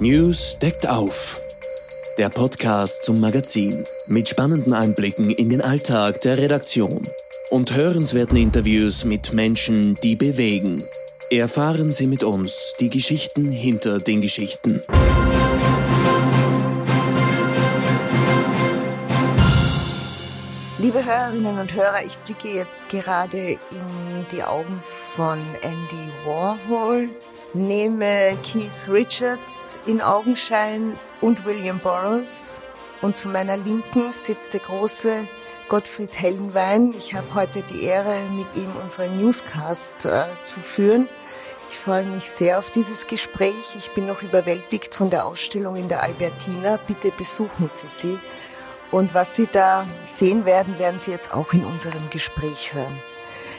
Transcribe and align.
News 0.00 0.58
deckt 0.60 0.88
auf. 0.88 1.42
Der 2.18 2.28
Podcast 2.28 3.02
zum 3.02 3.18
Magazin 3.18 3.82
mit 4.06 4.28
spannenden 4.28 4.72
Einblicken 4.72 5.30
in 5.30 5.50
den 5.50 5.60
Alltag 5.60 6.20
der 6.20 6.38
Redaktion 6.38 7.08
und 7.50 7.74
hörenswerten 7.74 8.36
Interviews 8.36 9.04
mit 9.04 9.32
Menschen, 9.32 9.96
die 9.96 10.14
bewegen. 10.14 10.84
Erfahren 11.30 11.90
Sie 11.90 12.06
mit 12.06 12.22
uns 12.22 12.74
die 12.78 12.90
Geschichten 12.90 13.50
hinter 13.50 13.98
den 13.98 14.20
Geschichten. 14.20 14.82
Liebe 20.78 21.04
Hörerinnen 21.04 21.58
und 21.58 21.74
Hörer, 21.74 22.04
ich 22.06 22.16
blicke 22.18 22.56
jetzt 22.56 22.88
gerade 22.88 23.36
in 23.36 24.26
die 24.30 24.44
Augen 24.44 24.80
von 24.84 25.40
Andy 25.62 26.12
Warhol, 26.24 27.08
nehme 27.54 28.38
Keith 28.42 28.88
Richards 28.88 29.80
in 29.86 30.00
Augenschein 30.00 30.98
und 31.20 31.44
William 31.44 31.78
Burroughs 31.78 32.60
und 33.00 33.16
zu 33.16 33.28
meiner 33.28 33.56
Linken 33.56 34.12
sitzt 34.12 34.54
der 34.54 34.60
große 34.60 35.28
Gottfried 35.68 36.18
Hellenwein. 36.18 36.94
Ich 36.96 37.14
habe 37.14 37.34
heute 37.34 37.62
die 37.62 37.84
Ehre, 37.84 38.14
mit 38.36 38.56
ihm 38.56 38.74
unseren 38.82 39.18
Newscast 39.18 40.06
äh, 40.06 40.24
zu 40.42 40.60
führen. 40.60 41.08
Ich 41.70 41.78
freue 41.78 42.04
mich 42.04 42.24
sehr 42.30 42.58
auf 42.58 42.70
dieses 42.70 43.06
Gespräch. 43.06 43.76
Ich 43.76 43.90
bin 43.92 44.06
noch 44.06 44.22
überwältigt 44.22 44.94
von 44.94 45.10
der 45.10 45.26
Ausstellung 45.26 45.76
in 45.76 45.88
der 45.88 46.02
Albertina. 46.02 46.78
Bitte 46.86 47.10
besuchen 47.10 47.68
Sie 47.68 47.88
sie. 47.88 48.18
Und 48.90 49.12
was 49.12 49.36
Sie 49.36 49.46
da 49.46 49.86
sehen 50.06 50.46
werden, 50.46 50.78
werden 50.78 50.98
Sie 50.98 51.10
jetzt 51.10 51.34
auch 51.34 51.52
in 51.52 51.64
unserem 51.64 52.08
Gespräch 52.08 52.72
hören. 52.72 52.98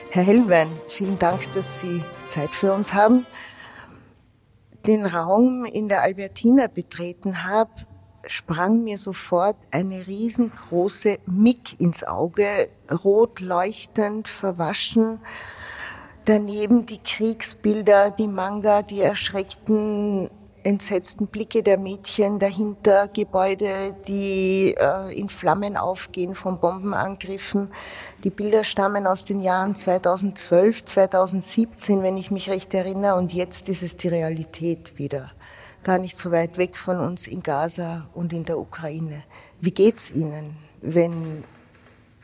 Herr 0.09 0.23
Hellenwein, 0.23 0.71
vielen 0.87 1.19
Dank, 1.19 1.51
dass 1.53 1.81
Sie 1.81 2.03
Zeit 2.25 2.55
für 2.55 2.73
uns 2.73 2.95
haben. 2.95 3.27
Den 4.87 5.05
Raum 5.05 5.65
in 5.65 5.89
der 5.89 6.03
Albertina 6.03 6.67
betreten 6.67 7.45
habe, 7.45 7.71
sprang 8.27 8.83
mir 8.83 8.97
sofort 8.97 9.57
eine 9.71 10.07
riesengroße 10.07 11.19
Mick 11.25 11.79
ins 11.79 12.03
Auge, 12.03 12.69
rot 13.03 13.39
leuchtend, 13.39 14.27
verwaschen. 14.27 15.19
Daneben 16.25 16.85
die 16.85 16.99
Kriegsbilder, 16.99 18.11
die 18.11 18.27
Manga, 18.27 18.81
die 18.81 19.01
erschreckten 19.01 20.29
entsetzten 20.63 21.27
Blicke 21.27 21.63
der 21.63 21.77
Mädchen 21.77 22.39
dahinter, 22.39 23.07
Gebäude, 23.07 23.95
die 24.07 24.75
äh, 24.77 25.17
in 25.17 25.29
Flammen 25.29 25.77
aufgehen 25.77 26.35
von 26.35 26.59
Bombenangriffen. 26.59 27.69
Die 28.23 28.29
Bilder 28.29 28.63
stammen 28.63 29.07
aus 29.07 29.25
den 29.25 29.41
Jahren 29.41 29.75
2012, 29.75 30.85
2017, 30.85 32.03
wenn 32.03 32.17
ich 32.17 32.31
mich 32.31 32.49
recht 32.49 32.73
erinnere, 32.73 33.15
und 33.15 33.33
jetzt 33.33 33.69
ist 33.69 33.83
es 33.83 33.97
die 33.97 34.09
Realität 34.09 34.97
wieder. 34.97 35.31
Gar 35.83 35.99
nicht 35.99 36.17
so 36.17 36.31
weit 36.31 36.57
weg 36.57 36.75
von 36.75 36.99
uns 36.99 37.27
in 37.27 37.41
Gaza 37.41 38.07
und 38.13 38.33
in 38.33 38.43
der 38.43 38.59
Ukraine. 38.59 39.23
Wie 39.61 39.71
geht's 39.71 40.11
Ihnen, 40.11 40.57
wenn 40.81 41.43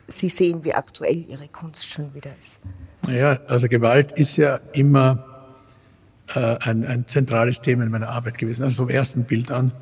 Sie 0.06 0.28
sehen, 0.28 0.62
wie 0.64 0.74
aktuell 0.74 1.24
Ihre 1.28 1.48
Kunst 1.48 1.88
schon 1.88 2.14
wieder 2.14 2.30
ist? 2.38 2.60
Naja, 3.06 3.38
also 3.48 3.68
Gewalt 3.68 4.12
ist 4.12 4.36
ja 4.36 4.60
immer 4.72 5.35
äh, 6.34 6.56
ein, 6.60 6.84
ein, 6.84 7.06
zentrales 7.06 7.60
Thema 7.60 7.84
in 7.84 7.90
meiner 7.90 8.08
Arbeit 8.08 8.38
gewesen, 8.38 8.62
also 8.64 8.76
vom 8.76 8.88
ersten 8.88 9.24
Bild 9.24 9.50
an. 9.50 9.72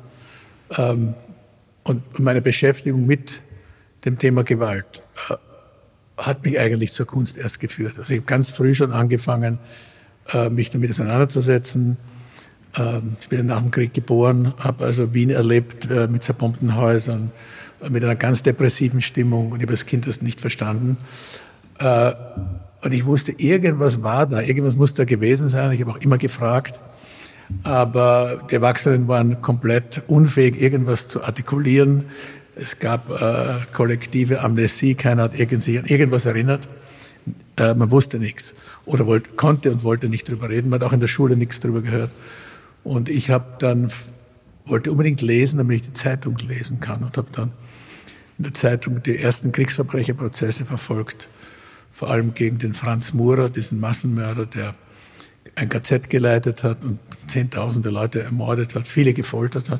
Ähm, 0.77 1.13
und 1.83 2.19
meine 2.19 2.41
Beschäftigung 2.41 3.05
mit 3.05 3.41
dem 4.05 4.17
Thema 4.17 4.43
Gewalt 4.43 5.01
äh, 5.29 5.35
hat 6.17 6.43
mich 6.43 6.59
eigentlich 6.59 6.91
zur 6.91 7.05
Kunst 7.05 7.37
erst 7.37 7.59
geführt. 7.59 7.95
Also 7.97 8.13
ich 8.13 8.19
habe 8.19 8.27
ganz 8.27 8.49
früh 8.49 8.75
schon 8.75 8.91
angefangen, 8.91 9.59
äh, 10.33 10.49
mich 10.49 10.69
damit 10.69 10.89
auseinanderzusetzen. 10.89 11.97
Ähm, 12.77 13.17
ich 13.19 13.29
bin 13.29 13.45
nach 13.47 13.61
dem 13.61 13.71
Krieg 13.71 13.93
geboren, 13.93 14.53
habe 14.57 14.85
also 14.85 15.13
Wien 15.13 15.29
erlebt 15.29 15.89
äh, 15.89 16.07
mit 16.07 16.23
zerbombten 16.23 16.75
Häusern, 16.75 17.31
äh, 17.81 17.89
mit 17.89 18.03
einer 18.03 18.15
ganz 18.15 18.43
depressiven 18.43 19.01
Stimmung 19.01 19.51
und 19.51 19.57
ich 19.57 19.63
habe 19.63 19.73
als 19.73 19.85
Kind 19.85 20.07
das 20.07 20.21
nicht 20.21 20.41
verstanden. 20.41 20.97
Und 22.85 22.91
ich 22.91 23.03
wusste, 23.03 23.31
irgendwas 23.31 24.03
war 24.03 24.27
da, 24.27 24.41
irgendwas 24.41 24.75
muss 24.75 24.93
da 24.93 25.05
gewesen 25.05 25.47
sein. 25.47 25.71
Ich 25.71 25.81
habe 25.81 25.89
auch 25.89 25.97
immer 26.01 26.19
gefragt. 26.19 26.79
Aber 27.63 28.43
die 28.51 28.53
Erwachsenen 28.53 29.07
waren 29.07 29.41
komplett 29.41 30.03
unfähig, 30.05 30.61
irgendwas 30.61 31.07
zu 31.07 31.23
artikulieren. 31.23 32.05
Es 32.55 32.77
gab 32.77 33.09
äh, 33.09 33.55
kollektive 33.73 34.41
Amnesie, 34.41 34.93
keiner 34.93 35.23
hat 35.23 35.35
sich 35.63 35.79
an 35.79 35.85
irgendwas 35.85 36.27
erinnert. 36.27 36.69
Äh, 37.57 37.73
man 37.73 37.89
wusste 37.89 38.19
nichts 38.19 38.53
oder 38.85 39.07
wollte, 39.07 39.31
konnte 39.31 39.71
und 39.71 39.83
wollte 39.83 40.07
nicht 40.07 40.29
drüber 40.29 40.49
reden. 40.49 40.69
Man 40.69 40.79
hat 40.79 40.87
auch 40.87 40.93
in 40.93 40.99
der 40.99 41.07
Schule 41.07 41.35
nichts 41.35 41.61
drüber 41.61 41.81
gehört. 41.81 42.11
Und 42.83 43.09
ich 43.09 43.31
habe 43.31 43.45
dann 43.57 43.89
wollte 44.67 44.91
unbedingt 44.91 45.21
lesen, 45.21 45.57
damit 45.57 45.77
ich 45.77 45.87
die 45.87 45.93
Zeitung 45.93 46.37
lesen 46.37 46.81
kann 46.81 47.03
und 47.03 47.17
habe 47.17 47.29
dann 47.31 47.51
in 48.37 48.43
der 48.43 48.53
Zeitung 48.53 49.01
die 49.01 49.17
ersten 49.17 49.51
Kriegsverbrecherprozesse 49.51 50.65
verfolgt 50.65 51.29
vor 51.95 52.09
allem 52.09 52.33
gegen 52.33 52.57
den 52.57 52.73
Franz 52.73 53.13
Murer, 53.13 53.49
diesen 53.49 53.79
Massenmörder, 53.79 54.45
der 54.47 54.75
ein 55.55 55.69
KZ 55.69 56.09
geleitet 56.09 56.65
hat 56.65 56.83
und 56.83 56.99
Zehntausende 57.27 57.89
Leute 57.89 58.21
ermordet 58.21 58.75
hat, 58.75 58.85
viele 58.85 59.13
gefoltert 59.13 59.69
hat. 59.69 59.79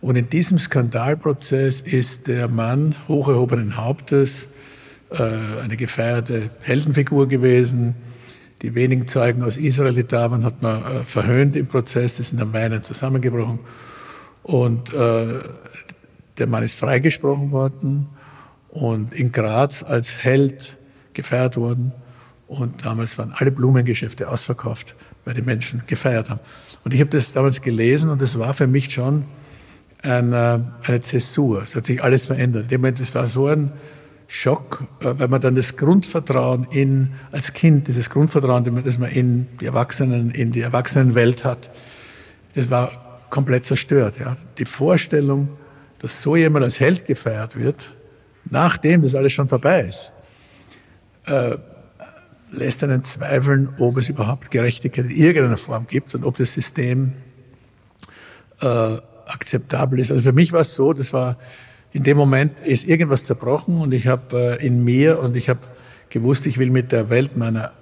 Und 0.00 0.14
in 0.14 0.28
diesem 0.28 0.60
Skandalprozess 0.60 1.80
ist 1.80 2.28
der 2.28 2.46
Mann 2.46 2.94
hocherhobenen 3.08 3.76
Hauptes 3.76 4.46
äh, 5.10 5.24
eine 5.64 5.76
gefeierte 5.76 6.50
Heldenfigur 6.60 7.26
gewesen. 7.26 7.96
Die 8.62 8.76
wenigen 8.76 9.08
Zeugen 9.08 9.42
aus 9.42 9.56
Israel, 9.56 9.94
die 9.94 10.06
da 10.06 10.30
waren, 10.30 10.44
hat 10.44 10.62
man 10.62 10.80
äh, 10.80 11.04
verhöhnt 11.04 11.56
im 11.56 11.66
Prozess, 11.66 12.18
die 12.18 12.22
sind 12.22 12.40
am 12.40 12.52
Weinen 12.52 12.84
zusammengebrochen. 12.84 13.58
Und 14.44 14.94
äh, 14.94 15.40
der 16.38 16.46
Mann 16.46 16.62
ist 16.62 16.76
freigesprochen 16.76 17.50
worden 17.50 18.06
und 18.68 19.12
in 19.12 19.32
Graz 19.32 19.82
als 19.82 20.18
Held 20.18 20.76
gefeiert 21.16 21.56
worden. 21.56 21.92
Und 22.46 22.86
damals 22.86 23.18
waren 23.18 23.34
alle 23.36 23.50
Blumengeschäfte 23.50 24.28
ausverkauft, 24.28 24.94
weil 25.24 25.34
die 25.34 25.42
Menschen 25.42 25.82
gefeiert 25.88 26.30
haben. 26.30 26.38
Und 26.84 26.94
ich 26.94 27.00
habe 27.00 27.10
das 27.10 27.32
damals 27.32 27.60
gelesen 27.60 28.08
und 28.10 28.22
es 28.22 28.38
war 28.38 28.54
für 28.54 28.68
mich 28.68 28.92
schon 28.92 29.24
eine, 30.02 30.72
eine 30.84 31.00
Zäsur. 31.00 31.64
Es 31.64 31.74
hat 31.74 31.86
sich 31.86 32.02
alles 32.02 32.26
verändert. 32.26 32.64
In 32.64 32.68
dem 32.68 32.80
Moment, 32.82 33.00
es 33.00 33.12
war 33.16 33.26
so 33.26 33.48
ein 33.48 33.72
Schock, 34.28 34.84
äh, 35.00 35.14
weil 35.18 35.28
man 35.28 35.40
dann 35.40 35.56
das 35.56 35.76
Grundvertrauen 35.76 36.66
in, 36.70 37.12
als 37.32 37.52
Kind, 37.52 37.88
dieses 37.88 38.10
Grundvertrauen, 38.10 38.84
das 38.84 38.98
man 38.98 39.10
in 39.10 39.48
die 39.60 39.66
Erwachsenen, 39.66 40.30
in 40.30 40.52
die 40.52 40.60
Erwachsenenwelt 40.60 41.44
hat, 41.44 41.70
das 42.54 42.70
war 42.70 42.90
komplett 43.30 43.64
zerstört. 43.64 44.18
Ja. 44.18 44.36
Die 44.58 44.64
Vorstellung, 44.64 45.48
dass 46.00 46.22
so 46.22 46.36
jemand 46.36 46.64
als 46.64 46.80
Held 46.80 47.06
gefeiert 47.06 47.56
wird, 47.56 47.90
nachdem 48.44 49.02
das 49.02 49.14
alles 49.14 49.32
schon 49.32 49.48
vorbei 49.48 49.82
ist, 49.82 50.12
äh, 51.26 51.56
lässt 52.52 52.82
einen 52.82 53.04
zweifeln, 53.04 53.68
ob 53.78 53.98
es 53.98 54.08
überhaupt 54.08 54.50
Gerechtigkeit 54.50 55.06
in 55.06 55.10
irgendeiner 55.10 55.56
Form 55.56 55.86
gibt 55.86 56.14
und 56.14 56.24
ob 56.24 56.36
das 56.36 56.52
System 56.52 57.12
äh, 58.60 58.96
akzeptabel 59.26 59.98
ist. 59.98 60.10
Also 60.10 60.22
für 60.22 60.32
mich 60.32 60.52
war 60.52 60.60
es 60.60 60.74
so, 60.74 60.92
das 60.92 61.12
war 61.12 61.36
in 61.92 62.02
dem 62.02 62.16
Moment 62.16 62.60
ist 62.60 62.86
irgendwas 62.86 63.24
zerbrochen 63.24 63.80
und 63.80 63.94
ich 63.94 64.06
habe 64.06 64.58
äh, 64.60 64.66
in 64.66 64.84
mir 64.84 65.20
und 65.20 65.36
ich 65.36 65.48
habe 65.48 65.60
gewusst, 66.10 66.46
ich 66.46 66.58
will 66.58 66.70
mit 66.70 66.92
der 66.92 67.10
Welt 67.10 67.36
meiner 67.36 67.72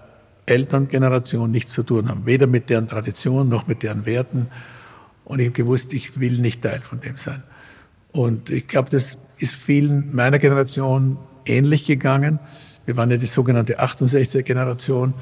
Elterngeneration 0.46 1.50
nichts 1.50 1.72
zu 1.72 1.82
tun 1.82 2.08
haben, 2.08 2.26
weder 2.26 2.46
mit 2.46 2.70
deren 2.70 2.86
Tradition 2.86 3.48
noch 3.48 3.66
mit 3.66 3.82
deren 3.82 4.06
Werten. 4.06 4.48
Und 5.24 5.40
ich 5.40 5.46
habe 5.46 5.54
gewusst, 5.54 5.92
ich 5.92 6.20
will 6.20 6.38
nicht 6.38 6.62
Teil 6.62 6.80
von 6.80 7.00
dem 7.00 7.16
sein. 7.16 7.42
Und 8.12 8.50
ich 8.50 8.66
glaube, 8.68 8.90
das 8.90 9.18
ist 9.38 9.54
vielen 9.54 10.14
meiner 10.14 10.38
Generation 10.38 11.16
ähnlich 11.46 11.86
gegangen. 11.86 12.38
Wir 12.86 12.96
waren 12.96 13.10
ja 13.10 13.16
die 13.16 13.26
sogenannte 13.26 13.80
68er 13.80 14.42
Generation. 14.42 15.14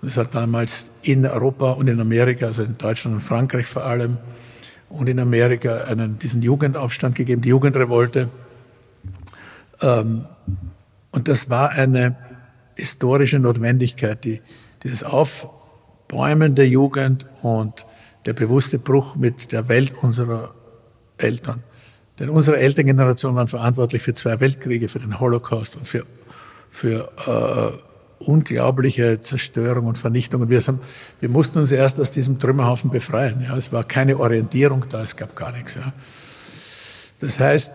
Und 0.00 0.08
es 0.08 0.16
hat 0.16 0.34
damals 0.34 0.90
in 1.02 1.26
Europa 1.26 1.72
und 1.72 1.88
in 1.88 2.00
Amerika, 2.00 2.46
also 2.46 2.62
in 2.62 2.78
Deutschland 2.78 3.14
und 3.16 3.20
Frankreich 3.20 3.66
vor 3.66 3.84
allem, 3.84 4.18
und 4.88 5.08
in 5.08 5.20
Amerika 5.20 5.84
einen, 5.84 6.18
diesen 6.18 6.42
Jugendaufstand 6.42 7.14
gegeben, 7.14 7.42
die 7.42 7.50
Jugendrevolte. 7.50 8.28
Ähm, 9.82 10.24
und 11.12 11.28
das 11.28 11.50
war 11.50 11.70
eine 11.70 12.16
historische 12.74 13.38
Notwendigkeit, 13.38 14.24
die, 14.24 14.40
dieses 14.82 15.04
Aufbäumen 15.04 16.54
der 16.54 16.68
Jugend 16.68 17.26
und 17.42 17.86
der 18.26 18.32
bewusste 18.32 18.78
Bruch 18.78 19.16
mit 19.16 19.52
der 19.52 19.68
Welt 19.68 19.92
unserer 20.02 20.54
Eltern. 21.18 21.62
Denn 22.18 22.28
unsere 22.28 22.58
Elterngeneration 22.58 23.34
waren 23.34 23.48
verantwortlich 23.48 24.02
für 24.02 24.14
zwei 24.14 24.40
Weltkriege, 24.40 24.88
für 24.88 24.98
den 24.98 25.20
Holocaust 25.20 25.76
und 25.76 25.86
für 25.86 26.04
für 26.70 27.10
äh, 27.26 28.24
unglaubliche 28.24 29.20
Zerstörung 29.20 29.86
und 29.86 29.98
Vernichtung. 29.98 30.42
Und 30.42 30.50
wir, 30.50 30.60
sind, 30.60 30.80
wir 31.20 31.28
mussten 31.28 31.58
uns 31.58 31.72
erst 31.72 31.98
aus 32.00 32.10
diesem 32.10 32.38
Trümmerhaufen 32.38 32.90
befreien. 32.90 33.42
Ja. 33.42 33.56
Es 33.56 33.72
war 33.72 33.84
keine 33.84 34.18
Orientierung 34.18 34.84
da, 34.88 35.02
es 35.02 35.16
gab 35.16 35.34
gar 35.36 35.52
nichts. 35.52 35.74
Ja. 35.74 35.92
Das 37.18 37.40
heißt, 37.40 37.72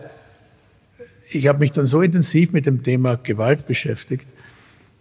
ich 1.28 1.46
habe 1.48 1.58
mich 1.58 1.72
dann 1.72 1.86
so 1.86 2.00
intensiv 2.02 2.52
mit 2.52 2.66
dem 2.66 2.82
Thema 2.82 3.16
Gewalt 3.16 3.66
beschäftigt, 3.66 4.26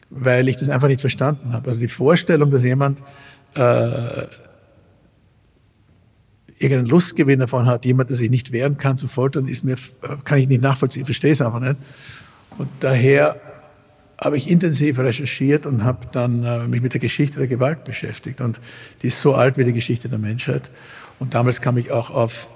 weil 0.10 0.48
ich 0.50 0.58
das 0.58 0.70
einfach 0.70 0.88
nicht 0.88 1.02
verstanden 1.02 1.54
habe. 1.54 1.68
Also 1.68 1.80
die 1.80 1.88
Vorstellung, 1.88 2.52
dass 2.52 2.64
jemand 2.64 3.02
äh, 3.56 4.26
irgendeinen 6.58 6.88
Lustgewinn 6.88 7.40
davon 7.40 7.68
hat, 7.68 7.86
jemand, 7.86 8.10
der 8.10 8.18
sich 8.18 8.30
nicht 8.30 8.52
wehren 8.52 8.78
kann 8.78 8.98
zu 8.98 9.08
foltern, 9.08 9.48
ist 9.48 9.64
mir, 9.64 9.76
kann 10.24 10.40
ich 10.40 10.48
nicht 10.48 10.64
nachvollziehen, 10.64 11.06
verstehe 11.06 11.32
es 11.32 11.42
einfach 11.42 11.60
nicht. 11.60 11.76
Und 12.58 12.70
daher 12.80 13.40
habe 14.22 14.38
ich 14.38 14.50
intensiv 14.50 15.00
recherchiert 15.00 15.66
und 15.66 15.84
habe 15.84 16.08
dann 16.12 16.44
äh, 16.44 16.68
mich 16.68 16.82
mit 16.82 16.94
der 16.94 17.02
Geschichte 17.02 17.40
der 17.40 17.48
Gewalt 17.48 17.84
beschäftigt. 17.84 18.42
Und 18.42 18.60
die 19.02 19.08
ist 19.08 19.20
so 19.20 19.36
alt 19.36 19.58
wie 19.58 19.66
die 19.66 19.74
Geschichte 19.74 20.08
der 20.08 20.20
Menschheit. 20.20 20.70
Und 21.20 21.34
damals 21.34 21.62
kam 21.62 21.78
ich 21.78 21.92
auch 21.92 22.10
auf 22.12 22.48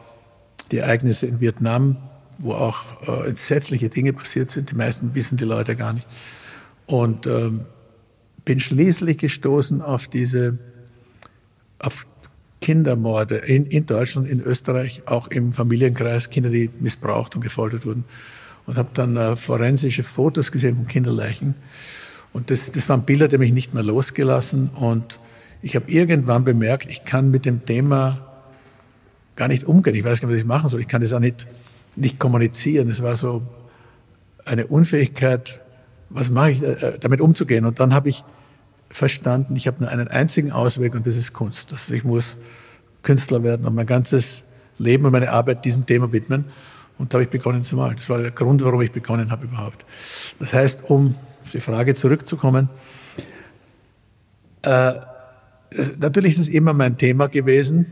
die 0.71 0.77
Ereignisse 0.77 1.25
in 1.25 1.41
Vietnam, 1.41 1.97
wo 2.37 2.53
auch 2.53 2.83
äh, 3.07 3.27
entsetzliche 3.27 3.89
Dinge 3.89 4.13
passiert 4.13 4.49
sind. 4.49 4.71
Die 4.71 4.75
meisten 4.75 5.15
wissen 5.15 5.37
die 5.37 5.45
Leute 5.45 5.75
gar 5.75 5.93
nicht. 5.93 6.07
Und 6.85 7.27
ähm, 7.27 7.65
bin 8.45 8.59
schließlich 8.59 9.17
gestoßen 9.17 9.81
auf 9.81 10.07
diese, 10.07 10.57
auf 11.79 12.05
Kindermorde 12.61 13.35
in, 13.35 13.65
in 13.65 13.85
Deutschland, 13.85 14.27
in 14.27 14.41
Österreich, 14.41 15.03
auch 15.05 15.27
im 15.27 15.53
Familienkreis, 15.53 16.29
Kinder, 16.29 16.49
die 16.49 16.69
missbraucht 16.79 17.35
und 17.35 17.41
gefoltert 17.41 17.85
wurden. 17.85 18.05
Und 18.69 18.77
habe 18.77 18.89
dann 18.93 19.17
äh, 19.17 19.35
forensische 19.35 20.03
Fotos 20.03 20.51
gesehen 20.51 20.75
von 20.75 20.87
Kinderleichen. 20.87 21.55
Und 22.33 22.51
das, 22.51 22.71
das 22.71 22.87
waren 22.87 23.01
Bilder, 23.01 23.27
die 23.27 23.39
mich 23.39 23.51
nicht 23.51 23.73
mehr 23.73 23.81
losgelassen. 23.81 24.69
Und 24.75 25.19
ich 25.63 25.75
habe 25.75 25.89
irgendwann 25.89 26.43
bemerkt, 26.43 26.87
ich 26.87 27.03
kann 27.03 27.31
mit 27.31 27.45
dem 27.45 27.65
Thema 27.65 28.19
gar 29.35 29.47
nicht 29.47 29.63
umgehen. 29.63 29.95
Ich 29.95 30.03
weiß 30.03 30.21
gar 30.21 30.27
nicht, 30.27 30.35
was 30.35 30.41
ich 30.43 30.47
machen 30.47 30.69
soll. 30.69 30.81
Ich 30.81 30.87
kann 30.87 31.01
das 31.01 31.13
auch 31.13 31.19
nicht, 31.19 31.47
nicht 31.95 32.19
kommunizieren. 32.19 32.91
Es 32.91 33.01
war 33.01 33.15
so 33.15 33.41
eine 34.45 34.67
Unfähigkeit, 34.67 35.61
was 36.11 36.29
mache 36.29 36.51
ich, 36.51 36.61
äh, 36.61 36.99
damit 36.99 37.21
umzugehen. 37.21 37.65
Und 37.65 37.79
dann 37.79 37.91
habe 37.95 38.09
ich 38.09 38.23
verstanden, 38.91 39.55
ich 39.55 39.65
habe 39.65 39.79
nur 39.81 39.89
einen 39.89 40.09
einzigen 40.09 40.51
Ausweg 40.51 40.93
und 40.93 41.07
das 41.07 41.17
ist 41.17 41.33
Kunst. 41.33 41.71
Das 41.71 41.89
ich 41.89 42.03
muss 42.03 42.37
Künstler 43.01 43.41
werden 43.41 43.65
und 43.65 43.73
mein 43.73 43.87
ganzes 43.87 44.43
Leben 44.77 45.05
und 45.05 45.11
meine 45.11 45.31
Arbeit 45.31 45.65
diesem 45.65 45.87
Thema 45.87 46.11
widmen. 46.13 46.45
Und 46.99 47.11
da 47.11 47.15
habe 47.15 47.23
ich 47.23 47.29
begonnen 47.29 47.63
zu 47.63 47.77
malen. 47.77 47.95
Das 47.95 48.09
war 48.09 48.19
der 48.19 48.31
Grund, 48.31 48.63
warum 48.63 48.81
ich 48.81 48.91
begonnen 48.91 49.31
habe 49.31 49.45
überhaupt. 49.45 49.85
Das 50.37 50.53
heißt, 50.53 50.89
um 50.89 51.15
auf 51.41 51.51
die 51.51 51.61
Frage 51.61 51.95
zurückzukommen, 51.95 52.69
äh, 54.61 54.93
natürlich 55.97 56.33
ist 56.33 56.39
es 56.39 56.47
immer 56.49 56.73
mein 56.73 56.97
Thema 56.97 57.27
gewesen, 57.27 57.87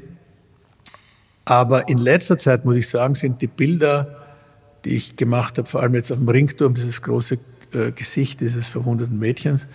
aber 1.45 1.87
in 1.87 1.97
letzter 1.97 2.37
Zeit, 2.37 2.65
muss 2.65 2.75
ich 2.75 2.89
sagen, 2.89 3.15
sind 3.15 3.41
die 3.41 3.47
Bilder, 3.47 4.25
die 4.83 4.97
ich 4.97 5.15
gemacht 5.15 5.57
habe, 5.57 5.67
vor 5.67 5.81
allem 5.81 5.95
jetzt 5.95 6.11
auf 6.11 6.17
dem 6.17 6.27
Ringturm, 6.27 6.75
dieses 6.75 7.01
große 7.01 7.39
äh, 7.71 7.91
Gesicht 7.91 8.41
dieses 8.41 8.67
verwundeten 8.67 9.17
Mädchens, 9.17 9.67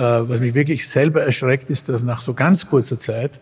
was 0.00 0.40
mich 0.40 0.54
wirklich 0.54 0.88
selber 0.88 1.22
erschreckt, 1.22 1.70
ist, 1.70 1.88
dass 1.88 2.02
nach 2.02 2.22
so 2.22 2.34
ganz 2.34 2.68
kurzer 2.68 2.98
Zeit 2.98 3.32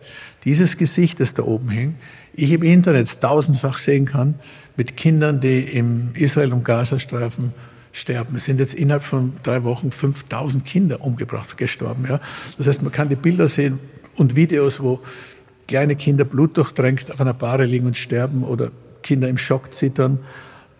dieses 0.43 0.77
Gesicht, 0.77 1.19
das 1.19 1.33
da 1.33 1.43
oben 1.43 1.69
hing, 1.69 1.95
ich 2.33 2.51
im 2.51 2.63
Internet 2.63 3.21
tausendfach 3.21 3.77
sehen 3.77 4.05
kann, 4.05 4.35
mit 4.75 4.97
Kindern, 4.97 5.39
die 5.39 5.61
im 5.61 6.11
Israel- 6.15 6.53
und 6.53 6.63
Gazastreifen 6.63 7.53
sterben. 7.91 8.35
Es 8.35 8.45
sind 8.45 8.59
jetzt 8.59 8.73
innerhalb 8.73 9.03
von 9.03 9.33
drei 9.43 9.63
Wochen 9.63 9.91
5000 9.91 10.65
Kinder 10.65 11.01
umgebracht, 11.01 11.57
gestorben. 11.57 12.05
Ja. 12.09 12.19
Das 12.57 12.67
heißt, 12.67 12.83
man 12.83 12.91
kann 12.91 13.09
die 13.09 13.15
Bilder 13.15 13.47
sehen 13.47 13.79
und 14.15 14.35
Videos, 14.35 14.81
wo 14.81 15.01
kleine 15.67 15.95
Kinder 15.95 16.23
blutdurchdrängt 16.23 17.11
auf 17.11 17.21
einer 17.21 17.33
Bahre 17.33 17.65
liegen 17.65 17.85
und 17.85 17.97
sterben 17.97 18.43
oder 18.43 18.71
Kinder 19.03 19.27
im 19.27 19.37
Schock 19.37 19.73
zittern 19.73 20.19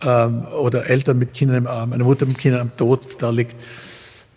ähm, 0.03 0.45
oder 0.59 0.89
Eltern 0.89 1.17
mit 1.17 1.33
Kindern 1.33 1.57
im 1.57 1.67
Arm, 1.67 1.93
eine 1.93 2.03
Mutter 2.03 2.25
mit 2.25 2.37
Kindern 2.37 2.61
am 2.61 2.77
Tod 2.77 3.17
da 3.19 3.29
liegt. 3.29 3.55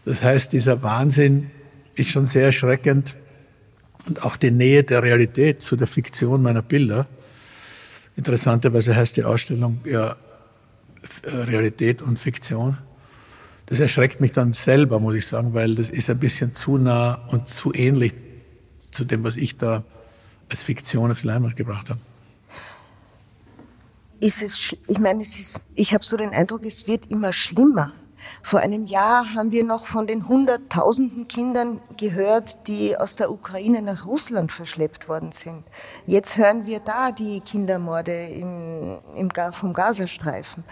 Das 0.05 0.23
heißt, 0.23 0.53
dieser 0.53 0.83
Wahnsinn 0.83 1.51
ist 1.95 2.11
schon 2.11 2.27
sehr 2.27 2.47
erschreckend 2.47 3.17
und 4.07 4.23
auch 4.23 4.37
die 4.37 4.51
Nähe 4.51 4.85
der 4.85 5.03
Realität 5.03 5.63
zu 5.63 5.77
der 5.77 5.87
Fiktion 5.87 6.43
meiner 6.43 6.63
Bilder. 6.63 7.07
Interessanterweise 8.17 8.95
heißt 8.95 9.17
die 9.17 9.25
Ausstellung 9.25 9.81
ja 9.85 10.17
äh, 11.23 11.31
Realität 11.31 12.03
und 12.03 12.19
Fiktion. 12.19 12.79
Das 13.67 13.81
erschreckt 13.81 14.21
mich 14.21 14.33
dann 14.33 14.53
selber, 14.53 15.01
muss 15.01 15.15
ich 15.15 15.27
sagen, 15.27 15.55
weil 15.55 15.75
das 15.75 15.89
ist 15.89 16.11
ein 16.11 16.19
bisschen 16.19 16.55
zu 16.55 16.77
nah 16.77 17.15
und 17.29 17.49
zu 17.49 17.73
ähnlich 17.73 18.15
zu 18.91 19.05
dem, 19.05 19.25
was 19.25 19.37
ich 19.37 19.57
da 19.57 19.85
als 20.51 20.63
Fiktion 20.63 21.11
auf 21.11 21.23
die 21.23 21.27
Leinwand 21.27 21.57
gebracht 21.57 21.89
habe. 21.91 22.01
Ist 24.21 24.43
es, 24.43 24.77
ich 24.87 24.99
meine, 24.99 25.23
es 25.23 25.39
ist, 25.39 25.61
ich 25.75 25.93
habe 25.93 26.05
so 26.05 26.17
den 26.17 26.31
Eindruck, 26.31 26.65
es 26.65 26.87
wird 26.87 27.11
immer 27.11 27.33
schlimmer. 27.33 27.93
Vor 28.43 28.61
einem 28.61 28.87
Jahr 28.87 29.35
haben 29.35 29.51
wir 29.51 29.65
noch 29.65 29.87
von 29.87 30.07
den 30.07 30.29
Hunderttausenden 30.29 31.29
Kindern 31.29 31.81
gehört, 31.97 32.69
die 32.69 32.97
aus 32.97 33.17
der 33.17 33.31
Ukraine 33.31 33.83
nach 33.83 34.07
Russland 34.07 34.53
verschleppt 34.53 35.09
worden 35.09 35.33
sind. 35.33 35.65
Jetzt 36.07 36.37
hören 36.37 36.67
wir 36.67 36.81
da 36.81 37.13
die 37.13 37.41
Kindermorde 37.41 38.29
im, 38.29 38.99
im, 39.17 39.31
vom 39.53 39.73
Gazastreifen. 39.73 40.65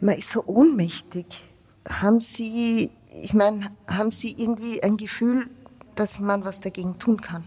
Man 0.00 0.16
ist 0.16 0.30
so 0.30 0.44
ohnmächtig. 0.46 1.42
Haben 1.88 2.20
Sie, 2.20 2.90
ich 3.22 3.34
meine, 3.34 3.70
haben 3.88 4.10
Sie 4.10 4.32
irgendwie 4.32 4.82
ein 4.82 4.96
Gefühl, 4.96 5.48
dass 5.94 6.18
man 6.18 6.44
was 6.44 6.60
dagegen 6.60 6.98
tun 6.98 7.20
kann? 7.20 7.44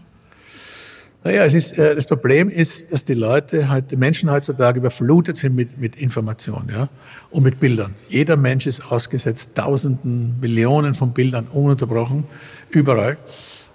Naja, 1.24 1.44
es 1.44 1.54
ist, 1.54 1.78
äh, 1.78 1.94
das 1.94 2.06
Problem 2.06 2.48
ist, 2.48 2.92
dass 2.92 3.04
die 3.04 3.14
Leute, 3.14 3.68
halt, 3.68 3.92
die 3.92 3.96
Menschen 3.96 4.30
heutzutage 4.30 4.80
überflutet 4.80 5.36
sind 5.36 5.54
mit, 5.54 5.78
mit 5.78 5.94
Informationen 5.94 6.68
ja, 6.72 6.88
und 7.30 7.44
mit 7.44 7.60
Bildern. 7.60 7.94
Jeder 8.08 8.36
Mensch 8.36 8.66
ist 8.66 8.90
ausgesetzt 8.90 9.54
Tausenden, 9.54 10.40
Millionen 10.40 10.94
von 10.94 11.12
Bildern 11.12 11.46
ununterbrochen, 11.46 12.24
überall. 12.70 13.18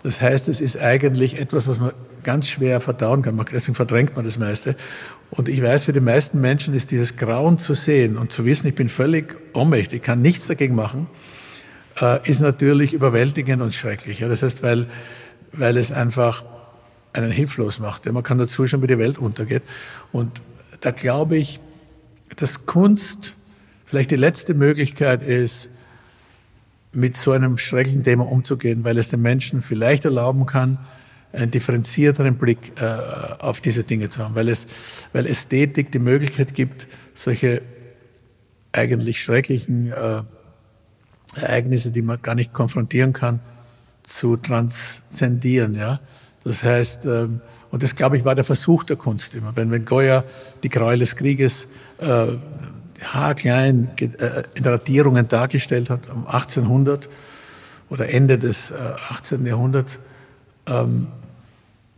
Das 0.04 0.22
heißt, 0.22 0.50
es 0.50 0.60
ist 0.60 0.78
eigentlich 0.78 1.40
etwas, 1.40 1.70
was 1.70 1.80
man 1.80 1.92
ganz 2.24 2.50
schwer 2.50 2.82
verdauen 2.82 3.22
kann. 3.22 3.40
Deswegen 3.52 3.76
verdrängt 3.76 4.16
man 4.18 4.26
das 4.26 4.38
meiste. 4.38 4.76
Und 5.30 5.48
ich 5.48 5.64
weiß, 5.64 5.86
für 5.86 5.94
die 5.94 6.02
meisten 6.02 6.42
Menschen 6.42 6.74
ist 6.74 6.92
dieses 6.92 7.16
Grauen 7.16 7.58
zu 7.58 7.74
sehen 7.74 8.18
und 8.18 8.32
zu 8.32 8.44
wissen, 8.44 8.68
ich 8.68 8.76
bin 8.76 8.90
völlig 8.90 9.38
ohnmächtig, 9.54 10.02
kann 10.02 10.22
nichts 10.22 10.48
dagegen 10.48 10.76
machen, 10.76 11.08
äh, 12.02 12.30
ist 12.30 12.42
natürlich 12.42 12.92
überwältigend 12.94 13.62
und 13.62 13.74
schrecklich. 13.74 14.20
Ja. 14.20 14.28
Das 14.28 14.44
heißt, 14.44 14.64
weil, 14.64 14.88
weil 15.54 15.78
es 15.78 15.94
einfach 15.94 16.44
einen 17.13 17.31
hilflos 17.31 17.80
macht. 17.80 18.12
Man 18.12 18.24
kann 18.24 18.38
dazu 18.38 18.68
schon, 18.68 18.81
wie 18.81 18.88
die 18.88 18.98
Welt 18.98 19.18
untergeht. 19.18 19.63
Und 20.12 20.42
da 20.81 20.92
glaube 20.92 21.38
ich, 21.38 21.59
dass 22.36 22.65
Kunst 22.65 23.36
vielleicht 23.86 24.12
die 24.12 24.15
letzte 24.15 24.54
Möglichkeit 24.54 25.24
ist, 25.24 25.69
mit 26.92 27.15
so 27.15 27.31
einem 27.31 27.57
schrecklichen 27.57 28.04
Thema 28.04 28.30
umzugehen, 28.30 28.83
weil 28.83 28.98
es 28.98 29.09
den 29.09 29.21
Menschen 29.21 29.62
vielleicht 29.62 30.06
erlauben 30.06 30.45
kann, 30.45 30.77
einen 31.33 31.51
differenzierteren 31.51 32.38
Blick 32.38 32.80
äh, 32.81 32.86
auf 33.39 33.62
diese 33.62 33.83
Dinge 33.83 34.10
zu 34.10 34.24
haben, 34.24 34.36
weil 34.36 34.50
es, 34.50 34.68
weil 35.13 35.27
Ästhetik 35.27 35.92
die 35.92 36.00
Möglichkeit 36.00 36.53
gibt, 36.53 36.88
solche 37.13 37.62
eigentlich 38.72 39.22
schrecklichen 39.22 39.91
äh, 39.91 40.22
Ereignisse, 41.36 41.91
die 41.91 42.01
man 42.01 42.22
gar 42.22 42.36
nicht 42.36 42.53
konfrontieren 42.53 43.13
kann, 43.13 43.39
zu 44.03 44.38
transzendieren, 44.38 45.75
ja. 45.75 46.00
Das 46.48 46.63
heißt, 46.63 47.06
ähm, 47.06 47.42
und 47.72 47.84
das, 47.84 47.96
glaube 47.96 48.18
ich, 48.18 48.24
war 48.24 48.34
der 48.34 48.46
Versuch 48.46 48.86
der 48.86 48.96
Kunst 48.96 49.36
immer. 49.36 49.54
Wenn, 49.56 49.70
wenn 49.70 49.84
Goya 49.84 50.24
die 50.63 50.70
Gräuel 50.70 51.00
des 51.00 51.18
Krieges 51.18 51.68
äh, 51.98 52.27
haarklein 53.04 53.89
äh, 54.00 54.44
in 54.56 54.63
Radierungen 54.63 55.27
dargestellt 55.27 55.89
hat, 55.89 56.10
um 56.10 56.25
1800 56.25 57.10
oder 57.89 58.10
Ende 58.10 58.38
des 58.38 58.72
äh, 58.72 58.75
18. 59.10 59.46
Jahrhunderts, 59.46 60.00
ähm, 60.68 61.08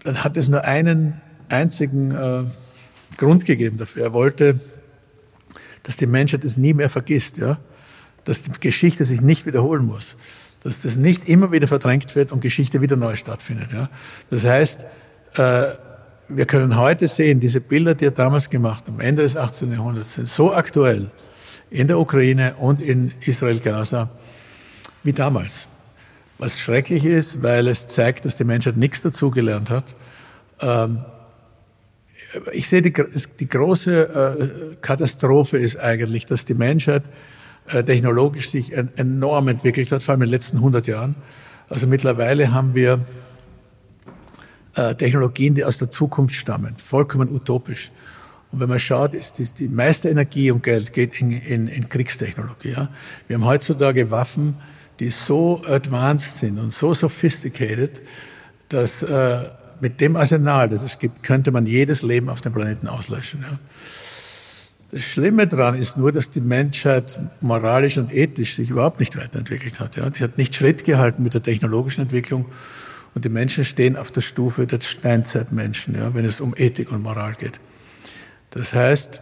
dann 0.04 0.24
hat 0.24 0.36
es 0.36 0.50
nur 0.50 0.64
einen 0.64 1.22
einzigen 1.50 2.16
äh, 2.16 2.46
Grund 3.18 3.46
gegeben 3.46 3.78
dafür. 3.78 4.04
Er 4.06 4.14
wollte, 4.14 4.60
dass 5.84 5.98
die 5.98 6.08
Menschheit 6.08 6.44
es 6.44 6.58
nie 6.58 6.74
mehr 6.74 6.90
vergisst, 6.90 7.38
ja? 7.38 7.60
dass 8.24 8.44
die 8.44 8.52
Geschichte 8.60 9.06
sich 9.06 9.22
nicht 9.22 9.46
wiederholen 9.46 9.86
muss 9.86 10.16
dass 10.64 10.82
das 10.82 10.98
nicht 10.98 11.28
immer 11.28 11.52
wieder 11.52 11.68
verdrängt 11.68 12.16
wird 12.16 12.32
und 12.32 12.42
Geschichte 12.42 12.82
wieder 12.82 12.96
neu 12.96 13.16
stattfindet. 13.16 13.72
Ja. 13.72 13.90
Das 14.30 14.44
heißt, 14.44 14.86
äh, 15.36 15.68
wir 16.28 16.46
können 16.46 16.78
heute 16.78 17.08
sehen, 17.08 17.40
diese 17.40 17.60
Bilder, 17.60 17.96
die 17.96 18.06
er 18.06 18.12
damals 18.12 18.50
gemacht 18.50 18.84
hat, 18.86 18.94
am 18.94 19.00
Ende 19.00 19.24
des 19.24 19.36
18. 19.36 19.72
Jahrhunderts, 19.72 20.14
sind 20.14 20.28
so 20.28 20.54
aktuell 20.54 21.10
in 21.72 21.88
der 21.88 22.00
Ukraine 22.00 22.56
und 22.56 22.82
in 22.82 23.12
Israel-Gaza 23.26 24.10
wie 25.04 25.14
damals. 25.14 25.68
Was 26.38 26.60
schrecklich 26.60 27.06
ist, 27.06 27.42
weil 27.42 27.68
es 27.68 27.88
zeigt, 27.88 28.26
dass 28.26 28.38
die 28.38 28.44
Menschheit 28.44 28.78
nichts 28.78 29.02
dazugelernt 29.02 29.70
hat. 29.70 29.96
Ähm, 30.62 31.04
ich 32.52 32.70
sehe, 32.70 32.82
die, 32.82 32.94
die 33.40 33.50
große 33.50 34.72
äh, 34.72 34.76
Katastrophe 34.82 35.58
ist 35.58 35.78
eigentlich, 35.78 36.26
dass 36.26 36.46
die 36.46 36.54
Menschheit 36.54 37.04
technologisch 37.70 38.50
sich 38.50 38.74
enorm 38.74 39.48
entwickelt 39.48 39.92
hat, 39.92 40.02
vor 40.02 40.14
allem 40.14 40.22
in 40.24 40.28
den 40.28 40.32
letzten 40.32 40.58
100 40.58 40.88
Jahren. 40.88 41.16
Also 41.70 41.88
mittlerweile 41.88 42.52
haben 42.52 42.74
wir 42.74 43.00
äh, 44.76 44.96
Technologien, 44.96 45.56
die 45.56 45.64
aus 45.64 45.78
der 45.78 45.90
Zukunft 45.90 46.36
stammen, 46.36 46.76
vollkommen 46.78 47.30
utopisch. 47.30 47.92
Und 48.52 48.60
wenn 48.60 48.70
man 48.70 48.80
schaut, 48.80 49.14
ist, 49.14 49.40
ist 49.40 49.60
die 49.60 49.68
meiste 49.68 50.10
Energie 50.10 50.50
und 50.52 50.64
Geld 50.64 50.94
geht 50.94 51.22
in, 51.22 51.32
in, 51.32 51.68
in 51.68 51.90
Kriegstechnologie. 51.90 52.72
Ja? 52.72 52.90
Wir 53.28 53.36
haben 53.36 53.46
heutzutage 53.46 54.10
Waffen, 54.10 54.56
die 55.00 55.10
so 55.10 55.62
advanced 55.68 56.38
sind 56.38 56.58
und 56.60 56.74
so 56.74 56.94
sophisticated, 56.94 58.02
dass 58.70 59.04
äh, 59.04 59.44
mit 59.80 60.02
dem 60.02 60.16
Arsenal, 60.16 60.70
das 60.70 60.84
es 60.84 61.00
gibt, 61.00 61.24
könnte 61.24 61.52
man 61.52 61.66
jedes 61.66 62.02
Leben 62.02 62.30
auf 62.30 62.42
dem 62.42 62.54
Planeten 62.54 62.88
auslöschen. 62.88 63.46
Ja. 63.50 63.60
Das 64.92 65.04
Schlimme 65.04 65.46
daran 65.46 65.76
ist 65.76 65.98
nur, 65.98 66.12
dass 66.12 66.32
die 66.32 66.42
Menschheit 66.42 67.20
moralisch 67.42 67.98
und 67.98 68.12
ethisch 68.12 68.56
sich 68.56 68.72
überhaupt 68.72 69.00
nicht 69.00 69.16
weiterentwickelt 69.18 69.80
hat. 69.80 69.96
Ja. 69.96 70.10
Die 70.10 70.24
hat 70.24 70.38
nicht 70.38 70.56
Schritt 70.56 70.84
gehalten 70.84 71.22
mit 71.22 71.36
der 71.36 71.44
technologischen 71.44 72.02
Entwicklung 72.02 72.48
und 73.14 73.24
die 73.24 73.30
Menschen 73.30 73.66
stehen 73.66 73.98
auf 73.98 74.10
der 74.10 74.22
Stufe 74.22 74.66
der 74.66 74.80
Steinzeitmenschen, 74.82 75.96
ja, 75.96 76.14
wenn 76.16 76.26
es 76.26 76.42
um 76.42 76.56
Ethik 76.58 76.92
und 76.92 77.04
Moral 77.04 77.34
geht. 77.34 77.60
Das 78.50 78.74
heißt, 78.74 79.22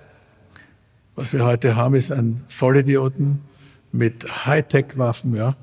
was 1.16 1.34
wir 1.34 1.44
heute 1.44 1.76
haben, 1.76 1.96
ist 1.96 2.12
ein 2.12 2.46
Vollidioten 2.48 3.42
mit 3.92 4.46
Hightech-Waffen, 4.46 5.36
ja, 5.36 5.58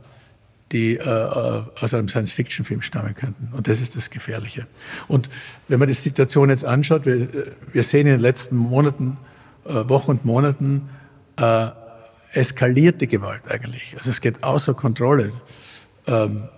die 0.72 0.96
äh, 0.96 1.00
äh, 1.00 1.62
aus 1.80 1.94
einem 1.94 2.08
Science-Fiction-Film 2.08 2.82
stammen 2.82 3.14
könnten. 3.14 3.48
Und 3.54 3.68
das 3.68 3.80
ist 3.80 3.96
das 3.96 4.10
Gefährliche. 4.10 4.66
Und 5.08 5.30
wenn 5.68 5.78
man 5.78 5.88
die 5.88 5.94
Situation 5.94 6.50
jetzt 6.50 6.64
anschaut, 6.64 7.06
wir, 7.06 7.28
wir 7.72 7.82
sehen 7.82 8.06
in 8.06 8.14
den 8.14 8.20
letzten 8.20 8.56
Monaten, 8.56 9.16
äh, 9.16 9.33
Wochen 9.64 10.12
und 10.12 10.24
Monaten 10.24 10.88
äh, 11.36 11.68
eskalierte 12.32 13.06
Gewalt 13.06 13.42
eigentlich. 13.48 13.94
Also 13.96 14.10
es 14.10 14.20
geht 14.20 14.42
außer 14.42 14.74
Kontrolle. 14.74 15.32
Ähm, 16.06 16.48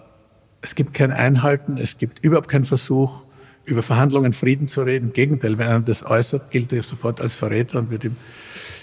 es 0.60 0.74
gibt 0.74 0.94
kein 0.94 1.12
Einhalten, 1.12 1.76
es 1.78 1.98
gibt 1.98 2.18
überhaupt 2.24 2.48
keinen 2.48 2.64
Versuch, 2.64 3.22
über 3.64 3.82
Verhandlungen 3.82 4.32
Frieden 4.32 4.66
zu 4.66 4.82
reden. 4.82 5.08
Im 5.08 5.12
Gegenteil, 5.12 5.58
wenn 5.58 5.68
einer 5.68 5.80
das 5.80 6.04
äußert, 6.04 6.50
gilt 6.50 6.72
er 6.72 6.82
sofort 6.82 7.20
als 7.20 7.34
Verräter 7.34 7.78
und 7.78 7.90
wird 7.90 8.04
ihm 8.04 8.16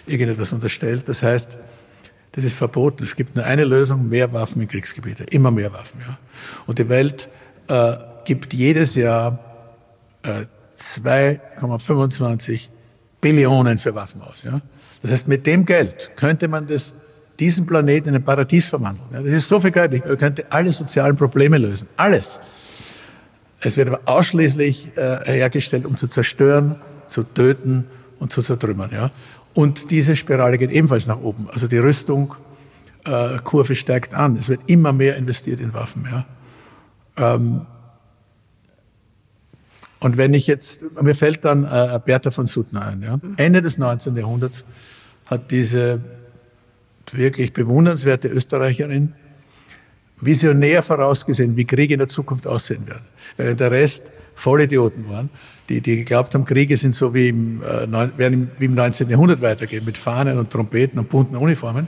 irgendetwas 0.05 0.53
unterstellt. 0.53 1.07
Das 1.09 1.23
heißt, 1.23 1.57
das 2.33 2.43
ist 2.43 2.53
verboten. 2.53 3.03
Es 3.03 3.15
gibt 3.15 3.35
nur 3.35 3.45
eine 3.45 3.63
Lösung, 3.63 4.09
mehr 4.09 4.33
Waffen 4.33 4.61
in 4.61 4.67
Kriegsgebiete. 4.67 5.23
Immer 5.25 5.51
mehr 5.51 5.71
Waffen, 5.73 6.01
ja. 6.05 6.17
Und 6.65 6.79
die 6.79 6.89
Welt 6.89 7.29
äh, 7.67 7.93
gibt 8.25 8.53
jedes 8.53 8.95
Jahr 8.95 9.39
äh, 10.23 10.45
2,25 10.75 12.69
Billionen 13.23 13.77
für 13.77 13.95
Waffen 13.95 14.21
aus, 14.21 14.43
ja. 14.43 14.61
Das 15.01 15.11
heißt, 15.11 15.27
mit 15.27 15.45
dem 15.45 15.65
Geld 15.65 16.11
könnte 16.15 16.47
man 16.47 16.67
das, 16.67 16.95
diesen 17.39 17.65
Planeten 17.65 18.09
in 18.09 18.15
ein 18.15 18.23
Paradies 18.23 18.67
verwandeln. 18.67 19.07
Ja. 19.11 19.21
Das 19.21 19.33
ist 19.33 19.47
so 19.47 19.59
viel 19.59 19.71
Geld. 19.71 20.05
Man 20.05 20.17
könnte 20.17 20.45
alle 20.49 20.71
sozialen 20.71 21.17
Probleme 21.17 21.57
lösen. 21.57 21.87
Alles. 21.97 22.39
Es 23.59 23.75
wird 23.77 23.87
aber 23.87 24.01
ausschließlich 24.05 24.95
äh, 24.97 25.19
hergestellt, 25.25 25.85
um 25.85 25.97
zu 25.97 26.07
zerstören, 26.07 26.75
zu 27.05 27.23
töten 27.23 27.85
und 28.19 28.31
zu 28.31 28.41
zertrümmern. 28.41 28.91
Ja? 28.93 29.11
Und 29.53 29.91
diese 29.91 30.15
Spirale 30.15 30.57
geht 30.57 30.71
ebenfalls 30.71 31.07
nach 31.07 31.19
oben. 31.19 31.47
Also 31.51 31.67
die 31.67 31.77
Rüstung, 31.77 32.35
äh, 33.05 33.39
Kurve 33.43 33.75
steigt 33.75 34.13
an. 34.13 34.37
Es 34.37 34.49
wird 34.49 34.61
immer 34.67 34.93
mehr 34.93 35.17
investiert 35.17 35.59
in 35.59 35.73
Waffen. 35.73 36.07
Ja? 36.09 36.25
Ähm, 37.35 37.65
und 40.03 40.17
wenn 40.17 40.33
ich 40.33 40.47
jetzt, 40.47 41.01
mir 41.01 41.15
fällt 41.15 41.45
dann 41.45 41.63
äh, 41.63 41.99
Bertha 42.03 42.29
von 42.29 42.45
Suttner 42.45 42.87
ein. 42.87 43.01
Ja? 43.01 43.19
Ende 43.37 43.61
des 43.61 43.77
19. 43.77 44.17
Jahrhunderts 44.17 44.65
hat 45.27 45.49
diese 45.49 46.03
wirklich 47.13 47.53
bewundernswerte 47.53 48.27
Österreicherin 48.27 49.13
visionär 50.19 50.83
vorausgesehen, 50.83 51.55
wie 51.55 51.63
Kriege 51.63 51.93
in 51.93 51.99
der 51.99 52.09
Zukunft 52.09 52.47
aussehen 52.47 52.85
werden. 52.85 53.05
Während 53.37 53.61
der 53.61 53.71
Rest 53.71 54.11
Vollidioten 54.35 55.09
waren, 55.09 55.29
die, 55.69 55.79
die 55.79 55.95
geglaubt 55.95 56.33
haben, 56.33 56.43
Kriege 56.43 56.75
sind 56.75 56.93
so 56.93 57.13
wie 57.13 57.29
im, 57.29 57.61
äh, 57.63 58.17
werden 58.17 58.51
wie 58.59 58.65
im 58.65 58.75
19. 58.75 59.09
Jahrhundert 59.09 59.41
weitergehen, 59.41 59.85
mit 59.85 59.95
Fahnen 59.95 60.37
und 60.37 60.49
Trompeten 60.49 60.99
und 60.99 61.09
bunten 61.09 61.37
Uniformen. 61.37 61.87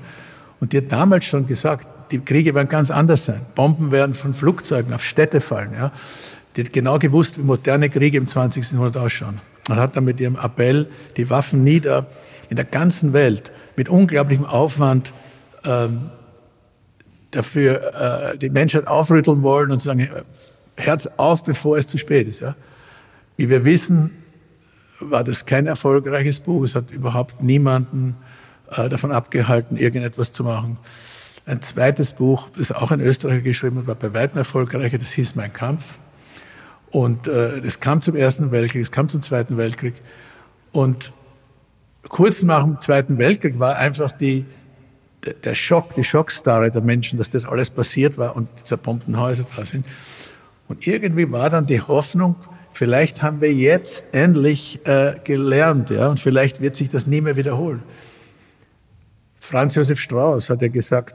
Und 0.61 0.71
die 0.71 0.77
hat 0.77 0.89
damals 0.89 1.25
schon 1.25 1.47
gesagt, 1.47 1.85
die 2.11 2.19
Kriege 2.19 2.55
werden 2.55 2.69
ganz 2.69 2.91
anders 2.91 3.25
sein. 3.25 3.41
Bomben 3.55 3.91
werden 3.91 4.15
von 4.15 4.33
Flugzeugen 4.33 4.93
auf 4.93 5.03
Städte 5.03 5.41
fallen. 5.41 5.73
Ja. 5.73 5.91
Die 6.55 6.63
hat 6.63 6.73
genau 6.73 6.99
gewusst, 6.99 7.37
wie 7.37 7.43
moderne 7.43 7.89
Kriege 7.89 8.17
im 8.17 8.27
20. 8.27 8.71
Jahrhundert 8.71 9.01
ausschauen. 9.01 9.39
Und 9.69 9.75
hat 9.75 9.95
dann 9.95 10.05
mit 10.05 10.19
ihrem 10.19 10.35
Appell 10.35 10.87
die 11.17 11.29
Waffen 11.29 11.63
nieder 11.63 12.07
in 12.49 12.55
der 12.55 12.65
ganzen 12.65 13.13
Welt 13.13 13.51
mit 13.75 13.89
unglaublichem 13.89 14.45
Aufwand 14.45 15.13
ähm, 15.63 16.09
dafür 17.31 18.33
äh, 18.33 18.37
die 18.37 18.49
Menschheit 18.49 18.87
aufrütteln 18.87 19.43
wollen 19.43 19.71
und 19.71 19.79
sagen, 19.79 20.09
Herz 20.77 21.07
auf, 21.17 21.43
bevor 21.43 21.77
es 21.77 21.87
zu 21.87 21.97
spät 21.97 22.27
ist. 22.27 22.39
Ja. 22.39 22.55
Wie 23.37 23.49
wir 23.49 23.65
wissen, 23.65 24.11
war 24.99 25.23
das 25.23 25.45
kein 25.45 25.67
erfolgreiches 25.67 26.39
Buch. 26.39 26.63
Es 26.63 26.75
hat 26.75 26.91
überhaupt 26.91 27.41
niemanden 27.41 28.15
äh, 28.71 28.87
davon 28.87 29.11
abgehalten, 29.11 29.77
irgendetwas 29.77 30.31
zu 30.31 30.43
machen. 30.43 30.77
Ein 31.45 31.61
zweites 31.61 32.13
Buch, 32.13 32.49
das 32.57 32.71
auch 32.71 32.91
ein 32.91 33.01
Österreicher 33.01 33.41
geschrieben 33.41 33.85
war 33.87 33.95
bei 33.95 34.13
weitem 34.13 34.37
erfolgreicher, 34.37 34.97
das 34.97 35.11
hieß 35.11 35.35
Mein 35.35 35.53
Kampf. 35.53 35.99
Und 36.95 37.27
äh, 37.27 37.59
das 37.59 37.81
kam 37.81 37.99
zum 37.99 38.15
Ersten 38.15 38.51
Weltkrieg, 38.51 38.81
es 38.81 38.89
kam 38.89 39.09
zum 39.09 39.21
Zweiten 39.21 39.57
Weltkrieg. 39.57 39.95
Und 40.71 41.11
kurz 42.07 42.41
nach 42.41 42.63
dem 42.63 42.79
Zweiten 42.79 43.17
Weltkrieg 43.17 43.59
war 43.59 43.75
einfach 43.75 44.13
die, 44.13 44.45
der 45.43 45.55
Schock, 45.55 45.93
die 45.95 46.05
Schockstarre 46.05 46.71
der 46.71 46.79
Menschen, 46.79 47.17
dass 47.17 47.29
das 47.29 47.45
alles 47.45 47.69
passiert 47.69 48.17
war 48.17 48.37
und 48.37 48.47
zerbombten 48.63 49.19
Häuser 49.19 49.45
da 49.57 49.65
sind. 49.65 49.85
Und 50.69 50.87
irgendwie 50.87 51.29
war 51.29 51.49
dann 51.49 51.65
die 51.65 51.81
Hoffnung, 51.81 52.37
vielleicht 52.71 53.21
haben 53.21 53.41
wir 53.41 53.53
jetzt 53.53 54.13
endlich 54.13 54.79
äh, 54.85 55.15
gelernt, 55.21 55.89
ja, 55.89 56.07
und 56.07 56.21
vielleicht 56.21 56.61
wird 56.61 56.77
sich 56.77 56.87
das 56.87 57.07
nie 57.07 57.19
mehr 57.19 57.35
wiederholen. 57.35 57.83
Franz 59.41 59.75
Josef 59.75 59.99
Strauß 59.99 60.49
hat 60.49 60.61
ja 60.61 60.69
gesagt, 60.69 61.13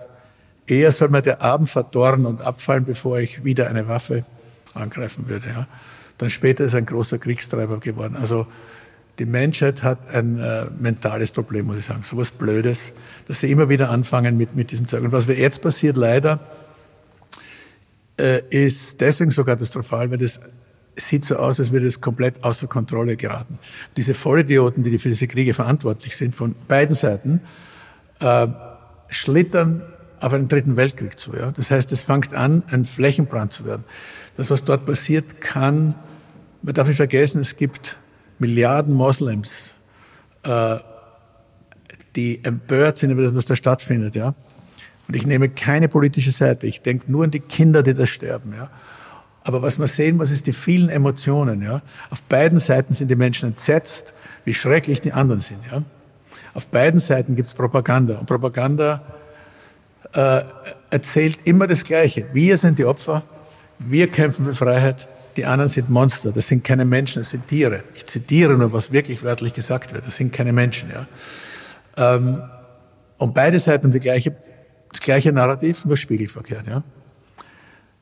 eher 0.66 0.92
soll 0.92 1.08
mir 1.08 1.22
der 1.22 1.40
Abend 1.40 1.70
verdorren 1.70 2.26
und 2.26 2.42
abfallen, 2.42 2.84
bevor 2.84 3.18
ich 3.18 3.44
wieder 3.44 3.70
eine 3.70 3.88
Waffe 3.88 4.26
angreifen 4.74 5.28
würde. 5.28 5.48
Ja. 5.48 5.66
Dann 6.18 6.30
später 6.30 6.64
ist 6.64 6.74
er 6.74 6.78
ein 6.78 6.86
großer 6.86 7.18
Kriegstreiber 7.18 7.78
geworden. 7.78 8.16
Also 8.16 8.46
die 9.18 9.26
Menschheit 9.26 9.82
hat 9.82 10.08
ein 10.14 10.38
äh, 10.38 10.66
mentales 10.78 11.30
Problem, 11.30 11.66
muss 11.66 11.78
ich 11.78 11.84
sagen, 11.84 12.02
so 12.04 12.16
was 12.16 12.30
Blödes, 12.30 12.92
dass 13.26 13.40
sie 13.40 13.50
immer 13.50 13.68
wieder 13.68 13.90
anfangen 13.90 14.36
mit, 14.36 14.56
mit 14.56 14.70
diesem 14.70 14.86
Zeug. 14.86 15.02
Und 15.02 15.12
was 15.12 15.26
jetzt 15.26 15.62
passiert, 15.62 15.96
leider, 15.96 16.40
äh, 18.18 18.42
ist 18.50 19.00
deswegen 19.00 19.30
so 19.30 19.44
katastrophal, 19.44 20.10
weil 20.10 20.18
das 20.18 20.40
sieht 20.96 21.24
so 21.24 21.36
aus, 21.36 21.60
als 21.60 21.70
würde 21.70 21.86
es 21.86 22.00
komplett 22.00 22.42
außer 22.44 22.66
Kontrolle 22.66 23.16
geraten. 23.16 23.58
Diese 23.96 24.14
Vollidioten, 24.14 24.84
die 24.84 24.98
für 24.98 25.08
diese 25.08 25.26
Kriege 25.26 25.54
verantwortlich 25.54 26.16
sind, 26.16 26.34
von 26.34 26.54
beiden 26.68 26.94
Seiten, 26.94 27.42
äh, 28.20 28.46
schlittern 29.08 29.82
auf 30.20 30.32
einen 30.32 30.48
dritten 30.48 30.76
Weltkrieg 30.76 31.18
zu. 31.18 31.34
Ja? 31.34 31.52
Das 31.56 31.70
heißt, 31.70 31.92
es 31.92 32.02
fängt 32.02 32.34
an, 32.34 32.62
ein 32.70 32.84
Flächenbrand 32.84 33.52
zu 33.52 33.64
werden. 33.64 33.84
Das, 34.36 34.50
was 34.50 34.64
dort 34.64 34.86
passiert, 34.86 35.40
kann, 35.40 35.94
man 36.62 36.74
darf 36.74 36.88
nicht 36.88 36.96
vergessen, 36.96 37.40
es 37.40 37.56
gibt 37.56 37.96
Milliarden 38.38 38.94
Moslems, 38.94 39.74
äh, 40.44 40.76
die 42.16 42.44
empört 42.44 42.96
sind 42.96 43.10
über 43.10 43.22
das, 43.22 43.34
was 43.34 43.46
da 43.46 43.56
stattfindet. 43.56 44.14
Ja? 44.14 44.34
Und 45.08 45.16
ich 45.16 45.26
nehme 45.26 45.48
keine 45.48 45.88
politische 45.88 46.32
Seite. 46.32 46.66
Ich 46.66 46.82
denke 46.82 47.10
nur 47.10 47.24
an 47.24 47.30
die 47.30 47.40
Kinder, 47.40 47.82
die 47.82 47.94
da 47.94 48.06
sterben. 48.06 48.52
Ja. 48.54 48.70
Aber 49.42 49.62
was 49.62 49.78
wir 49.78 49.86
sehen 49.86 50.16
muss, 50.16 50.30
ist 50.30 50.46
die 50.46 50.52
vielen 50.52 50.88
Emotionen. 50.88 51.62
Ja. 51.62 51.82
Auf 52.10 52.22
beiden 52.22 52.58
Seiten 52.58 52.94
sind 52.94 53.08
die 53.08 53.16
Menschen 53.16 53.50
entsetzt, 53.50 54.14
wie 54.44 54.54
schrecklich 54.54 55.00
die 55.00 55.12
anderen 55.12 55.40
sind. 55.40 55.58
Ja. 55.70 55.82
Auf 56.54 56.68
beiden 56.68 57.00
Seiten 57.00 57.36
gibt 57.36 57.48
es 57.48 57.54
Propaganda. 57.54 58.18
Und 58.18 58.26
Propaganda 58.26 59.02
äh, 60.12 60.42
erzählt 60.90 61.38
immer 61.44 61.66
das 61.66 61.84
Gleiche. 61.84 62.26
Wir 62.32 62.56
sind 62.56 62.78
die 62.78 62.84
Opfer, 62.84 63.22
wir 63.80 64.08
kämpfen 64.08 64.44
für 64.44 64.54
Freiheit, 64.54 65.08
die 65.36 65.44
anderen 65.44 65.68
sind 65.68 65.90
Monster. 65.90 66.32
Das 66.32 66.48
sind 66.48 66.64
keine 66.64 66.84
Menschen, 66.84 67.20
das 67.20 67.30
sind 67.30 67.48
Tiere. 67.48 67.82
Ich 67.94 68.06
zitiere 68.06 68.56
nur, 68.56 68.72
was 68.72 68.92
wirklich 68.92 69.22
wörtlich 69.22 69.54
gesagt 69.54 69.94
wird. 69.94 70.06
Das 70.06 70.16
sind 70.16 70.32
keine 70.32 70.52
Menschen. 70.52 70.90
Ja. 70.90 72.14
Ähm, 72.14 72.42
und 73.18 73.34
beide 73.34 73.58
Seiten 73.58 73.84
haben 73.84 73.92
die 73.92 74.00
gleiche 74.00 74.36
das 74.90 75.00
gleiche 75.00 75.32
Narrativ, 75.32 75.84
nur 75.84 75.96
spiegelverkehrt. 75.96 76.66
Ja? 76.66 76.82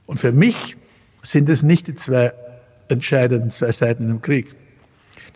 Und 0.07 0.19
für 0.19 0.33
mich 0.33 0.77
sind 1.23 1.49
es 1.49 1.63
nicht 1.63 1.87
die 1.87 1.95
zwei 1.95 2.33
entscheidenden 2.89 3.51
zwei 3.51 3.73
Seiten 3.73 4.05
in 4.05 4.11
einem 4.11 4.23
Krieg. 4.23 4.55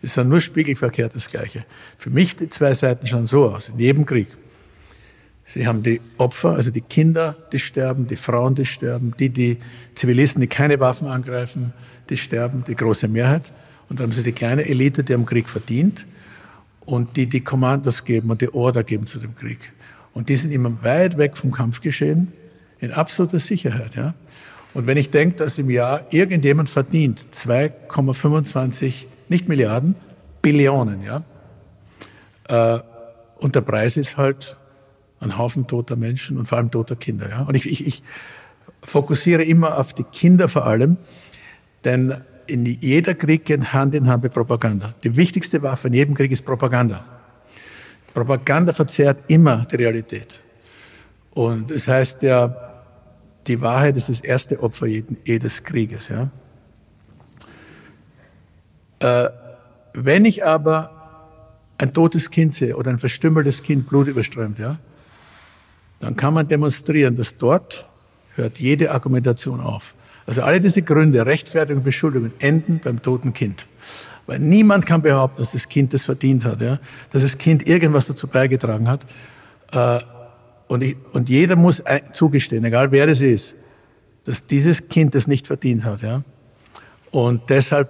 Das 0.01 0.15
sind 0.15 0.29
nur 0.29 0.41
spiegelverkehrt 0.41 1.15
das 1.15 1.29
Gleiche. 1.29 1.65
Für 1.99 2.11
mich 2.11 2.35
die 2.37 2.49
zwei 2.49 2.75
Seiten 2.75 3.07
schauen 3.07 3.27
so 3.27 3.51
aus, 3.51 3.69
in 3.69 3.79
jedem 3.79 4.07
Krieg. 4.07 4.29
Sie 5.45 5.67
haben 5.67 5.83
die 5.83 6.01
Opfer, 6.19 6.51
also 6.51 6.71
die 6.71 6.81
Kinder, 6.81 7.37
die 7.53 7.59
sterben, 7.59 8.07
die 8.07 8.17
Frauen, 8.17 8.55
die 8.55 8.65
sterben, 8.65 9.15
die, 9.19 9.29
die 9.29 9.59
Zivilisten, 9.95 10.41
die 10.41 10.47
keine 10.47 10.79
Waffen 10.81 11.09
angreifen, 11.09 11.73
die 12.09 12.17
sterben, 12.17 12.65
die 12.67 12.77
große 12.77 13.09
Mehrheit. 13.09 13.53
Und 13.89 13.99
dann 13.99 14.07
haben 14.07 14.13
sie 14.13 14.23
die 14.23 14.33
kleine 14.33 14.65
Elite, 14.65 15.03
die 15.05 15.15
am 15.15 15.27
Krieg 15.27 15.49
verdient 15.49 16.07
und 16.85 17.17
die 17.17 17.27
die 17.27 17.41
Kommandos 17.41 18.05
geben 18.05 18.31
und 18.31 18.41
die 18.41 18.53
Order 18.55 18.85
geben 18.85 19.07
zu 19.07 19.19
dem 19.19 19.35
Krieg. 19.37 19.73
Und 20.13 20.29
die 20.29 20.37
sind 20.37 20.53
immer 20.53 20.83
weit 20.83 21.19
weg 21.19 21.37
vom 21.37 21.51
Kampfgeschehen, 21.51 22.33
in 22.79 22.93
absoluter 22.93 23.39
Sicherheit. 23.39 23.95
Ja? 23.95 24.15
Und 24.75 24.87
wenn 24.87 24.97
ich 24.97 25.11
denke, 25.11 25.37
dass 25.37 25.59
im 25.59 25.71
Jahr 25.71 26.07
irgendjemand 26.11 26.71
verdient 26.71 27.19
2,25, 27.19 29.07
nicht 29.29 29.49
Milliarden, 29.49 29.97
Billionen, 30.41 31.03
ja, 31.03 31.23
äh, 32.49 32.81
und 33.39 33.57
der 33.57 33.61
Preis 33.63 33.97
ist 33.97 34.17
halt 34.17 34.57
ein 35.23 35.39
Haufen 35.39 35.67
toter 35.67 35.97
Menschen 35.97 36.37
und 36.37 36.47
vor 36.47 36.59
allem 36.59 36.71
toter 36.71 36.97
Kinder. 36.97 37.29
Ja? 37.29 37.43
Und 37.43 37.55
ich, 37.55 37.71
ich, 37.71 37.87
ich 37.87 38.03
fokussiere 38.83 39.43
immer 39.43 39.79
auf 39.79 39.95
die 39.95 40.05
Kinder 40.05 40.49
vor 40.49 40.67
allem, 40.67 40.97
denn 41.85 42.15
in 42.47 42.67
jeder 42.67 43.15
Krieg 43.15 43.45
geht 43.45 43.73
Hand 43.73 43.95
in 43.95 44.09
Hand 44.09 44.23
mit 44.23 44.35
Propaganda. 44.35 44.95
Die 45.05 45.17
wichtigste 45.17 45.63
Waffe 45.63 45.89
in 45.89 45.95
jedem 45.95 46.15
Krieg 46.15 46.33
ist 46.33 46.43
Propaganda. 46.43 47.05
Propaganda 48.13 48.73
verzerrt 48.73 49.19
immer 49.29 49.67
die 49.71 49.77
Realität. 49.77 50.41
Und 51.31 51.71
es 51.71 51.85
das 51.85 51.95
heißt 51.95 52.23
ja, 52.23 52.55
die 53.47 53.61
Wahrheit 53.61 53.97
ist 53.97 54.09
das 54.09 54.21
erste 54.21 54.63
Opfer 54.63 54.87
jedes 54.87 55.65
Krieges. 55.65 56.09
Ja? 56.09 56.31
Äh, 58.99 59.31
wenn 59.95 60.25
ich 60.25 60.45
aber 60.45 60.91
ein 61.79 61.93
totes 61.93 62.31
Kind 62.31 62.55
sehe 62.55 62.77
oder 62.77 62.91
ein 62.91 62.99
verstümmeltes 62.99 63.63
Kind, 63.63 63.89
blutüberströmt, 63.89 64.59
ja, 64.59 64.79
dann 66.03 66.17
kann 66.17 66.35
man 66.35 66.49
demonstrieren, 66.49 67.17
dass 67.17 67.39
dort 67.39 67.87
hört 68.35 68.59
jede 68.59 68.91
Argumentation 68.91 69.61
auf. 69.61 69.95
Also 70.27 70.43
alle 70.43 70.61
diese 70.61 70.83
Gründe, 70.83 71.25
Rechtfertigung, 71.25 71.85
Beschuldigungen 71.85 72.33
enden 72.41 72.81
beim 72.83 73.01
toten 73.01 73.33
Kind. 73.33 73.67
Weil 74.27 74.41
niemand 74.41 74.85
kann 74.85 75.03
behaupten, 75.03 75.39
dass 75.39 75.53
das 75.53 75.69
Kind 75.69 75.95
das 75.95 76.05
verdient 76.05 76.45
hat, 76.45 76.61
ja? 76.61 76.81
dass 77.11 77.23
das 77.23 77.39
Kind 77.39 77.69
irgendwas 77.69 78.07
dazu 78.07 78.27
beigetragen 78.27 78.89
hat. 78.89 79.07
Äh, 79.71 80.01
und, 80.67 80.83
ich, 80.83 80.97
und 81.13 81.29
jeder 81.29 81.55
muss 81.55 81.85
zugestehen, 82.13 82.65
egal 82.65 82.91
wer 82.91 83.07
das 83.07 83.21
ist, 83.21 83.57
dass 84.25 84.47
dieses 84.47 84.89
Kind 84.89 85.15
das 85.15 85.29
nicht 85.29 85.47
verdient 85.47 85.85
hat. 85.85 86.03
Ja? 86.03 86.25
Und 87.13 87.49
deshalb 87.49 87.87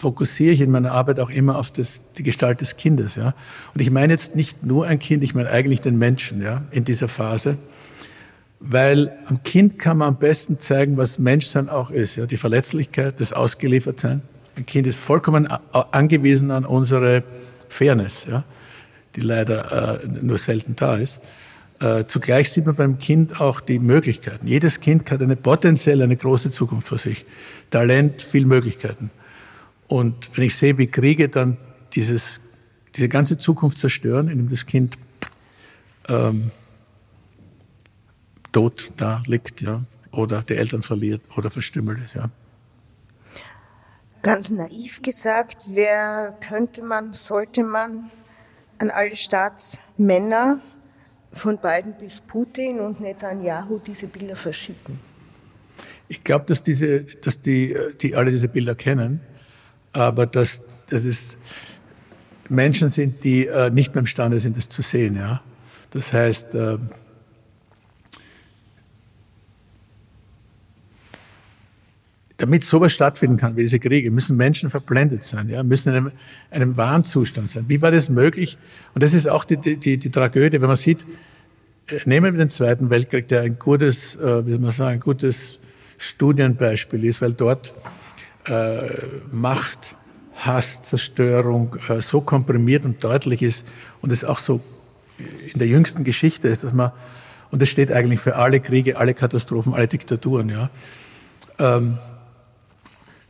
fokussiere 0.00 0.52
ich 0.52 0.60
in 0.60 0.70
meiner 0.70 0.92
Arbeit 0.92 1.20
auch 1.20 1.30
immer 1.30 1.56
auf 1.56 1.70
das, 1.70 2.02
die 2.16 2.22
Gestalt 2.22 2.60
des 2.60 2.76
Kindes. 2.76 3.14
Ja? 3.14 3.34
Und 3.74 3.80
ich 3.80 3.90
meine 3.90 4.12
jetzt 4.12 4.34
nicht 4.34 4.64
nur 4.64 4.86
ein 4.86 4.98
Kind, 4.98 5.22
ich 5.22 5.34
meine 5.34 5.50
eigentlich 5.50 5.80
den 5.80 5.98
Menschen 5.98 6.42
ja, 6.42 6.62
in 6.70 6.84
dieser 6.84 7.08
Phase 7.08 7.58
weil 8.60 9.10
am 9.24 9.42
Kind 9.42 9.78
kann 9.78 9.96
man 9.96 10.08
am 10.08 10.16
besten 10.18 10.58
zeigen, 10.58 10.98
was 10.98 11.18
Menschsein 11.18 11.68
auch 11.70 11.90
ist. 11.90 12.16
Ja, 12.16 12.26
die 12.26 12.36
Verletzlichkeit, 12.36 13.18
das 13.18 13.32
Ausgeliefertsein. 13.32 14.20
Ein 14.56 14.66
Kind 14.66 14.86
ist 14.86 14.98
vollkommen 14.98 15.48
angewiesen 15.72 16.50
an 16.50 16.66
unsere 16.66 17.24
Fairness, 17.68 18.26
ja, 18.30 18.44
die 19.16 19.22
leider 19.22 20.02
äh, 20.02 20.06
nur 20.06 20.36
selten 20.36 20.76
da 20.76 20.96
ist. 20.96 21.20
Äh, 21.80 22.04
zugleich 22.04 22.50
sieht 22.50 22.66
man 22.66 22.76
beim 22.76 22.98
Kind 22.98 23.40
auch 23.40 23.60
die 23.60 23.78
Möglichkeiten. 23.78 24.46
Jedes 24.46 24.80
Kind 24.80 25.10
hat 25.10 25.22
eine 25.22 25.36
potenziell 25.36 26.02
eine 26.02 26.16
große 26.16 26.50
Zukunft 26.50 26.88
vor 26.88 26.98
sich. 26.98 27.24
Talent, 27.70 28.20
viel 28.20 28.44
Möglichkeiten. 28.44 29.10
Und 29.90 30.30
wenn 30.36 30.44
ich 30.44 30.54
sehe, 30.54 30.78
wie 30.78 30.86
Kriege 30.86 31.28
dann 31.28 31.56
dieses, 31.94 32.40
diese 32.94 33.08
ganze 33.08 33.38
Zukunft 33.38 33.76
zerstören, 33.76 34.28
indem 34.28 34.48
das 34.48 34.64
Kind 34.64 34.96
ähm, 36.08 36.52
tot 38.52 38.92
da 38.96 39.20
liegt, 39.26 39.62
ja, 39.62 39.82
oder 40.12 40.42
die 40.42 40.54
Eltern 40.54 40.82
verliert 40.84 41.22
oder 41.36 41.50
verstümmelt 41.50 41.98
ist, 42.04 42.14
ja. 42.14 42.30
Ganz 44.22 44.50
naiv 44.50 45.02
gesagt, 45.02 45.64
wer 45.70 46.38
könnte 46.40 46.84
man, 46.84 47.12
sollte 47.12 47.64
man 47.64 48.12
an 48.78 48.90
alle 48.90 49.16
Staatsmänner 49.16 50.60
von 51.32 51.58
Biden 51.58 51.96
bis 51.98 52.20
Putin 52.20 52.78
und 52.78 53.00
Netanyahu 53.00 53.80
diese 53.80 54.06
Bilder 54.06 54.36
verschicken? 54.36 55.00
Ich 56.06 56.22
glaube, 56.22 56.44
dass 56.44 56.62
diese, 56.62 57.00
dass 57.00 57.40
die, 57.40 57.76
die 58.00 58.14
alle 58.14 58.30
diese 58.30 58.46
Bilder 58.46 58.76
kennen, 58.76 59.20
aber 59.92 60.26
dass, 60.26 60.86
dass 60.86 61.04
es 61.04 61.38
Menschen 62.48 62.88
sind, 62.88 63.24
die 63.24 63.46
äh, 63.46 63.70
nicht 63.70 63.94
mehr 63.94 64.00
imstande 64.00 64.38
sind, 64.38 64.56
das 64.56 64.68
zu 64.68 64.82
sehen, 64.82 65.16
ja. 65.16 65.40
Das 65.90 66.12
heißt, 66.12 66.54
äh, 66.54 66.78
damit 72.40 72.64
sowas 72.64 72.92
stattfinden 72.92 73.36
kann, 73.36 73.56
wie 73.56 73.62
diese 73.62 73.78
Kriege, 73.78 74.10
müssen 74.10 74.36
Menschen 74.36 74.70
verblendet 74.70 75.22
sein, 75.22 75.48
ja, 75.48 75.62
müssen 75.62 75.90
in 75.90 75.96
einem, 75.96 76.12
einem 76.50 76.76
Wahnzustand 76.76 77.50
sein. 77.50 77.64
Wie 77.68 77.82
war 77.82 77.90
das 77.90 78.08
möglich? 78.08 78.56
Und 78.94 79.02
das 79.02 79.12
ist 79.12 79.28
auch 79.28 79.44
die, 79.44 79.56
die, 79.58 79.98
die 79.98 80.10
Tragödie, 80.10 80.60
wenn 80.60 80.68
man 80.68 80.76
sieht, 80.76 81.04
äh, 81.88 82.00
nehmen 82.04 82.32
wir 82.32 82.38
den 82.38 82.50
Zweiten 82.50 82.88
Weltkrieg, 82.88 83.28
der 83.28 83.42
ein 83.42 83.58
gutes, 83.58 84.16
äh, 84.16 84.46
wie 84.46 84.50
soll 84.50 84.58
man 84.58 84.70
sagen, 84.70 84.94
ein 84.94 85.00
gutes 85.00 85.58
Studienbeispiel 85.98 87.04
ist, 87.04 87.20
weil 87.20 87.32
dort 87.32 87.74
äh, 88.46 88.88
Macht, 89.30 89.96
Hass, 90.34 90.82
Zerstörung 90.82 91.76
äh, 91.88 92.00
so 92.00 92.20
komprimiert 92.20 92.84
und 92.84 93.02
deutlich 93.04 93.42
ist 93.42 93.66
und 94.00 94.12
es 94.12 94.24
auch 94.24 94.38
so 94.38 94.60
in 95.52 95.58
der 95.58 95.68
jüngsten 95.68 96.04
Geschichte 96.04 96.48
ist, 96.48 96.64
dass 96.64 96.72
man, 96.72 96.92
und 97.50 97.60
das 97.60 97.68
steht 97.68 97.92
eigentlich 97.92 98.20
für 98.20 98.36
alle 98.36 98.60
Kriege, 98.60 98.96
alle 98.98 99.14
Katastrophen, 99.14 99.74
alle 99.74 99.86
Diktaturen, 99.88 100.48
ja, 100.48 100.70
ähm, 101.58 101.98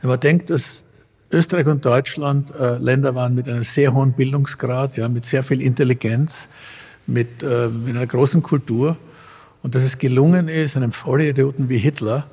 wenn 0.01 0.09
man 0.09 0.19
denkt, 0.19 0.49
dass 0.49 0.85
Österreich 1.31 1.67
und 1.67 1.85
Deutschland 1.85 2.53
äh, 2.55 2.77
Länder 2.77 3.13
waren 3.13 3.35
mit 3.35 3.47
einem 3.47 3.63
sehr 3.63 3.93
hohen 3.93 4.13
Bildungsgrad, 4.13 4.97
ja, 4.97 5.07
mit 5.07 5.25
sehr 5.25 5.43
viel 5.43 5.61
Intelligenz, 5.61 6.49
mit, 7.07 7.43
äh, 7.43 7.67
mit 7.67 7.95
einer 7.95 8.07
großen 8.07 8.41
Kultur 8.41 8.97
und 9.61 9.75
dass 9.75 9.83
es 9.83 9.97
gelungen 9.97 10.47
ist, 10.47 10.75
einem 10.75 10.91
Vollidioten 10.91 11.69
wie 11.69 11.77
Hitler 11.77 12.25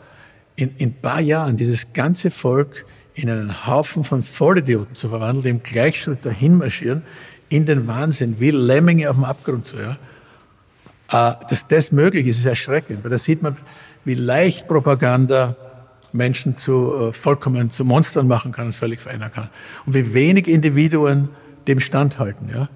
in, 0.59 0.75
in 0.77 0.89
ein 0.89 0.95
paar 0.95 1.21
Jahren 1.21 1.57
dieses 1.57 1.93
ganze 1.93 2.33
Volk 2.33 2.85
in 3.15 3.31
einen 3.31 3.67
Haufen 3.67 4.03
von 4.03 4.23
Vollidioten 4.23 4.95
zu 4.95 5.09
verwandeln, 5.09 5.43
die 5.43 5.49
im 5.51 5.63
Gleichschritt 5.63 6.25
dahin 6.25 6.59
marschieren, 6.59 7.03
in 7.49 7.65
den 7.65 7.87
Wahnsinn, 7.87 8.41
wie 8.41 8.51
Lemminge 8.51 9.09
auf 9.09 9.17
dem 9.17 9.25
Abgrund 9.25 9.67
zu. 9.67 9.77
Ja. 9.77 9.97
Äh, 11.11 11.37
dass 11.49 11.69
das 11.69 11.93
möglich 11.93 12.27
ist, 12.27 12.39
ist 12.39 12.47
erschreckend, 12.47 13.05
weil 13.05 13.11
da 13.11 13.19
sieht 13.19 13.41
man, 13.41 13.57
wie 14.05 14.15
leicht 14.15 14.67
Propaganda 14.67 15.57
Menschen 16.13 16.57
zu 16.57 17.09
äh, 17.09 17.13
vollkommen 17.13 17.71
zu 17.71 17.85
Monstern 17.85 18.27
machen 18.27 18.51
kann 18.51 18.67
und 18.67 18.73
völlig 18.73 19.01
verändern 19.01 19.33
kann. 19.33 19.51
Und 19.87 19.95
wie 19.95 20.13
wenig 20.13 20.49
Individuen 20.49 21.29
dem 21.69 21.79
standhalten. 21.79 22.49
Ja? 22.49 22.69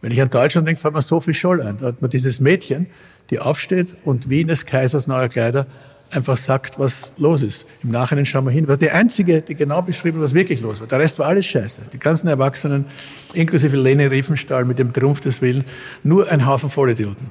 Wenn 0.00 0.10
ich 0.10 0.20
an 0.20 0.30
Deutschland 0.30 0.66
denke, 0.66 0.80
fällt 0.80 0.94
mir 0.94 1.02
so 1.02 1.20
viel 1.20 1.34
Scholl 1.34 1.62
ein. 1.62 1.78
Da 1.78 1.86
hat 1.86 2.02
man 2.02 2.10
dieses 2.10 2.40
Mädchen, 2.40 2.86
die 3.30 3.38
aufsteht 3.38 3.94
und 4.04 4.28
wie 4.28 4.40
in 4.40 4.48
des 4.48 4.66
Kaisers 4.66 5.06
neue 5.06 5.28
Kleider 5.28 5.66
einfach 6.10 6.36
sagt, 6.36 6.78
was 6.78 7.12
los 7.16 7.42
ist. 7.42 7.66
Im 7.82 7.90
Nachhinein 7.90 8.26
schauen 8.26 8.44
wir 8.44 8.52
hin. 8.52 8.68
War 8.68 8.76
die 8.76 8.90
einzige, 8.90 9.42
die 9.42 9.54
genau 9.54 9.82
beschrieben, 9.82 10.20
was 10.20 10.34
wirklich 10.34 10.60
los 10.60 10.80
war. 10.80 10.86
Der 10.86 10.98
Rest 10.98 11.18
war 11.18 11.26
alles 11.26 11.46
Scheiße. 11.46 11.82
Die 11.92 11.98
ganzen 11.98 12.28
Erwachsenen, 12.28 12.86
inklusive 13.34 13.76
Lene 13.76 14.10
Riefenstahl 14.10 14.64
mit 14.64 14.78
dem 14.78 14.92
Triumph 14.92 15.20
des 15.20 15.42
Willens, 15.42 15.64
nur 16.02 16.28
ein 16.30 16.46
Haufen 16.46 16.70
Vollidioten. 16.70 17.30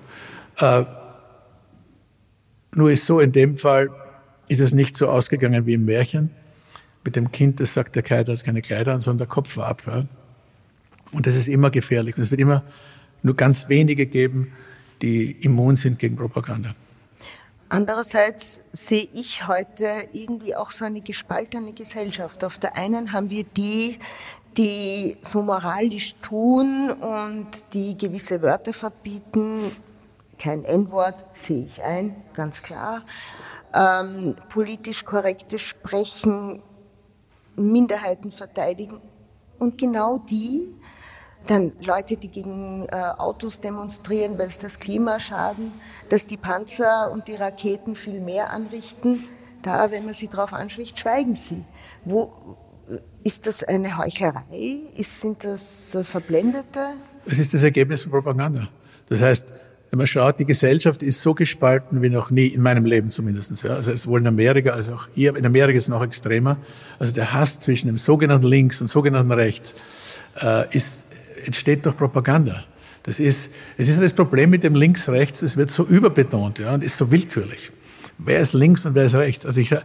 Äh, 0.58 0.84
nur 2.74 2.92
ist 2.92 3.06
so 3.06 3.20
in 3.20 3.32
dem 3.32 3.58
Fall, 3.58 3.90
ist 4.48 4.60
es 4.60 4.74
nicht 4.74 4.96
so 4.96 5.08
ausgegangen 5.08 5.66
wie 5.66 5.74
im 5.74 5.86
Märchen. 5.86 6.32
Mit 7.04 7.16
dem 7.16 7.32
Kind, 7.32 7.60
das 7.60 7.74
sagt, 7.74 7.96
der 7.96 8.04
Kaiser 8.04 8.34
hat 8.34 8.44
keine 8.44 8.62
Kleider 8.62 8.94
an, 8.94 9.00
sondern 9.00 9.20
der 9.20 9.28
Kopf 9.28 9.58
war 9.58 9.68
ab. 9.68 9.84
Ja. 9.88 10.04
Und 11.12 11.28
das 11.28 11.36
ist 11.36 11.48
immer 11.48 11.70
gefährlich. 11.70 12.18
Und 12.18 12.24
es 12.24 12.32
wird 12.32 12.42
immer 12.42 12.64
nur 13.22 13.36
ganz 13.36 13.70
wenige 13.70 14.06
geben, 14.06 14.52
die 15.02 15.32
immun 15.32 15.76
sind 15.76 16.00
gegen 16.00 16.16
Propaganda. 16.16 16.74
Andererseits 17.70 18.62
sehe 18.72 19.08
ich 19.14 19.48
heute 19.48 19.88
irgendwie 20.14 20.56
auch 20.56 20.72
so 20.72 20.86
eine 20.86 21.02
gespaltene 21.02 21.74
Gesellschaft. 21.74 22.44
Auf 22.44 22.58
der 22.58 22.78
einen 22.78 23.12
haben 23.12 23.30
wir 23.30 23.44
die, 23.44 23.98
die 24.56 25.18
so 25.22 25.42
moralisch 25.42 26.16
tun 26.22 26.92
und 26.92 27.48
die 27.74 27.98
gewisse 27.98 28.42
Wörter 28.42 28.74
verbieten. 28.74 29.76
Kein 30.38 30.64
N-Wort 30.64 31.16
sehe 31.34 31.66
ich 31.66 31.82
ein, 31.84 32.16
ganz 32.34 32.62
klar 32.62 33.02
ähm, 33.76 34.36
politisch 34.50 35.04
korrektes 35.04 35.62
Sprechen, 35.62 36.62
Minderheiten 37.58 38.32
verteidigen 38.32 39.00
und 39.60 39.78
genau 39.78 40.18
die, 40.18 40.76
dann 41.48 41.74
Leute, 41.86 42.18
die 42.18 42.30
gegen 42.30 42.88
äh, 42.90 42.96
Autos 43.18 43.62
demonstrieren, 43.62 44.38
weil 44.38 44.48
es 44.48 44.60
das 44.60 44.80
Klima 44.80 45.20
schaden, 45.20 45.72
dass 46.10 46.28
die 46.28 46.38
Panzer 46.38 47.12
und 47.12 47.28
die 47.28 47.36
Raketen 47.36 47.96
viel 47.96 48.20
mehr 48.20 48.52
anrichten, 48.52 49.24
da, 49.62 49.92
wenn 49.92 50.06
man 50.06 50.14
sie 50.14 50.28
darauf 50.28 50.54
anspricht, 50.54 51.00
schweigen 51.00 51.36
sie. 51.36 51.64
Wo, 52.04 52.32
ist 53.24 53.48
das 53.48 53.64
eine 53.64 53.98
Heuchlerei? 53.98 54.78
Ist, 54.96 55.22
sind 55.22 55.44
das 55.44 55.96
äh, 55.96 56.04
Verblendete? 56.04 56.94
Es 57.26 57.40
ist 57.40 57.54
das 57.54 57.64
Ergebnis 57.64 58.04
von 58.04 58.12
Propaganda. 58.12 58.68
Das 59.10 59.22
heißt, 59.22 59.54
wenn 59.90 59.98
man 59.98 60.08
schaut, 60.08 60.40
die 60.40 60.46
Gesellschaft 60.46 61.02
ist 61.02 61.22
so 61.22 61.34
gespalten 61.34 62.02
wie 62.02 62.10
noch 62.10 62.30
nie, 62.30 62.48
in 62.48 62.62
meinem 62.62 62.86
Leben 62.86 63.10
zumindest. 63.12 63.64
Ja. 63.64 63.72
Also 63.72 63.96
sowohl 63.96 64.20
in 64.20 64.28
Amerika 64.28 64.72
als 64.72 64.92
auch 64.92 65.08
hier, 65.16 65.36
in 65.36 65.46
Amerika 65.46 65.78
ist 65.78 65.84
es 65.84 65.90
noch 65.90 66.04
extremer. 66.04 66.58
Also 67.00 67.14
der 67.14 67.34
Hass 67.34 67.60
zwischen 67.60 67.88
dem 67.88 67.98
sogenannten 67.98 68.46
Links 68.46 68.82
und 68.82 68.88
sogenannten 68.88 69.32
Rechts 69.32 69.76
äh, 70.42 70.76
ist, 70.76 71.06
entsteht 71.46 71.86
durch 71.86 71.98
Propaganda. 71.98 72.64
Das 73.04 73.20
ist, 73.20 73.52
es 73.78 73.88
ist 73.88 74.02
das 74.02 74.14
Problem 74.14 74.50
mit 74.50 74.64
dem 74.64 74.76
Links-Rechts, 74.76 75.44
es 75.44 75.58
wird 75.58 75.70
so 75.70 75.84
überbetont 75.84 76.60
ja, 76.60 76.74
und 76.74 76.84
ist 76.84 76.98
so 76.98 77.12
willkürlich. 77.12 77.72
Wer 78.18 78.40
ist 78.40 78.54
links 78.54 78.86
und 78.86 78.96
wer 78.96 79.06
ist 79.06 79.16
rechts? 79.16 79.46
Also 79.46 79.62
ich, 79.62 79.72
äh, 79.72 79.80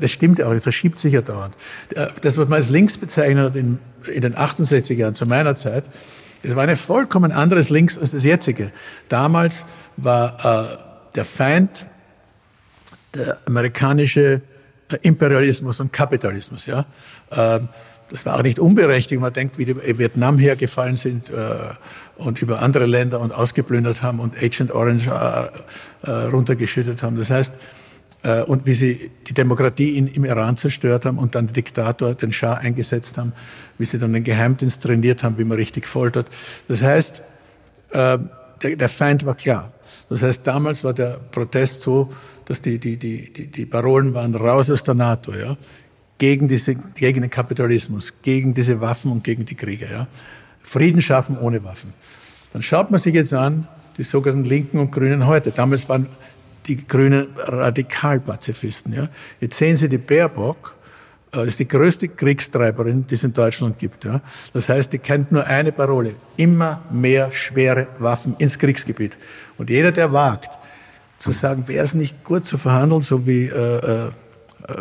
das 0.00 0.10
stimmt 0.10 0.40
ja 0.40 0.46
auch, 0.46 0.52
das 0.52 0.62
verschiebt 0.62 0.98
sich 0.98 1.12
ja 1.12 1.22
dauernd. 1.22 1.54
Äh, 1.94 2.08
das, 2.20 2.36
was 2.36 2.48
man 2.48 2.56
als 2.56 2.68
links 2.68 2.96
bezeichnet 2.98 3.44
hat 3.44 3.56
in, 3.56 3.78
in 4.12 4.20
den 4.20 4.36
68 4.36 4.98
Jahren 4.98 5.14
zu 5.14 5.24
meiner 5.24 5.54
Zeit, 5.54 5.84
es 6.42 6.56
war 6.56 6.66
ein 6.66 6.76
vollkommen 6.76 7.32
anderes 7.32 7.70
Links 7.70 7.98
als 7.98 8.12
das 8.12 8.24
jetzige. 8.24 8.72
Damals 9.08 9.66
war 9.96 10.72
äh, 10.72 10.78
der 11.14 11.24
Feind 11.24 11.86
der 13.14 13.38
amerikanische 13.46 14.40
äh, 14.88 14.96
Imperialismus 15.02 15.80
und 15.80 15.92
Kapitalismus. 15.92 16.66
Ja? 16.66 16.86
Ähm, 17.30 17.68
das 18.10 18.26
war 18.26 18.36
auch 18.36 18.42
nicht 18.42 18.58
unberechtigt. 18.58 19.20
Man 19.20 19.32
denkt, 19.32 19.58
wie 19.58 19.64
die 19.64 19.98
Vietnam 19.98 20.38
hergefallen 20.38 20.96
sind 20.96 21.30
äh, 21.30 21.54
und 22.16 22.42
über 22.42 22.60
andere 22.60 22.86
Länder 22.86 23.20
und 23.20 23.32
ausgeplündert 23.32 24.02
haben 24.02 24.20
und 24.20 24.36
Agent 24.36 24.72
Orange 24.72 25.08
äh, 25.08 26.08
äh, 26.08 26.26
runtergeschüttet 26.26 27.02
haben. 27.02 27.16
Das 27.16 27.30
heißt, 27.30 27.54
äh, 28.22 28.42
und 28.42 28.66
wie 28.66 28.74
sie 28.74 29.10
die 29.26 29.32
Demokratie 29.34 29.96
in, 29.96 30.08
im 30.08 30.24
Iran 30.24 30.56
zerstört 30.56 31.06
haben 31.06 31.18
und 31.18 31.34
dann 31.34 31.46
den 31.46 31.54
Diktator, 31.54 32.14
den 32.14 32.32
Schah 32.32 32.54
eingesetzt 32.54 33.16
haben, 33.16 33.32
wie 33.78 33.84
sie 33.84 33.98
dann 33.98 34.12
den 34.12 34.24
Geheimdienst 34.24 34.82
trainiert 34.82 35.22
haben, 35.22 35.38
wie 35.38 35.44
man 35.44 35.56
richtig 35.56 35.86
foltert. 35.86 36.28
Das 36.68 36.82
heißt, 36.82 37.22
äh, 37.90 38.18
der, 38.62 38.76
der 38.76 38.88
Feind 38.88 39.24
war 39.24 39.36
klar. 39.36 39.72
Das 40.08 40.22
heißt, 40.22 40.46
damals 40.46 40.84
war 40.84 40.92
der 40.92 41.18
Protest 41.30 41.82
so, 41.82 42.12
dass 42.44 42.60
die, 42.60 42.78
die, 42.78 42.96
die, 42.96 43.32
die, 43.32 43.46
die 43.46 43.66
Parolen 43.66 44.12
waren 44.12 44.34
raus 44.34 44.70
aus 44.70 44.82
der 44.82 44.94
NATO, 44.94 45.32
ja, 45.32 45.56
gegen, 46.20 46.48
diese, 46.48 46.74
gegen 46.74 47.22
den 47.22 47.30
Kapitalismus, 47.30 48.12
gegen 48.22 48.52
diese 48.52 48.80
Waffen 48.80 49.10
und 49.10 49.24
gegen 49.24 49.46
die 49.46 49.54
Kriege. 49.54 49.88
Ja. 49.90 50.06
Frieden 50.62 51.00
schaffen 51.00 51.38
ohne 51.38 51.64
Waffen. 51.64 51.94
Dann 52.52 52.62
schaut 52.62 52.90
man 52.90 53.00
sich 53.00 53.14
jetzt 53.14 53.32
an, 53.32 53.66
die 53.96 54.02
sogenannten 54.02 54.44
Linken 54.44 54.78
und 54.78 54.92
Grünen 54.92 55.26
heute. 55.26 55.50
Damals 55.50 55.88
waren 55.88 56.06
die 56.66 56.86
Grünen 56.86 57.28
Radikalpazifisten. 57.36 58.92
Ja. 58.92 59.08
Jetzt 59.40 59.56
sehen 59.56 59.78
Sie 59.78 59.88
die 59.88 59.96
Baerbock, 59.96 60.76
äh, 61.32 61.38
das 61.38 61.46
ist 61.46 61.60
die 61.60 61.68
größte 61.68 62.08
Kriegstreiberin, 62.08 63.06
die 63.06 63.14
es 63.14 63.24
in 63.24 63.32
Deutschland 63.32 63.78
gibt. 63.78 64.04
Ja. 64.04 64.20
Das 64.52 64.68
heißt, 64.68 64.92
die 64.92 64.98
kennt 64.98 65.32
nur 65.32 65.46
eine 65.46 65.72
Parole. 65.72 66.14
Immer 66.36 66.82
mehr 66.92 67.32
schwere 67.32 67.88
Waffen 67.98 68.34
ins 68.36 68.58
Kriegsgebiet. 68.58 69.12
Und 69.56 69.70
jeder, 69.70 69.90
der 69.90 70.12
wagt, 70.12 70.50
zu 71.16 71.32
sagen, 71.32 71.66
wäre 71.66 71.84
es 71.84 71.94
nicht 71.94 72.24
gut 72.24 72.44
zu 72.44 72.58
verhandeln, 72.58 73.00
so 73.00 73.26
wie 73.26 73.46
äh, 73.46 74.06
äh, 74.08 74.10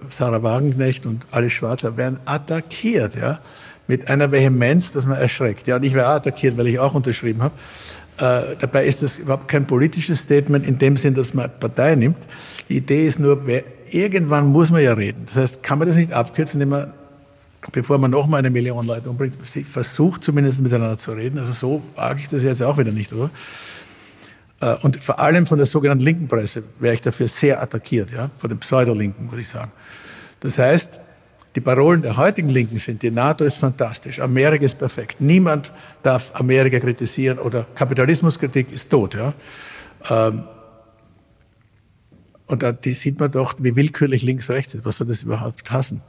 Sarah 0.10 0.44
Wagenknecht 0.44 1.06
und 1.06 1.26
alle 1.32 1.50
Schwarzer 1.50 1.98
werden 1.98 2.20
attackiert, 2.26 3.16
ja, 3.16 3.40
mit 3.88 4.10
einer 4.10 4.32
Vehemenz, 4.32 4.92
dass 4.92 5.08
man 5.08 5.18
erschreckt. 5.18 5.68
Ja, 5.68 5.78
und 5.78 5.84
ich 5.84 5.94
werde 5.94 6.10
attackiert, 6.10 6.58
weil 6.58 6.68
ich 6.68 6.80
auch 6.80 6.94
unterschrieben 6.94 7.42
habe. 7.42 7.54
Äh, 8.18 8.56
dabei 8.60 8.86
ist 8.86 9.02
das 9.02 9.18
überhaupt 9.18 9.48
kein 9.48 9.66
politisches 9.66 10.20
Statement 10.20 10.68
in 10.68 10.78
dem 10.78 10.98
Sinn, 10.98 11.16
dass 11.16 11.34
man 11.34 11.50
Partei 11.60 11.96
nimmt. 11.96 12.18
Die 12.68 12.78
Idee 12.78 13.08
ist 13.08 13.20
nur, 13.20 13.48
wer, 13.48 13.64
irgendwann 13.90 14.48
muss 14.48 14.72
man 14.72 14.84
ja 14.84 14.94
reden. 14.94 15.24
Das 15.26 15.38
heißt, 15.38 15.64
kann 15.64 15.80
man 15.80 15.88
das 15.88 15.96
nicht 15.96 16.12
abkürzen, 16.12 16.62
indem 16.62 16.70
man, 16.70 16.94
bevor 17.72 17.98
man 17.98 18.12
noch 18.12 18.28
mal 18.28 18.38
eine 18.38 18.50
Million 18.50 18.86
Leute 18.86 19.10
umbringt, 19.10 19.36
versucht 19.66 20.24
zumindest 20.24 20.62
miteinander 20.62 20.98
zu 20.98 21.14
reden. 21.14 21.40
Also 21.40 21.54
so 21.54 21.82
wage 21.96 22.20
ich 22.22 22.28
das 22.28 22.44
jetzt 22.44 22.62
auch 22.62 22.78
wieder 22.78 22.92
nicht, 22.92 23.14
oder? 23.14 23.30
Äh, 24.62 24.76
und 24.82 24.98
vor 24.98 25.20
allem 25.20 25.46
von 25.46 25.58
der 25.58 25.66
sogenannten 25.66 26.04
linken 26.04 26.28
Presse 26.28 26.64
wäre 26.80 26.94
ich 26.94 27.02
dafür 27.02 27.28
sehr 27.28 27.62
attackiert, 27.62 28.12
ja, 28.12 28.30
von 28.38 28.50
den 28.50 28.60
Pseudolinken, 28.60 29.28
muss 29.28 29.38
ich 29.38 29.48
sagen. 29.48 29.72
Das 30.40 30.58
heißt, 30.58 31.00
die 31.56 31.62
Parolen 31.62 32.02
der 32.02 32.18
heutigen 32.18 32.50
Linken 32.50 32.78
sind, 32.80 33.02
die 33.02 33.12
NATO 33.12 33.44
ist 33.44 33.58
fantastisch, 33.58 34.20
Amerika 34.20 34.64
ist 34.66 34.76
perfekt, 34.76 35.20
niemand 35.20 35.72
darf 36.04 36.32
Amerika 36.36 36.80
kritisieren 36.80 37.40
oder 37.40 37.66
Kapitalismuskritik 37.76 38.72
ist 38.72 38.90
tot. 38.90 39.16
Ja. 39.16 39.34
Ähm, 40.10 40.44
und 42.46 42.64
da 42.64 42.72
die 42.72 42.94
sieht 42.94 43.20
man 43.20 43.32
doch, 43.32 43.56
wie 43.60 43.76
willkürlich 43.76 44.24
links-rechts 44.24 44.74
ist. 44.74 44.86
Was 44.86 44.98
soll 44.98 45.06
das 45.06 45.22
überhaupt 45.22 45.70
hassen? 45.70 46.02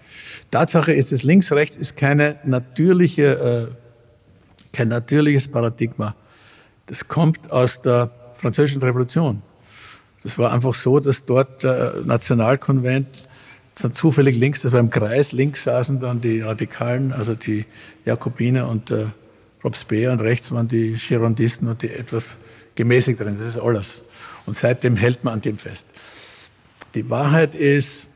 Tatsache 0.50 0.92
ist, 0.92 1.12
dass 1.12 1.22
links-rechts 1.22 1.76
ist 1.76 1.96
keine 1.96 2.38
natürliche, 2.44 3.70
äh, 3.72 4.74
kein 4.74 4.88
natürliches 4.88 5.48
Paradigma. 5.48 6.14
Das 6.86 7.08
kommt 7.08 7.50
aus 7.52 7.82
der 7.82 8.10
Französischen 8.40 8.82
Revolution. 8.82 9.42
Das 10.22 10.38
war 10.38 10.52
einfach 10.52 10.74
so, 10.74 11.00
dass 11.00 11.24
dort 11.24 11.62
der 11.62 12.02
Nationalkonvent 12.04 13.06
sind 13.74 13.94
zufällig 13.94 14.36
links, 14.36 14.62
das 14.62 14.72
war 14.72 14.80
im 14.80 14.90
Kreis, 14.90 15.32
links 15.32 15.64
saßen 15.64 16.00
dann 16.00 16.20
die 16.20 16.40
Radikalen, 16.40 17.12
also 17.12 17.34
die 17.34 17.64
Jakobiner 18.04 18.68
und 18.68 18.90
äh, 18.90 19.06
Robespierre 19.64 20.12
und 20.12 20.20
rechts 20.20 20.52
waren 20.52 20.68
die 20.68 20.94
Girondisten 20.94 21.68
und 21.68 21.82
die 21.82 21.90
etwas 21.90 22.36
gemäßigteren. 22.74 23.36
Das 23.36 23.46
ist 23.46 23.58
alles. 23.58 24.02
Und 24.46 24.56
seitdem 24.56 24.96
hält 24.96 25.24
man 25.24 25.34
an 25.34 25.40
dem 25.40 25.56
fest. 25.56 25.88
Die 26.94 27.08
Wahrheit 27.08 27.54
ist, 27.54 28.06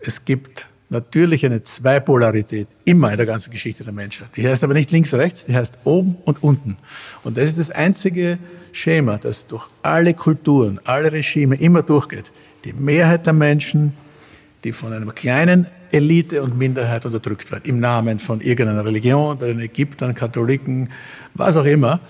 es 0.00 0.24
gibt 0.24 0.68
natürlich 0.88 1.46
eine 1.46 1.62
Zweipolarität 1.62 2.66
immer 2.84 3.10
in 3.10 3.16
der 3.16 3.26
ganzen 3.26 3.50
Geschichte 3.50 3.84
der 3.84 3.92
Menschheit. 3.92 4.28
Die 4.36 4.46
heißt 4.46 4.64
aber 4.64 4.74
nicht 4.74 4.90
links, 4.90 5.14
rechts, 5.14 5.44
die 5.44 5.54
heißt 5.54 5.78
oben 5.84 6.16
und 6.24 6.42
unten. 6.42 6.76
Und 7.22 7.36
das 7.36 7.44
ist 7.44 7.58
das 7.58 7.70
einzige 7.70 8.38
Schema, 8.72 9.18
das 9.18 9.46
durch 9.46 9.64
alle 9.82 10.14
Kulturen, 10.14 10.80
alle 10.84 11.12
Regime 11.12 11.56
immer 11.56 11.82
durchgeht. 11.82 12.30
Die 12.64 12.72
Mehrheit 12.72 13.26
der 13.26 13.32
Menschen, 13.32 13.94
die 14.64 14.72
von 14.72 14.92
einer 14.92 15.10
kleinen 15.12 15.66
Elite 15.90 16.42
und 16.42 16.56
Minderheit 16.56 17.04
unterdrückt 17.04 17.50
wird, 17.50 17.66
im 17.66 17.80
Namen 17.80 18.18
von 18.18 18.40
irgendeiner 18.40 18.84
Religion, 18.84 19.38
den 19.38 19.60
Ägyptern, 19.60 20.14
Katholiken, 20.14 20.90
was 21.34 21.56
auch 21.56 21.64
immer, 21.64 22.00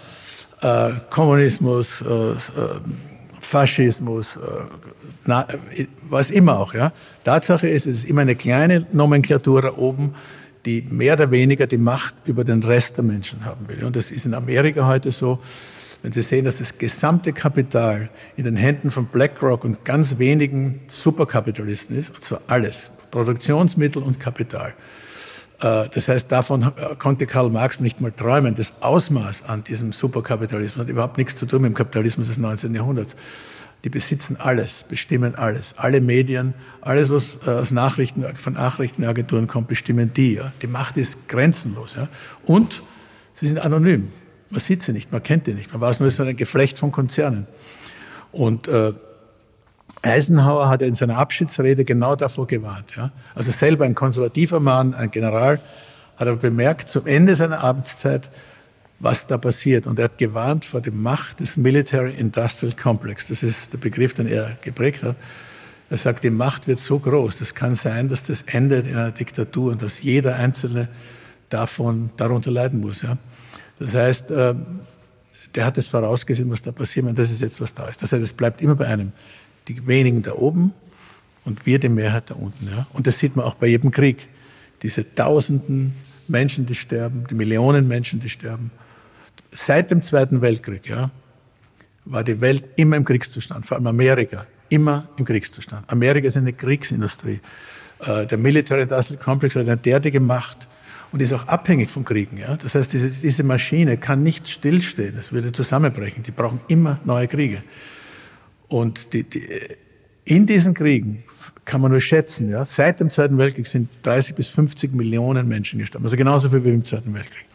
äh, 0.60 0.90
Kommunismus, 1.08 2.02
äh, 2.02 2.32
äh 2.32 2.36
Faschismus, 3.40 4.36
äh, 4.36 4.40
na, 5.26 5.46
was 6.08 6.30
immer 6.30 6.60
auch. 6.60 6.72
Ja. 6.72 6.92
Tatsache 7.24 7.68
ist, 7.68 7.86
es 7.86 8.00
ist 8.00 8.04
immer 8.04 8.20
eine 8.20 8.36
kleine 8.36 8.86
Nomenklatur 8.92 9.62
da 9.62 9.72
oben, 9.72 10.14
die 10.66 10.82
mehr 10.82 11.14
oder 11.14 11.30
weniger 11.30 11.66
die 11.66 11.78
Macht 11.78 12.14
über 12.24 12.44
den 12.44 12.62
Rest 12.62 12.96
der 12.96 13.04
Menschen 13.04 13.44
haben 13.44 13.68
will. 13.68 13.84
Und 13.84 13.96
das 13.96 14.10
ist 14.10 14.26
in 14.26 14.34
Amerika 14.34 14.86
heute 14.86 15.12
so. 15.12 15.38
Wenn 16.02 16.12
Sie 16.12 16.22
sehen, 16.22 16.46
dass 16.46 16.56
das 16.56 16.78
gesamte 16.78 17.32
Kapital 17.32 18.08
in 18.36 18.44
den 18.44 18.56
Händen 18.56 18.90
von 18.90 19.06
BlackRock 19.06 19.64
und 19.64 19.84
ganz 19.84 20.18
wenigen 20.18 20.80
Superkapitalisten 20.88 21.98
ist, 21.98 22.14
und 22.14 22.22
zwar 22.22 22.40
alles, 22.46 22.90
Produktionsmittel 23.10 24.02
und 24.02 24.18
Kapital. 24.18 24.72
Äh, 25.60 25.88
das 25.92 26.08
heißt, 26.08 26.32
davon 26.32 26.72
konnte 26.98 27.26
Karl 27.26 27.50
Marx 27.50 27.80
nicht 27.80 28.00
mal 28.00 28.12
träumen. 28.12 28.54
Das 28.54 28.82
Ausmaß 28.82 29.44
an 29.46 29.64
diesem 29.64 29.92
Superkapitalismus 29.92 30.80
hat 30.80 30.88
überhaupt 30.88 31.18
nichts 31.18 31.36
zu 31.36 31.46
tun 31.46 31.62
mit 31.62 31.72
dem 31.72 31.74
Kapitalismus 31.74 32.28
des 32.28 32.38
19. 32.38 32.74
Jahrhunderts. 32.74 33.16
Die 33.84 33.88
besitzen 33.88 34.36
alles, 34.38 34.84
bestimmen 34.88 35.34
alles. 35.36 35.74
Alle 35.78 36.00
Medien, 36.00 36.54
alles, 36.82 37.08
was 37.08 37.40
äh, 37.46 37.50
aus 37.50 37.70
Nachrichten, 37.70 38.24
von 38.36 38.52
Nachrichtenagenturen 38.52 39.46
kommt, 39.46 39.68
bestimmen 39.68 40.12
die. 40.12 40.34
Ja. 40.34 40.52
Die 40.60 40.66
Macht 40.66 40.96
ist 40.98 41.28
grenzenlos. 41.28 41.94
Ja. 41.96 42.08
Und 42.44 42.82
sie 43.34 43.46
sind 43.46 43.58
anonym. 43.58 44.12
Man 44.50 44.60
sieht 44.60 44.82
sie 44.82 44.92
nicht, 44.92 45.12
man 45.12 45.22
kennt 45.22 45.46
die 45.46 45.54
nicht. 45.54 45.72
Man 45.72 45.80
weiß 45.80 46.00
nur, 46.00 46.08
es 46.08 46.14
ist 46.14 46.20
ein 46.20 46.36
Geflecht 46.36 46.78
von 46.78 46.92
Konzernen. 46.92 47.46
Und 48.32 48.68
äh, 48.68 48.92
Eisenhower 50.02 50.68
hat 50.68 50.82
in 50.82 50.94
seiner 50.94 51.18
Abschiedsrede 51.18 51.84
genau 51.84 52.16
davor 52.16 52.46
gewarnt. 52.46 52.96
Ja. 52.96 53.12
Also 53.34 53.50
selber 53.52 53.84
ein 53.84 53.94
konservativer 53.94 54.60
Mann, 54.60 54.94
ein 54.94 55.10
General, 55.10 55.60
hat 56.16 56.28
aber 56.28 56.36
bemerkt, 56.36 56.88
zum 56.88 57.06
Ende 57.06 57.34
seiner 57.34 57.60
Abendszeit, 57.60 58.28
was 59.00 59.26
da 59.26 59.38
passiert. 59.38 59.86
Und 59.86 59.98
er 59.98 60.04
hat 60.04 60.18
gewarnt 60.18 60.64
vor 60.64 60.80
der 60.80 60.92
Macht 60.92 61.40
des 61.40 61.56
Military 61.56 62.14
Industrial 62.14 62.72
Complex. 62.74 63.28
Das 63.28 63.42
ist 63.42 63.72
der 63.72 63.78
Begriff, 63.78 64.14
den 64.14 64.26
er 64.26 64.56
geprägt 64.62 65.02
hat. 65.02 65.16
Er 65.88 65.96
sagt, 65.96 66.22
die 66.22 66.30
Macht 66.30 66.68
wird 66.68 66.78
so 66.78 67.00
groß, 67.00 67.40
es 67.40 67.54
kann 67.54 67.74
sein, 67.74 68.08
dass 68.08 68.24
das 68.24 68.42
endet 68.42 68.86
in 68.86 68.94
einer 68.94 69.10
Diktatur 69.10 69.72
und 69.72 69.82
dass 69.82 70.02
jeder 70.02 70.36
Einzelne 70.36 70.88
davon, 71.48 72.10
darunter 72.16 72.52
leiden 72.52 72.80
muss. 72.80 73.02
Ja. 73.02 73.18
Das 73.80 73.94
heißt, 73.94 74.30
ähm, 74.30 74.80
der 75.56 75.64
hat 75.64 75.78
es 75.78 75.88
vorausgesehen, 75.88 76.48
was 76.48 76.62
da 76.62 76.70
passiert, 76.70 77.06
und 77.06 77.18
das 77.18 77.32
ist 77.32 77.40
jetzt, 77.40 77.60
was 77.60 77.74
da 77.74 77.88
ist. 77.88 78.02
Das 78.02 78.12
heißt, 78.12 78.22
es 78.22 78.32
bleibt 78.32 78.62
immer 78.62 78.76
bei 78.76 78.86
einem. 78.86 79.10
Die 79.66 79.84
wenigen 79.86 80.22
da 80.22 80.32
oben 80.34 80.72
und 81.44 81.66
wir 81.66 81.80
die 81.80 81.88
Mehrheit 81.88 82.30
da 82.30 82.34
unten. 82.34 82.68
Ja. 82.68 82.86
Und 82.92 83.08
das 83.08 83.18
sieht 83.18 83.34
man 83.34 83.44
auch 83.44 83.54
bei 83.54 83.66
jedem 83.66 83.90
Krieg. 83.90 84.28
Diese 84.82 85.12
Tausenden 85.14 85.94
Menschen, 86.28 86.66
die 86.66 86.76
sterben, 86.76 87.26
die 87.28 87.34
Millionen 87.34 87.88
Menschen, 87.88 88.20
die 88.20 88.28
sterben 88.28 88.70
seit 89.50 89.90
dem 89.90 90.02
Zweiten 90.02 90.40
Weltkrieg 90.40 90.88
ja, 90.88 91.10
war 92.04 92.24
die 92.24 92.40
Welt 92.40 92.64
immer 92.76 92.96
im 92.96 93.04
Kriegszustand, 93.04 93.66
vor 93.66 93.76
allem 93.76 93.86
Amerika, 93.86 94.46
immer 94.68 95.08
im 95.16 95.24
Kriegszustand. 95.24 95.90
Amerika 95.90 96.26
ist 96.26 96.36
eine 96.36 96.52
Kriegsindustrie. 96.52 97.40
Äh, 98.00 98.26
der 98.26 98.38
Military 98.38 98.82
Industrial 98.82 99.22
Complex 99.22 99.56
hat 99.56 99.62
eine 99.62 99.76
derartige 99.76 100.20
Macht 100.20 100.68
und 101.12 101.20
ist 101.20 101.32
auch 101.32 101.46
abhängig 101.48 101.90
von 101.90 102.04
Kriegen. 102.04 102.36
Ja? 102.36 102.56
Das 102.56 102.74
heißt, 102.74 102.92
diese, 102.92 103.08
diese 103.08 103.42
Maschine 103.42 103.96
kann 103.96 104.22
nicht 104.22 104.48
stillstehen, 104.48 105.16
es 105.16 105.32
würde 105.32 105.52
zusammenbrechen. 105.52 106.22
Die 106.22 106.30
brauchen 106.30 106.60
immer 106.68 107.00
neue 107.04 107.26
Kriege. 107.28 107.62
Und 108.68 109.12
die, 109.12 109.24
die, 109.24 109.48
in 110.24 110.46
diesen 110.46 110.74
Kriegen 110.74 111.24
kann 111.64 111.80
man 111.80 111.90
nur 111.90 112.00
schätzen, 112.00 112.50
ja, 112.50 112.64
seit 112.64 113.00
dem 113.00 113.10
Zweiten 113.10 113.36
Weltkrieg 113.38 113.66
sind 113.66 113.88
30 114.02 114.36
bis 114.36 114.48
50 114.48 114.94
Millionen 114.94 115.48
Menschen 115.48 115.78
gestorben, 115.80 116.04
also 116.04 116.16
genauso 116.16 116.50
viel 116.50 116.64
wie 116.64 116.70
im 116.70 116.84
Zweiten 116.84 117.12
Weltkrieg. 117.14 117.46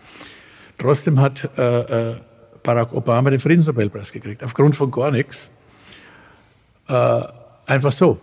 Trotzdem 0.77 1.19
hat 1.19 1.49
äh, 1.57 2.11
äh, 2.11 2.15
Barack 2.63 2.93
Obama 2.93 3.29
den 3.29 3.39
Friedensnobelpreis 3.39 4.11
gekriegt, 4.11 4.43
aufgrund 4.43 4.75
von 4.75 4.91
gar 4.91 5.11
nichts. 5.11 5.49
Äh, 6.87 7.21
einfach 7.65 7.91
so, 7.91 8.19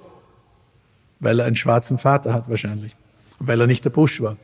weil 1.20 1.40
er 1.40 1.46
einen 1.46 1.56
schwarzen 1.56 1.98
Vater 1.98 2.34
hat 2.34 2.48
wahrscheinlich, 2.48 2.92
weil 3.38 3.60
er 3.60 3.66
nicht 3.66 3.84
der 3.84 3.90
Bush 3.90 4.20
war. 4.20 4.36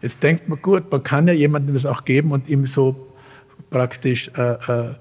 Jetzt 0.00 0.22
denkt 0.22 0.48
man, 0.48 0.60
gut, 0.60 0.90
man 0.90 1.02
kann 1.02 1.26
ja 1.26 1.34
jemandem 1.34 1.74
das 1.74 1.86
auch 1.86 2.04
geben 2.04 2.32
und 2.32 2.48
ihm 2.48 2.66
so 2.66 3.08
praktisch 3.70 4.30
äh, 4.36 4.52
äh, 4.52 4.94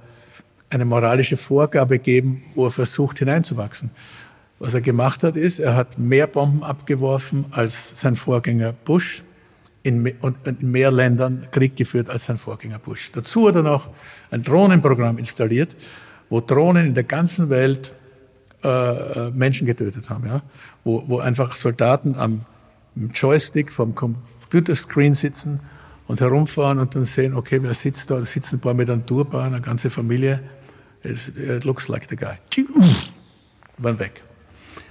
eine 0.70 0.86
moralische 0.86 1.38
Vorgabe 1.38 2.00
geben, 2.00 2.44
wo 2.56 2.66
er 2.66 2.72
versucht 2.72 3.20
hineinzuwachsen. 3.20 3.92
Was 4.60 4.74
er 4.74 4.82
gemacht 4.82 5.24
hat, 5.24 5.36
ist, 5.38 5.60
er 5.60 5.76
hat 5.76 6.00
mehr 6.00 6.28
Bomben 6.28 6.64
abgeworfen 6.64 7.46
als 7.52 8.00
sein 8.00 8.16
Vorgänger 8.16 8.74
Bush 8.74 9.24
in, 9.88 10.14
mehr 10.60 10.92
Ländern 10.92 11.48
Krieg 11.52 11.78
geführt 11.78 12.10
als 12.10 12.26
sein 12.26 12.38
Vorgänger 12.38 12.80
Bush. 12.80 13.12
Dazu 13.14 13.48
hat 13.48 13.56
er 13.56 13.64
noch 13.64 13.90
ein 14.30 14.44
Drohnenprogramm 14.44 15.18
installiert, 15.18 15.70
wo 16.30 16.42
Drohnen 16.42 16.88
in 16.88 16.94
der 16.94 17.06
ganzen 17.06 17.50
Welt 17.50 17.94
äh, 18.64 18.68
äh 18.68 19.32
Menschen 19.32 19.66
getötet 19.66 20.10
haben, 20.10 20.28
ja? 20.28 20.42
wo, 20.84 21.04
wo 21.08 21.20
einfach 21.20 21.56
Soldaten 21.56 22.16
am 22.16 22.46
Joystick 23.14 23.72
vom 23.72 23.96
Computerscreen 23.96 25.14
sitzen 25.14 25.62
und 26.08 26.20
herumfahren 26.20 26.80
und 26.80 26.96
dann 26.96 27.06
sehen, 27.06 27.34
okay, 27.34 27.60
wer 27.62 27.74
sitzt 27.74 28.10
da? 28.10 28.20
Da 28.20 28.26
sitzen 28.26 28.58
ein 28.58 28.60
paar 28.60 28.74
mit 28.74 28.90
einem 28.90 29.06
Turban, 29.06 29.54
eine 29.54 29.62
ganze 29.62 29.90
Familie. 29.90 30.42
It 31.04 31.64
looks 31.64 31.88
like 31.88 32.08
the 32.10 32.16
guy. 32.16 32.38
Waren 33.78 34.00
weg. 34.00 34.24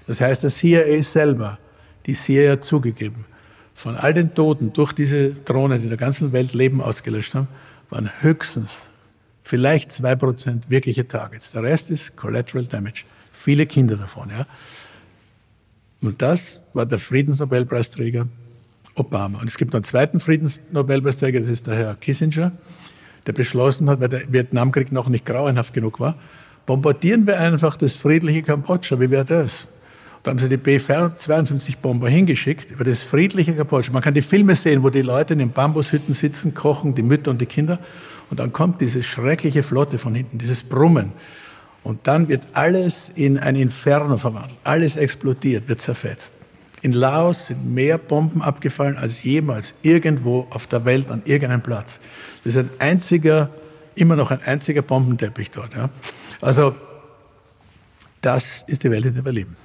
Das 0.07 0.21
heißt, 0.21 0.45
der 0.45 0.51
CIA 0.51 1.03
selber, 1.03 1.59
die 2.07 2.15
CIA 2.15 2.53
hat 2.53 2.65
zugegeben, 2.65 3.25
von 3.77 3.95
all 3.95 4.15
den 4.15 4.35
Toten 4.35 4.73
durch 4.73 4.95
diese 4.95 5.33
Drohnen, 5.33 5.79
die 5.79 5.85
in 5.85 5.91
der 5.91 5.99
ganzen 5.99 6.33
Welt 6.33 6.55
Leben 6.55 6.81
ausgelöscht 6.81 7.35
haben, 7.35 7.47
waren 7.91 8.11
höchstens 8.23 8.89
vielleicht 9.43 9.93
zwei 9.93 10.17
Prozent 10.17 10.71
wirkliche 10.71 11.07
Targets. 11.07 11.53
Der 11.53 11.62
Rest 11.62 11.91
ist 11.91 12.17
Collateral 12.17 12.65
Damage. 12.65 13.05
Viele 13.33 13.67
Kinder 13.67 13.97
davon. 13.97 14.31
Ja. 14.31 14.47
Und 16.01 16.23
das 16.23 16.62
war 16.73 16.87
der 16.87 16.99
Friedensnobelpreisträger 16.99 18.27
Obama. 18.95 19.41
Und 19.41 19.47
es 19.47 19.59
gibt 19.59 19.73
noch 19.73 19.79
einen 19.79 19.85
zweiten 19.85 20.21
Friedensnobelpreisträger, 20.21 21.41
das 21.41 21.51
ist 21.51 21.67
der 21.67 21.77
Herr 21.77 21.95
Kissinger, 21.97 22.53
der 23.27 23.33
beschlossen 23.35 23.91
hat, 23.91 24.01
weil 24.01 24.09
der 24.09 24.33
Vietnamkrieg 24.33 24.91
noch 24.91 25.11
nicht 25.11 25.27
grauenhaft 25.27 25.75
genug 25.75 26.01
war, 26.01 26.17
bombardieren 26.65 27.27
wir 27.27 27.39
einfach 27.39 27.77
das 27.77 27.95
friedliche 27.95 28.43
Kambodscha. 28.43 28.99
Wie 28.99 29.11
wäre 29.11 29.27
das? 29.27 29.69
Da 30.27 30.31
haben 30.31 30.41
sie 30.41 30.49
die 30.49 30.57
B-52-Bomber 30.57 32.09
hingeschickt 32.09 32.73
über 32.73 32.83
das 32.83 33.05
friedliche 33.05 33.55
Kambodscha. 33.55 33.93
Man 33.93 34.03
kann 34.03 34.12
die 34.12 34.23
Filme 34.23 34.57
sehen, 34.57 34.83
wo 34.83 34.91
die 34.91 35.03
Leute 35.03 35.35
in 35.35 35.39
den 35.39 35.53
Bambushütten 35.53 36.15
sitzen, 36.15 36.53
kochen, 36.53 36.97
die 36.97 37.03
Mütter 37.03 37.31
und 37.31 37.41
die 37.41 37.47
Kinder. 37.47 37.79
Und 38.29 38.41
dann 38.41 38.53
kommt 38.53 38.81
diese 38.81 39.05
schreckliche 39.05 39.62
Flotte 39.62 39.99
von 39.99 40.17
hinten, 40.17 40.39
dieses 40.39 40.65
Brummen. 40.65 41.12
Und 41.85 42.09
dann 42.09 42.27
wird 42.27 42.43
alles 42.55 43.12
in 43.15 43.39
ein 43.39 43.55
Inferno 43.55 44.17
verwandelt. 44.17 44.59
Alles 44.65 44.97
explodiert, 44.97 45.69
wird 45.69 45.81
zerfetzt. 45.81 46.35
In 46.83 46.91
Laos 46.91 47.47
sind 47.47 47.73
mehr 47.73 47.97
Bomben 47.97 48.43
abgefallen 48.43 48.97
als 48.97 49.23
jemals 49.23 49.75
irgendwo 49.83 50.49
auf 50.51 50.67
der 50.67 50.85
Welt 50.85 51.09
an 51.09 51.23
irgendeinem 51.25 51.62
Platz. 51.62 52.01
Das 52.43 52.57
ist 52.57 52.59
ein 52.59 52.71
einziger, 52.81 53.49
immer 53.95 54.17
noch 54.17 54.33
ein 54.33 54.43
einziger 54.43 54.83
Bombenteppich 54.83 55.53
dort. 55.53 55.75
Ja. 55.77 55.89
Also 56.41 56.75
das 58.23 58.65
ist 58.67 58.83
die 58.83 58.91
Welt, 58.91 59.05
in 59.05 59.15
der 59.15 59.25
wir 59.25 59.31
leben. 59.31 59.57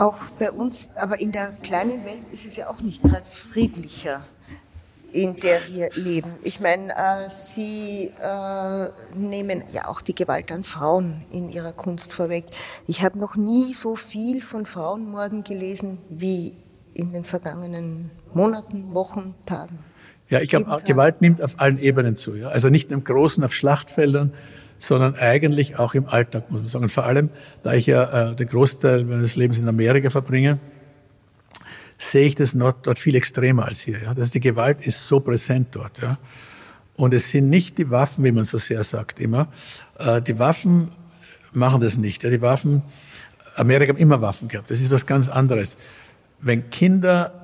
Auch 0.00 0.16
bei 0.38 0.50
uns, 0.50 0.88
aber 0.96 1.20
in 1.20 1.30
der 1.30 1.52
kleinen 1.62 2.06
Welt 2.06 2.24
ist 2.32 2.46
es 2.46 2.56
ja 2.56 2.70
auch 2.70 2.80
nicht 2.80 3.02
gerade 3.02 3.22
friedlicher, 3.22 4.24
in 5.12 5.36
der 5.36 5.60
wir 5.68 5.90
leben. 5.94 6.30
Ich 6.42 6.58
meine, 6.58 6.90
äh, 6.90 7.28
Sie 7.28 8.10
äh, 8.18 8.88
nehmen 9.14 9.62
ja 9.70 9.88
auch 9.88 10.00
die 10.00 10.14
Gewalt 10.14 10.50
an 10.52 10.64
Frauen 10.64 11.20
in 11.30 11.50
Ihrer 11.50 11.74
Kunst 11.74 12.14
vorweg. 12.14 12.46
Ich 12.86 13.02
habe 13.02 13.18
noch 13.18 13.36
nie 13.36 13.74
so 13.74 13.94
viel 13.94 14.40
von 14.40 14.64
Frauenmorden 14.64 15.44
gelesen 15.44 15.98
wie 16.08 16.54
in 16.94 17.12
den 17.12 17.26
vergangenen 17.26 18.10
Monaten, 18.32 18.94
Wochen, 18.94 19.34
Tagen. 19.44 19.80
Ja, 20.30 20.40
ich 20.40 20.48
glaube, 20.48 20.80
Gewalt 20.86 21.20
nimmt 21.20 21.42
auf 21.42 21.60
allen 21.60 21.78
Ebenen 21.78 22.16
zu. 22.16 22.36
Ja? 22.36 22.48
Also 22.48 22.70
nicht 22.70 22.88
nur 22.88 23.00
im 23.00 23.04
Großen 23.04 23.44
auf 23.44 23.52
Schlachtfeldern, 23.52 24.32
sondern 24.80 25.14
eigentlich 25.16 25.78
auch 25.78 25.94
im 25.94 26.06
Alltag, 26.06 26.50
muss 26.50 26.60
man 26.60 26.68
sagen. 26.68 26.84
Und 26.84 26.90
vor 26.90 27.04
allem, 27.04 27.28
da 27.62 27.74
ich 27.74 27.86
ja 27.86 28.30
äh, 28.30 28.34
den 28.34 28.48
Großteil 28.48 29.04
meines 29.04 29.36
Lebens 29.36 29.58
in 29.58 29.68
Amerika 29.68 30.08
verbringe, 30.10 30.58
sehe 31.98 32.26
ich 32.26 32.34
das 32.34 32.54
dort, 32.54 32.86
dort 32.86 32.98
viel 32.98 33.14
extremer 33.14 33.66
als 33.66 33.80
hier. 33.80 34.02
Ja. 34.02 34.14
Das, 34.14 34.30
die 34.30 34.40
Gewalt 34.40 34.86
ist 34.86 35.06
so 35.06 35.20
präsent 35.20 35.68
dort. 35.72 35.92
Ja. 36.00 36.18
Und 36.96 37.12
es 37.12 37.30
sind 37.30 37.50
nicht 37.50 37.76
die 37.76 37.90
Waffen, 37.90 38.24
wie 38.24 38.32
man 38.32 38.44
so 38.44 38.58
sehr 38.58 38.82
sagt 38.84 39.20
immer. 39.20 39.48
Äh, 39.98 40.22
die 40.22 40.38
Waffen 40.38 40.88
machen 41.52 41.82
das 41.82 41.98
nicht. 41.98 42.22
Ja. 42.22 42.30
Die 42.30 42.40
Waffen, 42.40 42.82
Amerika 43.56 43.92
hat 43.92 44.00
immer 44.00 44.22
Waffen 44.22 44.48
gehabt. 44.48 44.70
Das 44.70 44.80
ist 44.80 44.90
was 44.90 45.04
ganz 45.04 45.28
anderes. 45.28 45.76
Wenn 46.40 46.70
Kinder 46.70 47.39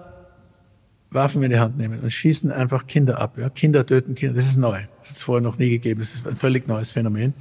Waffen 1.16 1.42
in 1.42 1.50
die 1.50 1.58
Hand 1.58 1.76
nehmen 1.76 1.98
und 1.98 2.10
schießen 2.10 2.52
einfach 2.52 2.86
Kinder 2.86 3.20
ab. 3.20 3.36
Ja? 3.36 3.48
Kinder 3.50 3.84
töten 3.84 4.14
Kinder, 4.14 4.36
das 4.36 4.46
ist 4.46 4.56
neu. 4.56 4.78
Das 5.00 5.10
hat 5.10 5.16
es 5.16 5.22
vorher 5.22 5.42
noch 5.42 5.58
nie 5.58 5.70
gegeben. 5.70 5.98
Das 5.98 6.14
ist 6.14 6.28
ein 6.28 6.36
völlig 6.36 6.68
neues 6.68 6.92
Phänomen. 6.92 7.34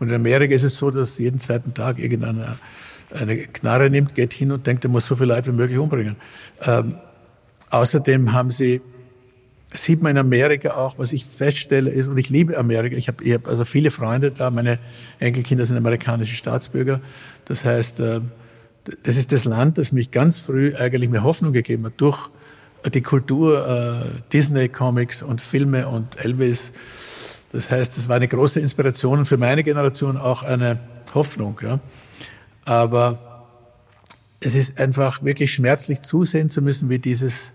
Und 0.00 0.08
in 0.08 0.14
Amerika 0.14 0.52
ist 0.52 0.64
es 0.64 0.76
so, 0.76 0.90
dass 0.90 1.18
jeden 1.18 1.38
zweiten 1.38 1.72
Tag 1.72 2.00
irgendeiner 2.00 2.58
eine 3.14 3.36
Knarre 3.36 3.88
nimmt, 3.88 4.14
geht 4.14 4.32
hin 4.32 4.50
und 4.50 4.66
denkt, 4.66 4.84
er 4.84 4.90
muss 4.90 5.06
so 5.06 5.14
viele 5.14 5.34
Leute 5.34 5.52
wie 5.52 5.56
möglich 5.56 5.78
umbringen. 5.78 6.16
Ähm, 6.64 6.96
außerdem 7.70 8.32
haben 8.32 8.50
sie, 8.50 8.80
sieht 9.72 10.02
man 10.02 10.12
in 10.12 10.18
Amerika 10.18 10.74
auch, 10.74 10.98
was 10.98 11.12
ich 11.12 11.24
feststelle 11.24 11.90
ist, 11.90 12.08
und 12.08 12.18
ich 12.18 12.30
liebe 12.30 12.56
Amerika, 12.58 12.96
ich 12.96 13.08
habe 13.08 13.24
hab 13.32 13.46
also 13.46 13.64
viele 13.64 13.90
Freunde 13.90 14.32
da, 14.32 14.50
meine 14.50 14.78
Enkelkinder 15.20 15.64
sind 15.64 15.76
amerikanische 15.76 16.34
Staatsbürger. 16.34 17.00
Das 17.44 17.64
heißt, 17.64 18.00
äh, 18.00 18.20
das 19.02 19.16
ist 19.16 19.32
das 19.32 19.44
Land, 19.44 19.78
das 19.78 19.92
mich 19.92 20.10
ganz 20.10 20.38
früh 20.38 20.74
eigentlich 20.74 21.10
mir 21.10 21.22
Hoffnung 21.22 21.52
gegeben 21.52 21.84
hat, 21.86 21.94
durch 21.96 22.30
die 22.92 23.02
Kultur, 23.02 23.66
äh, 23.66 24.20
Disney-Comics 24.32 25.22
und 25.22 25.40
Filme 25.40 25.88
und 25.88 26.22
Elvis. 26.22 26.72
Das 27.52 27.70
heißt, 27.70 27.96
es 27.96 28.08
war 28.08 28.16
eine 28.16 28.28
große 28.28 28.60
Inspiration 28.60 29.26
für 29.26 29.36
meine 29.36 29.64
Generation 29.64 30.16
auch 30.16 30.42
eine 30.42 30.78
Hoffnung. 31.14 31.58
Ja. 31.62 31.80
Aber 32.64 33.46
es 34.40 34.54
ist 34.54 34.78
einfach 34.78 35.24
wirklich 35.24 35.52
schmerzlich 35.52 36.00
zusehen 36.00 36.50
zu 36.50 36.62
müssen, 36.62 36.88
wie 36.90 36.98
dieses 36.98 37.52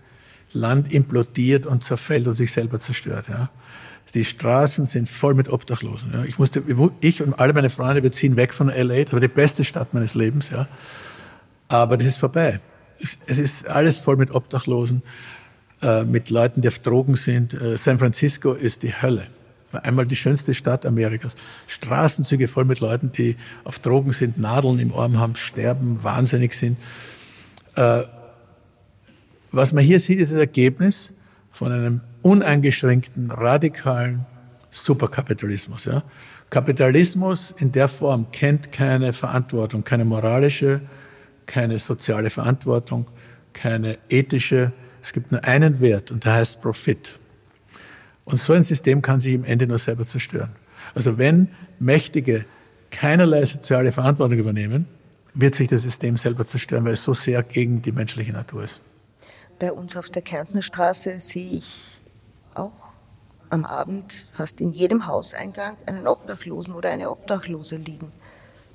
Land 0.52 0.92
implodiert 0.92 1.66
und 1.66 1.82
zerfällt 1.82 2.26
und 2.26 2.34
sich 2.34 2.52
selber 2.52 2.78
zerstört. 2.78 3.26
Ja. 3.28 3.50
Die 4.14 4.24
Straßen 4.24 4.84
sind 4.84 5.08
voll 5.08 5.34
mit 5.34 5.48
Obdachlosen. 5.48 6.12
Ja. 6.12 6.24
Ich, 6.24 6.38
musste, 6.38 6.62
ich 7.00 7.22
und 7.22 7.38
alle 7.38 7.52
meine 7.52 7.70
Freunde, 7.70 8.02
wir 8.02 8.12
ziehen 8.12 8.36
weg 8.36 8.52
von 8.52 8.68
LA, 8.68 9.04
das 9.04 9.12
war 9.12 9.20
die 9.20 9.28
beste 9.28 9.64
Stadt 9.64 9.94
meines 9.94 10.14
Lebens. 10.14 10.50
Ja. 10.50 10.66
Aber 11.68 11.96
das 11.96 12.06
ist 12.06 12.18
vorbei 12.18 12.60
es 13.26 13.38
ist 13.38 13.66
alles 13.66 13.98
voll 13.98 14.16
mit 14.16 14.34
Obdachlosen, 14.34 15.02
äh, 15.82 16.04
mit 16.04 16.30
Leuten, 16.30 16.60
die 16.62 16.68
auf 16.68 16.78
Drogen 16.78 17.16
sind. 17.16 17.54
Äh, 17.54 17.76
San 17.76 17.98
Francisco 17.98 18.52
ist 18.52 18.82
die 18.82 18.94
Hölle. 18.94 19.26
Einmal 19.72 20.06
die 20.06 20.16
schönste 20.16 20.52
Stadt 20.52 20.84
Amerikas. 20.84 21.34
Straßenzüge 21.66 22.46
voll 22.46 22.66
mit 22.66 22.80
Leuten, 22.80 23.10
die 23.10 23.36
auf 23.64 23.78
Drogen 23.78 24.12
sind, 24.12 24.38
Nadeln 24.38 24.78
im 24.78 24.92
Arm 24.94 25.18
haben, 25.18 25.34
sterben, 25.34 26.04
wahnsinnig 26.04 26.54
sind. 26.54 26.76
Äh, 27.74 28.02
was 29.50 29.72
man 29.72 29.82
hier 29.84 29.98
sieht, 29.98 30.18
ist 30.18 30.32
das 30.32 30.38
Ergebnis 30.38 31.12
von 31.50 31.72
einem 31.72 32.00
uneingeschränkten, 32.22 33.30
radikalen 33.30 34.26
Superkapitalismus. 34.70 35.88
Kapitalismus 36.48 37.54
in 37.58 37.72
der 37.72 37.88
Form 37.88 38.30
kennt 38.30 38.72
keine 38.72 39.12
Verantwortung, 39.12 39.84
keine 39.84 40.04
moralische, 40.04 40.80
keine 41.46 41.78
soziale 41.78 42.30
Verantwortung, 42.30 43.06
keine 43.52 43.98
ethische. 44.08 44.72
Es 45.00 45.12
gibt 45.12 45.32
nur 45.32 45.44
einen 45.44 45.80
Wert 45.80 46.10
und 46.10 46.24
der 46.24 46.34
heißt 46.34 46.62
Profit. 46.62 47.18
Und 48.24 48.38
so 48.38 48.52
ein 48.52 48.62
System 48.62 49.02
kann 49.02 49.20
sich 49.20 49.34
im 49.34 49.44
Ende 49.44 49.66
nur 49.66 49.78
selber 49.78 50.04
zerstören. 50.06 50.50
Also 50.94 51.18
wenn 51.18 51.48
Mächtige 51.78 52.44
keinerlei 52.90 53.44
soziale 53.44 53.90
Verantwortung 53.92 54.38
übernehmen, 54.38 54.86
wird 55.34 55.54
sich 55.54 55.68
das 55.68 55.82
System 55.82 56.16
selber 56.16 56.44
zerstören, 56.44 56.84
weil 56.84 56.92
es 56.92 57.02
so 57.02 57.14
sehr 57.14 57.42
gegen 57.42 57.82
die 57.82 57.92
menschliche 57.92 58.32
Natur 58.32 58.64
ist. 58.64 58.82
Bei 59.58 59.72
uns 59.72 59.96
auf 59.96 60.10
der 60.10 60.22
Kärntner 60.22 60.62
Straße 60.62 61.20
sehe 61.20 61.58
ich 61.58 62.00
auch 62.54 62.92
am 63.48 63.64
Abend 63.64 64.26
fast 64.32 64.60
in 64.60 64.72
jedem 64.72 65.06
Hauseingang 65.06 65.76
einen 65.86 66.06
Obdachlosen 66.06 66.74
oder 66.74 66.90
eine 66.90 67.10
Obdachlose 67.10 67.76
liegen. 67.76 68.12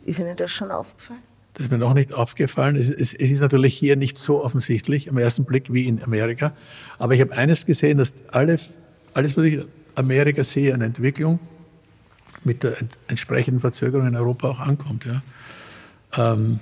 Ist 0.06 0.20
Ihnen 0.20 0.38
das 0.38 0.52
schon 0.52 0.72
aufgefallen? 0.72 1.24
Das 1.58 1.66
ist 1.66 1.72
mir 1.72 1.80
noch 1.80 1.96
nicht 1.96 2.14
aufgefallen. 2.14 2.76
Es, 2.76 2.92
es, 2.92 3.16
es, 3.16 3.32
ist 3.32 3.42
natürlich 3.42 3.76
hier 3.76 3.96
nicht 3.96 4.16
so 4.16 4.44
offensichtlich 4.44 5.10
am 5.10 5.18
ersten 5.18 5.44
Blick 5.44 5.74
wie 5.74 5.88
in 5.88 6.04
Amerika. 6.04 6.54
Aber 7.00 7.16
ich 7.16 7.22
habe 7.22 7.36
eines 7.36 7.66
gesehen, 7.66 7.98
dass 7.98 8.14
alle, 8.28 8.60
alles, 9.16 9.36
was 9.36 9.44
ich 9.44 9.54
in 9.56 9.66
Amerika 9.96 10.44
sehe, 10.44 10.72
eine 10.72 10.86
Entwicklung 10.86 11.40
mit 12.44 12.62
der 12.62 12.76
entsprechenden 13.08 13.60
Verzögerung 13.60 14.06
in 14.06 14.16
Europa 14.16 14.50
auch 14.50 14.60
ankommt. 14.60 15.06
Ja. 15.06 15.24
Ähm, 16.16 16.60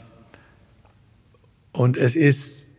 und 1.74 1.98
es 1.98 2.16
ist, 2.16 2.76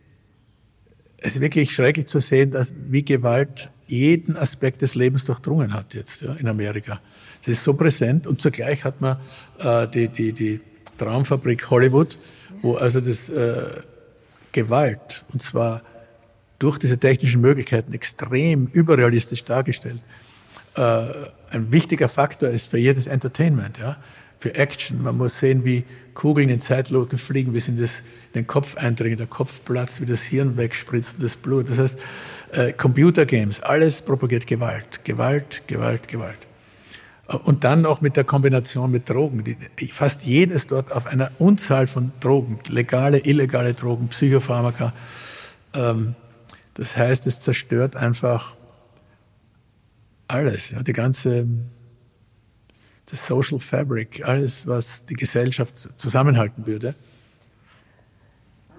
es 1.19 1.35
ist 1.35 1.39
wirklich 1.39 1.71
schrecklich 1.71 2.07
zu 2.07 2.19
sehen, 2.19 2.49
dass 2.49 2.73
wie 2.89 3.05
Gewalt 3.05 3.69
jeden 3.85 4.37
Aspekt 4.37 4.81
des 4.81 4.95
Lebens 4.95 5.25
durchdrungen 5.25 5.71
hat 5.71 5.93
jetzt 5.93 6.23
ja, 6.23 6.33
in 6.33 6.47
Amerika. 6.47 6.99
Es 7.43 7.47
ist 7.47 7.63
so 7.63 7.75
präsent 7.75 8.25
und 8.25 8.41
zugleich 8.41 8.83
hat 8.83 9.01
man 9.01 9.17
äh, 9.59 9.87
die, 9.87 10.07
die, 10.07 10.33
die 10.33 10.61
Traumfabrik 10.97 11.69
Hollywood, 11.69 12.17
wo 12.61 12.75
also 12.75 13.01
das 13.01 13.29
äh, 13.29 13.69
Gewalt, 14.51 15.23
und 15.31 15.41
zwar 15.41 15.81
durch 16.59 16.77
diese 16.77 16.97
technischen 16.97 17.41
Möglichkeiten 17.41 17.93
extrem 17.93 18.67
überrealistisch 18.67 19.43
dargestellt, 19.43 20.01
äh, 20.75 21.05
ein 21.51 21.71
wichtiger 21.71 22.09
Faktor 22.09 22.49
ist 22.49 22.67
für 22.67 22.77
jedes 22.77 23.07
Entertainment. 23.07 23.77
Ja? 23.77 23.97
für 24.39 24.55
Action. 24.55 25.01
Man 25.01 25.17
muss 25.17 25.39
sehen, 25.39 25.65
wie 25.65 25.83
Kugeln 26.13 26.49
in 26.49 26.59
Zeitlupe 26.59 27.17
fliegen, 27.17 27.53
wie 27.53 27.59
sie 27.59 27.71
in, 27.71 27.79
das, 27.79 27.99
in 28.33 28.41
den 28.41 28.47
Kopf 28.47 28.77
eindringen, 28.77 29.17
der 29.17 29.27
Kopf 29.27 29.63
platzt, 29.65 30.01
wie 30.01 30.05
das 30.05 30.23
Hirn 30.23 30.57
wegspritzt 30.57 31.15
und 31.15 31.23
das 31.23 31.35
Blut. 31.35 31.69
Das 31.69 31.79
heißt, 31.79 31.99
äh, 32.53 32.73
Computergames, 32.73 33.61
alles 33.61 34.01
propagiert 34.01 34.47
Gewalt, 34.47 35.03
Gewalt, 35.03 35.63
Gewalt, 35.67 36.07
Gewalt. 36.07 36.46
Und 37.43 37.65
dann 37.65 37.81
noch 37.81 37.99
mit 37.99 38.15
der 38.15 38.23
Kombination 38.23 38.89
mit 38.89 39.09
Drogen. 39.09 39.43
Fast 39.91 40.23
jedes 40.23 40.67
dort 40.67 40.93
auf 40.93 41.07
einer 41.07 41.31
Unzahl 41.39 41.87
von 41.87 42.13
Drogen, 42.21 42.59
legale, 42.69 43.19
illegale 43.19 43.73
Drogen, 43.73 44.07
Psychopharmaka. 44.07 44.93
Ähm, 45.73 46.15
das 46.75 46.95
heißt, 46.95 47.27
es 47.27 47.41
zerstört 47.41 47.97
einfach 47.97 48.55
alles, 50.27 50.73
die 50.85 50.93
ganze 50.93 51.47
das 53.09 53.25
Social 53.25 53.59
Fabric, 53.59 54.25
alles, 54.25 54.67
was 54.67 55.05
die 55.05 55.13
Gesellschaft 55.13 55.77
zusammenhalten 55.95 56.67
würde. 56.67 56.93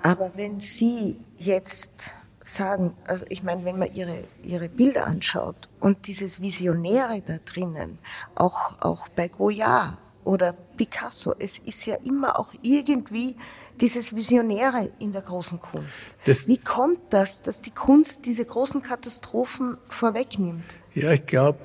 Aber 0.03 0.31
wenn 0.37 0.61
Sie 0.61 1.17
jetzt 1.39 2.13
sagen, 2.49 2.95
also 3.07 3.25
ich 3.29 3.43
meine, 3.43 3.65
wenn 3.65 3.79
man 3.79 3.93
Ihre, 3.93 4.25
Ihre 4.43 4.69
Bilder 4.69 5.07
anschaut 5.07 5.69
und 5.81 6.07
dieses 6.07 6.41
Visionäre 6.41 7.21
da 7.25 7.39
drinnen, 7.45 7.99
auch, 8.35 8.81
auch 8.81 9.09
bei 9.09 9.29
Goya 9.29 9.99
oder 10.25 10.55
Picasso, 10.77 11.35
es 11.39 11.59
ist 11.59 11.87
ja 11.87 11.97
immer 11.97 12.39
auch 12.39 12.53
irgendwie 12.63 13.37
dieses 13.81 14.15
Visionäre 14.15 14.91
in 14.99 15.13
der 15.13 15.23
großen 15.23 15.61
Kunst. 15.61 16.19
Das 16.27 16.49
Wie 16.49 16.59
kommt 16.59 17.01
das, 17.11 17.43
dass 17.43 17.61
die 17.63 17.71
Kunst 17.71 18.27
diese 18.27 18.45
großen 18.45 18.83
Katastrophen 18.83 19.77
vorwegnimmt? 19.89 20.65
Ja, 20.95 21.13
ich 21.13 21.27
glaube, 21.27 21.61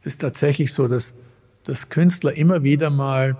es 0.00 0.14
ist 0.14 0.20
tatsächlich 0.20 0.72
so, 0.72 0.86
dass, 0.86 1.14
dass 1.64 1.88
Künstler 1.88 2.34
immer 2.34 2.62
wieder 2.62 2.90
mal 2.90 3.36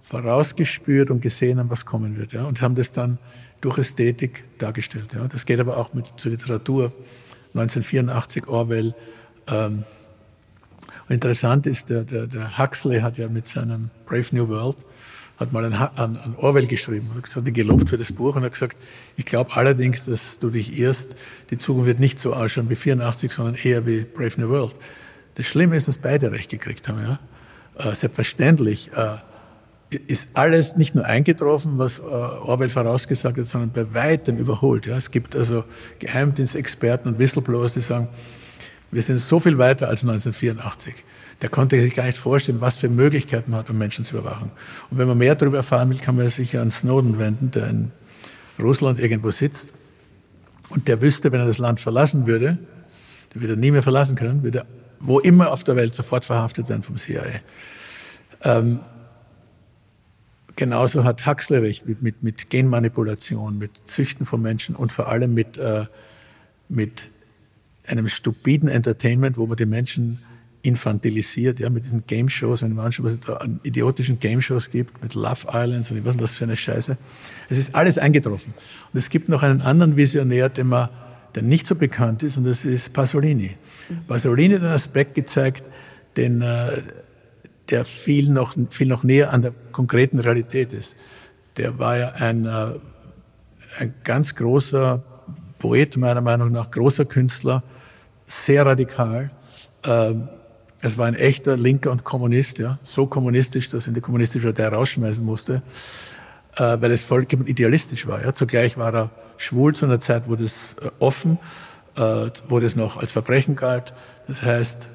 vorausgespürt 0.00 1.10
und 1.10 1.20
gesehen 1.20 1.58
haben, 1.58 1.70
was 1.70 1.84
kommen 1.84 2.16
wird. 2.16 2.32
Ja, 2.32 2.44
und 2.44 2.62
haben 2.62 2.74
das 2.74 2.92
dann 2.92 3.18
durch 3.60 3.78
Ästhetik 3.78 4.44
dargestellt. 4.58 5.08
Ja. 5.14 5.26
Das 5.26 5.46
geht 5.46 5.60
aber 5.60 5.76
auch 5.76 5.94
mit 5.94 6.06
zur 6.16 6.32
Literatur. 6.32 6.92
1984 7.54 8.46
Orwell. 8.48 8.94
Ähm, 9.48 9.84
interessant 11.08 11.66
ist, 11.66 11.90
der, 11.90 12.04
der, 12.04 12.26
der 12.26 12.58
Huxley 12.58 13.00
hat 13.00 13.18
ja 13.18 13.28
mit 13.28 13.46
seinem 13.46 13.90
Brave 14.06 14.26
New 14.32 14.48
World 14.48 14.76
hat 15.38 15.52
mal 15.52 15.64
an, 15.64 15.72
an, 15.72 16.34
Orwell 16.36 16.66
geschrieben, 16.66 17.10
hat 17.14 17.22
gesagt, 17.22 17.54
gelobt 17.54 17.88
für 17.88 17.96
das 17.96 18.12
Buch 18.12 18.34
und 18.34 18.42
hat 18.42 18.52
gesagt, 18.52 18.76
ich 19.16 19.24
glaube 19.24 19.54
allerdings, 19.54 20.06
dass 20.06 20.38
du 20.40 20.50
dich 20.50 20.76
irrst, 20.76 21.14
die 21.50 21.58
Zukunft 21.58 21.86
wird 21.86 22.00
nicht 22.00 22.18
so 22.18 22.34
ausschauen 22.34 22.68
wie 22.68 22.74
84, 22.74 23.30
sondern 23.30 23.54
eher 23.54 23.86
wie 23.86 24.00
Brave 24.02 24.40
New 24.40 24.48
World. 24.48 24.74
Das 25.36 25.46
Schlimme 25.46 25.76
ist, 25.76 25.86
dass 25.86 25.98
beide 25.98 26.32
recht 26.32 26.50
gekriegt 26.50 26.88
haben. 26.88 27.00
Ja? 27.00 27.20
Äh, 27.78 27.94
selbstverständlich 27.94 28.90
äh, 28.92 29.16
ist 29.90 30.28
alles 30.34 30.76
nicht 30.76 30.94
nur 30.94 31.04
eingetroffen, 31.04 31.78
was 31.78 31.98
äh, 31.98 32.02
Orwell 32.02 32.68
vorausgesagt 32.68 33.38
hat, 33.38 33.46
sondern 33.46 33.72
bei 33.72 33.94
weitem 33.94 34.36
überholt. 34.36 34.86
Ja? 34.86 34.96
Es 34.96 35.10
gibt 35.10 35.34
also 35.34 35.64
Geheimdienstexperten 35.98 37.10
und 37.10 37.18
Whistleblowers, 37.18 37.74
die 37.74 37.80
sagen, 37.80 38.08
wir 38.90 39.02
sind 39.02 39.18
so 39.18 39.40
viel 39.40 39.58
weiter 39.58 39.88
als 39.88 40.02
1984 40.02 40.94
der 41.40 41.48
konnte 41.48 41.80
sich 41.80 41.94
gar 41.94 42.04
nicht 42.04 42.18
vorstellen, 42.18 42.60
was 42.60 42.76
für 42.76 42.88
Möglichkeiten 42.88 43.52
man 43.52 43.60
hat, 43.60 43.70
um 43.70 43.78
Menschen 43.78 44.04
zu 44.04 44.16
überwachen. 44.16 44.50
Und 44.90 44.98
wenn 44.98 45.06
man 45.06 45.18
mehr 45.18 45.34
darüber 45.34 45.58
erfahren 45.58 45.88
will, 45.90 45.98
kann 45.98 46.16
man 46.16 46.28
sich 46.28 46.58
an 46.58 46.70
Snowden 46.70 47.18
wenden, 47.18 47.50
der 47.50 47.68
in 47.68 47.92
Russland 48.58 48.98
irgendwo 48.98 49.30
sitzt. 49.30 49.72
Und 50.70 50.88
der 50.88 51.00
wüsste, 51.00 51.30
wenn 51.30 51.40
er 51.40 51.46
das 51.46 51.58
Land 51.58 51.80
verlassen 51.80 52.26
würde, 52.26 52.58
der 53.32 53.40
würde 53.40 53.56
nie 53.56 53.70
mehr 53.70 53.82
verlassen 53.82 54.16
können, 54.16 54.42
würde 54.42 54.66
wo 55.00 55.20
immer 55.20 55.52
auf 55.52 55.62
der 55.62 55.76
Welt 55.76 55.94
sofort 55.94 56.24
verhaftet 56.24 56.68
werden 56.68 56.82
vom 56.82 56.96
CIA. 56.96 57.22
Ähm, 58.42 58.80
genauso 60.58 61.04
hat 61.04 61.24
Huxley 61.24 61.58
recht 61.58 61.86
mit, 61.86 62.02
mit, 62.02 62.22
mit 62.22 62.50
Genmanipulation, 62.50 63.58
mit 63.58 63.70
Züchten 63.84 64.26
von 64.26 64.42
Menschen 64.42 64.74
und 64.74 64.92
vor 64.92 65.08
allem 65.08 65.32
mit, 65.32 65.56
äh, 65.56 65.86
mit 66.68 67.10
einem 67.86 68.08
stupiden 68.08 68.68
Entertainment, 68.68 69.38
wo 69.38 69.46
man 69.46 69.56
die 69.56 69.66
Menschen 69.66 70.18
infantilisiert, 70.62 71.60
ja, 71.60 71.70
mit 71.70 71.84
diesen 71.84 72.04
Game 72.08 72.28
Shows, 72.28 72.62
wenn 72.62 72.74
man 72.74 72.86
anschaut, 72.86 73.06
was 73.06 73.12
es 73.12 73.20
da 73.20 73.34
an 73.34 73.60
idiotischen 73.62 74.18
Game 74.18 74.42
Shows 74.42 74.70
gibt, 74.72 75.00
mit 75.00 75.14
Love 75.14 75.46
Islands 75.52 75.92
und 75.92 75.98
ich 75.98 76.04
weiß 76.04 76.14
nicht, 76.14 76.22
was 76.24 76.34
für 76.34 76.44
eine 76.44 76.56
Scheiße. 76.56 76.98
Es 77.48 77.56
ist 77.56 77.76
alles 77.76 77.96
eingetroffen. 77.96 78.52
Und 78.92 78.98
es 78.98 79.10
gibt 79.10 79.28
noch 79.28 79.44
einen 79.44 79.60
anderen 79.60 79.96
Visionär, 79.96 80.48
der, 80.48 80.64
man, 80.64 80.88
der 81.36 81.44
nicht 81.44 81.68
so 81.68 81.76
bekannt 81.76 82.24
ist, 82.24 82.36
und 82.36 82.44
das 82.44 82.64
ist 82.64 82.92
Pasolini. 82.92 83.56
Pasolini 84.08 84.54
hat 84.54 84.62
einen 84.62 84.72
Aspekt 84.72 85.14
gezeigt, 85.14 85.62
den, 86.16 86.42
äh, 86.42 86.82
der 87.70 87.84
viel 87.84 88.30
noch, 88.30 88.56
viel 88.70 88.88
noch 88.88 89.02
näher 89.02 89.32
an 89.32 89.42
der 89.42 89.52
konkreten 89.72 90.18
Realität 90.18 90.72
ist. 90.72 90.96
Der 91.56 91.78
war 91.78 91.96
ja 91.98 92.08
ein, 92.12 92.46
äh, 92.46 92.74
ein 93.78 93.94
ganz 94.04 94.34
großer 94.34 95.02
Poet, 95.58 95.96
meiner 95.96 96.20
Meinung 96.20 96.52
nach, 96.52 96.70
großer 96.70 97.04
Künstler, 97.04 97.62
sehr 98.26 98.64
radikal, 98.64 99.30
ähm, 99.84 100.28
es 100.80 100.96
war 100.96 101.06
ein 101.06 101.14
echter 101.14 101.56
Linker 101.56 101.90
und 101.90 102.04
Kommunist, 102.04 102.58
ja, 102.58 102.78
so 102.82 103.06
kommunistisch, 103.06 103.68
dass 103.68 103.88
ihn 103.88 103.94
die 103.94 104.00
kommunistische 104.00 104.52
Partei 104.52 104.68
rausschmeißen 104.68 105.24
musste, 105.24 105.62
äh, 106.56 106.76
weil 106.80 106.92
es 106.92 107.02
voll 107.02 107.26
idealistisch 107.46 108.06
war. 108.06 108.22
Ja. 108.22 108.32
Zugleich 108.32 108.76
war 108.76 108.94
er 108.94 109.10
schwul 109.38 109.74
zu 109.74 109.86
einer 109.86 109.98
Zeit, 109.98 110.24
wo 110.28 110.36
das 110.36 110.76
äh, 110.80 110.90
offen, 111.00 111.38
wo 112.46 112.60
das 112.60 112.76
noch 112.76 112.96
als 112.96 113.10
Verbrechen 113.10 113.56
galt. 113.56 113.92
Das 114.28 114.44
heißt, 114.44 114.88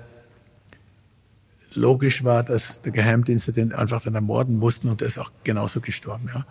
logisch 1.76 2.24
war, 2.24 2.44
dass 2.44 2.82
der 2.82 2.92
Geheimdienste 2.92 3.54
den 3.54 3.74
einfach 3.74 4.02
dann 4.02 4.16
ermorden 4.16 4.58
mussten 4.58 4.90
und 4.90 5.02
er 5.02 5.08
ist 5.08 5.18
auch 5.18 5.32
genauso 5.44 5.82
gestorben. 5.82 6.30
Ja. 6.34 6.46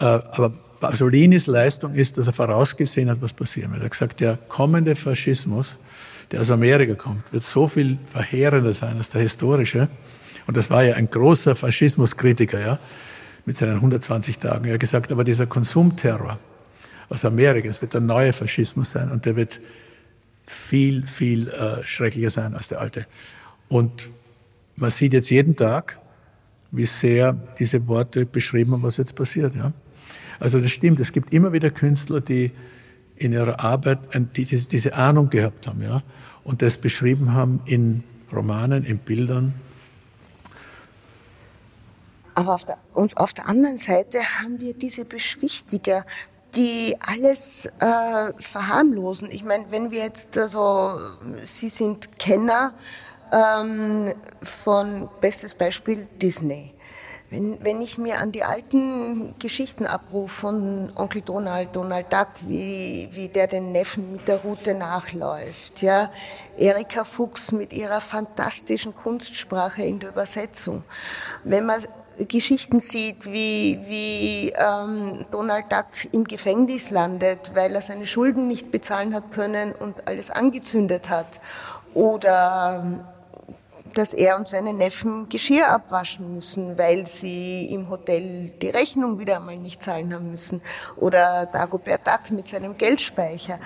Äh, 0.00 0.22
aber 0.32 0.52
Pasolinis 0.80 1.46
Leistung 1.46 1.94
ist, 1.94 2.18
dass 2.18 2.26
er 2.26 2.32
vorausgesehen 2.32 3.08
hat, 3.10 3.22
was 3.22 3.32
passieren 3.32 3.70
wird. 3.72 3.82
Er 3.82 3.84
hat 3.84 3.92
gesagt, 3.92 4.20
der 4.20 4.38
kommende 4.48 4.96
Faschismus 4.96 5.76
der 6.30 6.40
aus 6.40 6.50
Amerika 6.50 6.94
kommt, 6.94 7.32
wird 7.32 7.42
so 7.42 7.68
viel 7.68 7.98
verheerender 8.10 8.72
sein 8.72 8.96
als 8.96 9.10
der 9.10 9.22
historische. 9.22 9.88
Und 10.46 10.56
das 10.56 10.70
war 10.70 10.82
ja 10.82 10.94
ein 10.96 11.08
großer 11.08 11.54
Faschismuskritiker, 11.54 12.60
ja, 12.60 12.78
mit 13.46 13.56
seinen 13.56 13.76
120 13.76 14.38
Tagen. 14.38 14.64
Er 14.64 14.74
hat 14.74 14.80
gesagt, 14.80 15.12
aber 15.12 15.24
dieser 15.24 15.46
Konsumterror 15.46 16.38
aus 17.08 17.24
Amerika, 17.24 17.68
es 17.68 17.82
wird 17.82 17.94
der 17.94 18.00
neue 18.00 18.32
Faschismus 18.32 18.90
sein 18.90 19.10
und 19.10 19.26
der 19.26 19.36
wird 19.36 19.60
viel, 20.46 21.06
viel 21.06 21.48
äh, 21.48 21.86
schrecklicher 21.86 22.30
sein 22.30 22.54
als 22.54 22.68
der 22.68 22.80
alte. 22.80 23.06
Und 23.68 24.08
man 24.76 24.90
sieht 24.90 25.12
jetzt 25.12 25.30
jeden 25.30 25.56
Tag, 25.56 25.98
wie 26.70 26.86
sehr 26.86 27.38
diese 27.58 27.86
Worte 27.86 28.26
beschrieben 28.26 28.72
haben, 28.72 28.82
was 28.82 28.96
jetzt 28.96 29.14
passiert. 29.14 29.54
Ja? 29.54 29.72
Also 30.40 30.60
das 30.60 30.70
stimmt, 30.70 31.00
es 31.00 31.12
gibt 31.12 31.32
immer 31.32 31.52
wieder 31.52 31.70
Künstler, 31.70 32.20
die 32.20 32.50
in 33.16 33.32
ihrer 33.32 33.60
Arbeit 33.60 34.00
diese, 34.36 34.92
Ahnung 34.94 35.30
gehabt 35.30 35.68
haben 35.68 35.82
ja? 35.82 36.02
und 36.42 36.62
das 36.62 36.76
beschrieben 36.76 37.32
haben 37.32 37.60
in 37.64 38.02
Romanen, 38.32 38.84
in 38.84 38.98
Bildern. 38.98 39.54
Aber 42.34 42.54
auf 42.54 42.64
der, 42.64 42.78
und 42.92 43.16
auf 43.16 43.32
der 43.32 43.48
anderen 43.48 43.78
Seite 43.78 44.18
haben 44.18 44.60
wir 44.60 44.74
diese 44.74 45.04
Beschwichtiger, 45.04 46.04
die 46.56 46.96
alles 47.00 47.66
äh, 47.78 48.32
verharmlosen. 48.40 49.30
Ich 49.30 49.44
meine, 49.44 49.66
wenn 49.70 49.92
wir 49.92 50.02
jetzt, 50.02 50.36
also, 50.36 50.98
Sie 51.44 51.68
sind 51.68 52.18
Kenner 52.18 52.74
ähm, 53.34 54.12
von, 54.42 55.08
bestes 55.20 55.54
Beispiel, 55.54 56.06
Disney. 56.22 56.72
Wenn, 57.30 57.58
wenn 57.64 57.82
ich 57.82 57.98
mir 57.98 58.20
an 58.20 58.30
die 58.30 58.44
alten 58.44 59.34
Geschichten 59.40 59.86
abrufe 59.86 60.42
von 60.42 60.92
Onkel 60.94 61.22
Donald, 61.22 61.74
Donald 61.74 62.12
Duck, 62.12 62.28
wie, 62.42 63.08
wie 63.12 63.28
der 63.28 63.48
den 63.48 63.72
Neffen 63.72 64.12
mit 64.12 64.28
der 64.28 64.36
Route 64.38 64.74
nachläuft, 64.74 65.82
ja, 65.82 66.12
Erika 66.56 67.02
Fuchs 67.02 67.50
mit 67.50 67.72
ihrer 67.72 68.00
fantastischen 68.00 68.94
Kunstsprache 68.94 69.82
in 69.82 69.98
der 69.98 70.10
Übersetzung. 70.10 70.84
Wenn 71.42 71.66
man 71.66 71.82
Geschichten 72.18 72.78
sieht, 72.78 73.26
wie, 73.26 73.80
wie 73.86 74.50
ähm, 74.50 75.26
Donald 75.32 75.64
Duck 75.72 76.12
im 76.12 76.24
Gefängnis 76.24 76.90
landet, 76.90 77.52
weil 77.54 77.74
er 77.74 77.82
seine 77.82 78.06
Schulden 78.06 78.46
nicht 78.46 78.70
bezahlen 78.70 79.12
hat 79.14 79.32
können 79.32 79.72
und 79.72 80.06
alles 80.06 80.30
angezündet 80.30 81.10
hat. 81.10 81.40
Oder 81.94 83.04
dass 83.94 84.12
er 84.12 84.36
und 84.36 84.48
seine 84.48 84.72
Neffen 84.72 85.28
Geschirr 85.28 85.68
abwaschen 85.70 86.34
müssen, 86.34 86.76
weil 86.78 87.06
sie 87.06 87.66
im 87.66 87.88
Hotel 87.88 88.52
die 88.60 88.70
Rechnung 88.70 89.18
wieder 89.18 89.36
einmal 89.36 89.56
nicht 89.56 89.82
zahlen 89.82 90.12
haben 90.14 90.30
müssen. 90.30 90.60
Oder 90.96 91.46
Dagobert 91.46 92.06
Duck 92.06 92.30
mit 92.30 92.48
seinem 92.48 92.76
Geldspeicher. 92.76 93.58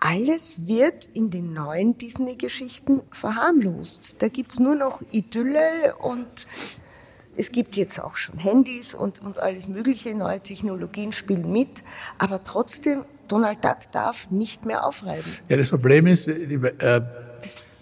Alles 0.00 0.66
wird 0.66 1.06
in 1.12 1.30
den 1.30 1.52
neuen 1.52 1.98
Disney-Geschichten 1.98 3.02
verharmlost. 3.10 4.22
Da 4.22 4.28
gibt's 4.28 4.58
nur 4.58 4.74
noch 4.74 5.02
Idylle 5.10 5.94
und 6.00 6.46
es 7.36 7.52
gibt 7.52 7.76
jetzt 7.76 8.02
auch 8.02 8.16
schon 8.16 8.38
Handys 8.38 8.94
und, 8.94 9.22
und 9.22 9.38
alles 9.38 9.68
mögliche, 9.68 10.14
neue 10.14 10.40
Technologien 10.40 11.12
spielen 11.12 11.52
mit, 11.52 11.82
aber 12.18 12.42
trotzdem, 12.44 13.04
Donald 13.28 13.64
Duck 13.64 13.78
darf 13.92 14.30
nicht 14.30 14.66
mehr 14.66 14.86
aufreiben. 14.86 15.30
Ja, 15.48 15.56
das 15.56 15.68
Problem 15.68 16.06
ist, 16.06 16.26
äh, 16.26 17.00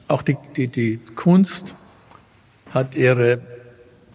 auch 0.09 0.23
die, 0.23 0.37
die, 0.57 0.69
die 0.69 0.99
Kunst 1.15 1.75
hat 2.73 2.95
ihre 2.95 3.41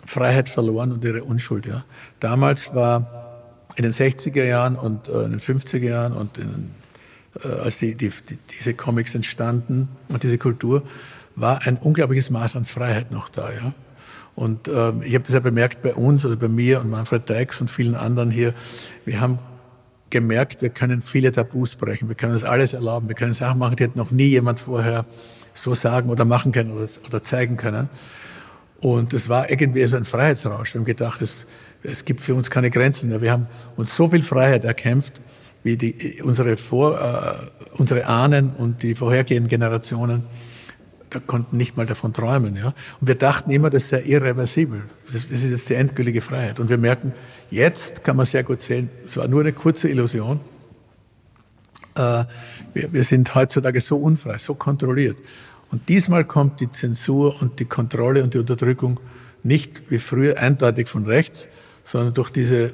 Freiheit 0.05 0.49
verloren 0.49 0.91
und 0.91 1.03
ihre 1.03 1.23
Unschuld. 1.23 1.65
Ja. 1.65 1.85
Damals 2.19 2.75
war 2.75 3.41
in 3.75 3.83
den 3.83 3.91
60er 3.91 4.43
Jahren 4.43 4.75
und 4.75 5.07
äh, 5.07 5.23
in 5.23 5.31
den 5.31 5.39
50er 5.39 5.79
Jahren 5.79 6.13
und 6.13 6.37
in, 6.37 6.71
äh, 7.43 7.47
als 7.47 7.79
die, 7.79 7.95
die, 7.95 8.09
die, 8.09 8.37
diese 8.59 8.73
Comics 8.73 9.15
entstanden 9.15 9.87
und 10.09 10.23
diese 10.23 10.37
Kultur, 10.37 10.83
war 11.35 11.65
ein 11.65 11.77
unglaubliches 11.77 12.29
Maß 12.29 12.55
an 12.55 12.65
Freiheit 12.65 13.11
noch 13.11 13.29
da. 13.29 13.51
Ja. 13.51 13.73
Und 14.35 14.67
äh, 14.67 14.91
ich 15.03 15.15
habe 15.15 15.23
das 15.23 15.33
ja 15.33 15.39
bemerkt 15.39 15.81
bei 15.81 15.93
uns, 15.93 16.25
also 16.25 16.37
bei 16.37 16.47
mir 16.47 16.81
und 16.81 16.89
Manfred 16.89 17.27
Dykes 17.27 17.61
und 17.61 17.71
vielen 17.71 17.95
anderen 17.95 18.29
hier. 18.29 18.53
Wir 19.05 19.19
haben 19.19 19.39
gemerkt, 20.13 20.61
wir 20.61 20.69
können 20.69 21.01
viele 21.01 21.31
Tabus 21.31 21.75
brechen, 21.75 22.07
wir 22.07 22.15
können 22.15 22.31
das 22.31 22.45
alles 22.45 22.73
erlauben, 22.73 23.09
wir 23.09 23.15
können 23.15 23.33
Sachen 23.33 23.59
machen, 23.59 23.75
die 23.75 23.83
hat 23.83 23.95
noch 23.97 24.11
nie 24.11 24.27
jemand 24.27 24.59
vorher 24.61 25.05
so 25.53 25.73
sagen 25.73 26.09
oder 26.09 26.23
machen 26.23 26.51
können 26.51 26.71
oder, 26.71 26.87
oder 27.07 27.23
zeigen 27.23 27.57
können. 27.57 27.89
Und 28.79 29.13
es 29.13 29.27
war 29.27 29.49
irgendwie 29.49 29.85
so 29.85 29.97
ein 29.97 30.05
Freiheitsrausch. 30.05 30.73
Wir 30.73 30.79
haben 30.79 30.85
gedacht, 30.85 31.21
es, 31.21 31.45
es 31.83 32.05
gibt 32.05 32.21
für 32.21 32.35
uns 32.35 32.49
keine 32.49 32.69
Grenzen 32.69 33.09
mehr. 33.09 33.21
Wir 33.21 33.31
haben 33.31 33.47
uns 33.75 33.95
so 33.95 34.07
viel 34.09 34.23
Freiheit 34.23 34.63
erkämpft, 34.65 35.19
wie 35.63 35.77
die, 35.77 36.21
unsere, 36.21 36.57
Vor, 36.57 36.99
äh, 36.99 37.79
unsere 37.79 38.05
Ahnen 38.05 38.51
und 38.51 38.83
die 38.83 38.95
vorhergehenden 38.95 39.49
Generationen 39.49 40.23
da 41.13 41.19
konnten 41.19 41.57
nicht 41.57 41.77
mal 41.77 41.85
davon 41.85 42.13
träumen. 42.13 42.55
Ja? 42.55 42.73
Und 42.99 43.07
wir 43.07 43.15
dachten 43.15 43.51
immer, 43.51 43.69
das 43.69 43.89
sei 43.89 44.01
irreversibel. 44.01 44.81
Das, 45.05 45.29
das 45.29 45.43
ist 45.43 45.51
jetzt 45.51 45.69
die 45.69 45.75
endgültige 45.75 46.21
Freiheit. 46.21 46.59
Und 46.59 46.69
wir 46.69 46.77
merken, 46.77 47.13
jetzt 47.51 48.03
kann 48.03 48.15
man 48.15 48.25
sehr 48.25 48.43
gut 48.43 48.61
sehen, 48.61 48.89
es 49.05 49.17
war 49.17 49.27
nur 49.27 49.41
eine 49.41 49.53
kurze 49.53 49.89
Illusion. 49.89 50.39
Äh, 51.95 52.25
wir, 52.73 52.93
wir 52.93 53.03
sind 53.03 53.33
heutzutage 53.35 53.79
so 53.79 53.97
unfrei, 53.97 54.37
so 54.37 54.55
kontrolliert. 54.55 55.17
Und 55.71 55.89
diesmal 55.89 56.23
kommt 56.23 56.59
die 56.59 56.69
Zensur 56.69 57.41
und 57.41 57.59
die 57.59 57.65
Kontrolle 57.65 58.23
und 58.23 58.33
die 58.33 58.39
Unterdrückung 58.39 58.99
nicht 59.43 59.89
wie 59.89 59.99
früher 59.99 60.37
eindeutig 60.37 60.87
von 60.87 61.05
rechts, 61.05 61.49
sondern 61.83 62.13
durch 62.13 62.29
diese 62.29 62.71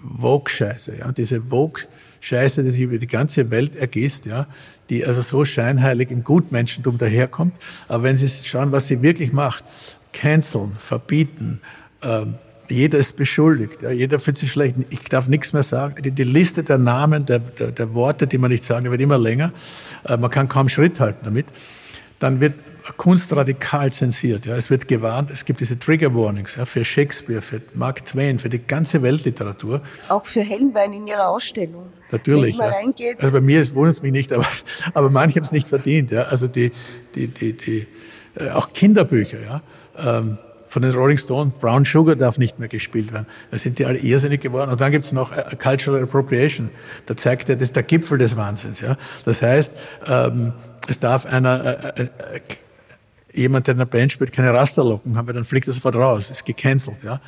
Vogue-Scheiße, 0.00 0.96
ja, 0.98 1.10
diese 1.12 1.42
Vogue-Scheiße, 1.42 2.62
die 2.62 2.70
sich 2.70 2.82
über 2.82 2.98
die 2.98 3.06
ganze 3.06 3.50
Welt 3.50 3.76
ergießt, 3.76 4.26
ja, 4.26 4.46
die 4.90 5.04
also 5.04 5.20
so 5.20 5.44
scheinheilig 5.44 6.10
im 6.10 6.24
Gutmenschentum 6.24 6.98
daherkommt. 6.98 7.52
Aber 7.88 8.02
wenn 8.04 8.16
Sie 8.16 8.28
schauen, 8.28 8.72
was 8.72 8.86
sie 8.86 9.02
wirklich 9.02 9.32
macht, 9.32 9.64
canceln, 10.12 10.70
verbieten, 10.70 11.60
ähm, 12.02 12.34
jeder 12.68 12.98
ist 12.98 13.16
beschuldigt, 13.16 13.82
ja, 13.82 13.90
jeder 13.90 14.18
fühlt 14.18 14.36
sich 14.36 14.52
schlecht. 14.52 14.76
Ich 14.90 15.00
darf 15.04 15.26
nichts 15.26 15.52
mehr 15.52 15.62
sagen. 15.62 16.02
Die, 16.02 16.10
die 16.10 16.24
Liste 16.24 16.62
der 16.62 16.78
Namen, 16.78 17.24
der, 17.24 17.38
der, 17.38 17.70
der, 17.70 17.94
Worte, 17.94 18.26
die 18.26 18.36
man 18.36 18.50
nicht 18.50 18.64
sagen, 18.64 18.90
wird 18.90 19.00
immer 19.00 19.18
länger. 19.18 19.52
Äh, 20.04 20.16
man 20.16 20.30
kann 20.30 20.48
kaum 20.48 20.68
Schritt 20.68 21.00
halten 21.00 21.20
damit. 21.24 21.46
Dann 22.18 22.40
wird 22.40 22.54
Kunst 22.96 23.34
radikal 23.34 23.92
zensiert. 23.92 24.46
Ja. 24.46 24.56
Es 24.56 24.70
wird 24.70 24.88
gewarnt, 24.88 25.30
es 25.30 25.44
gibt 25.44 25.60
diese 25.60 25.78
Trigger 25.78 26.14
Warnings 26.14 26.56
ja, 26.56 26.64
für 26.64 26.84
Shakespeare, 26.84 27.42
für 27.42 27.60
Mark 27.74 28.04
Twain, 28.06 28.38
für 28.38 28.48
die 28.48 28.58
ganze 28.58 29.02
Weltliteratur. 29.02 29.82
Auch 30.08 30.26
für 30.26 30.40
Hellenwein 30.40 30.92
in 30.92 31.06
ihrer 31.06 31.28
Ausstellung. 31.28 31.92
Natürlich. 32.10 32.58
Wenn 32.58 32.70
man 32.70 32.94
ja. 32.96 33.12
Also 33.18 33.32
bei 33.32 33.40
mir 33.40 33.74
wundert 33.74 33.94
es 33.94 34.02
mich 34.02 34.12
nicht, 34.12 34.32
aber, 34.32 34.46
aber 34.94 35.10
manche 35.10 35.36
haben 35.36 35.44
es 35.44 35.52
nicht 35.52 35.68
verdient. 35.68 36.10
Ja. 36.10 36.22
Also 36.22 36.48
die, 36.48 36.72
die, 37.14 37.28
die, 37.28 37.52
die, 37.52 37.86
äh, 38.36 38.50
auch 38.50 38.72
Kinderbücher, 38.72 39.38
ja. 39.42 39.62
Ähm, 39.98 40.38
von 40.68 40.82
den 40.82 40.92
Rolling 40.92 41.18
Stones, 41.18 41.54
Brown 41.60 41.84
Sugar 41.84 42.14
darf 42.14 42.38
nicht 42.38 42.58
mehr 42.58 42.68
gespielt 42.68 43.12
werden. 43.12 43.26
Da 43.50 43.58
sind 43.58 43.78
die 43.78 43.86
alle 43.86 43.98
irrsinnig 43.98 44.42
geworden. 44.42 44.70
Und 44.70 44.80
dann 44.80 44.92
gibt's 44.92 45.12
noch 45.12 45.32
äh, 45.32 45.56
Cultural 45.56 46.02
Appropriation. 46.02 46.70
Da 47.06 47.16
zeigt 47.16 47.48
er, 47.48 47.56
das 47.56 47.68
ist 47.68 47.76
der 47.76 47.82
Gipfel 47.82 48.18
des 48.18 48.36
Wahnsinns. 48.36 48.80
Ja? 48.80 48.96
Das 49.24 49.40
heißt, 49.42 49.74
ähm, 50.06 50.52
es 50.86 50.98
darf 51.00 51.26
einer, 51.26 51.64
äh, 51.96 52.02
äh, 52.02 52.04
äh 52.04 52.40
jemand, 53.38 53.66
der 53.66 53.72
in 53.72 53.78
der 53.78 53.86
Band 53.86 54.12
spielt, 54.12 54.32
keine 54.32 54.52
Rasterlocken 54.52 55.16
haben, 55.16 55.26
weil 55.26 55.34
dann 55.34 55.44
fliegt 55.44 55.66
er 55.66 55.72
sofort 55.72 55.96
raus, 55.96 56.30
ist 56.30 56.44
gecancelt. 56.44 56.98
Ja? 57.02 57.20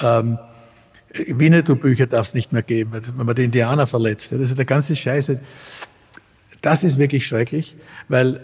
Ähm, 0.00 0.38
Winnetou-Bücher 1.26 2.06
darf 2.06 2.26
es 2.26 2.34
nicht 2.34 2.52
mehr 2.52 2.62
geben, 2.62 2.92
wenn 2.92 3.26
man 3.26 3.34
die 3.34 3.44
Indianer 3.44 3.86
verletzt. 3.86 4.32
Das 4.32 4.40
ist 4.40 4.58
der 4.58 4.64
ganze 4.64 4.96
Scheiße. 4.96 5.40
Das 6.60 6.84
ist 6.84 6.98
wirklich 6.98 7.26
schrecklich, 7.26 7.76
weil 8.08 8.40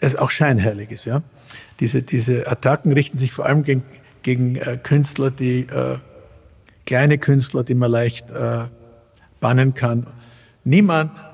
es 0.00 0.16
auch 0.16 0.30
scheinheilig 0.30 0.90
ist. 0.90 1.04
Ja? 1.04 1.22
Diese, 1.80 2.02
diese 2.02 2.46
Attacken 2.46 2.92
richten 2.92 3.18
sich 3.18 3.32
vor 3.32 3.46
allem 3.46 3.62
gegen, 3.62 3.82
gegen 4.22 4.56
äh, 4.56 4.78
Künstler, 4.82 5.30
die 5.30 5.60
äh, 5.60 5.98
kleine 6.86 7.18
Künstler, 7.18 7.64
die 7.64 7.74
man 7.74 7.90
leicht 7.90 8.30
äh, 8.30 8.64
bannen 9.40 9.74
kann. 9.74 10.06
Niemand, 10.64 11.24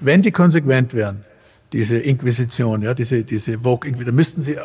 wenn 0.00 0.22
die 0.22 0.32
konsequent 0.32 0.94
wären, 0.94 1.24
diese 1.72 1.98
Inquisition, 1.98 2.82
ja, 2.82 2.94
diese, 2.94 3.22
diese 3.22 3.58
Vogue, 3.58 3.90
da 3.92 4.12
müssten 4.12 4.42
sie 4.42 4.56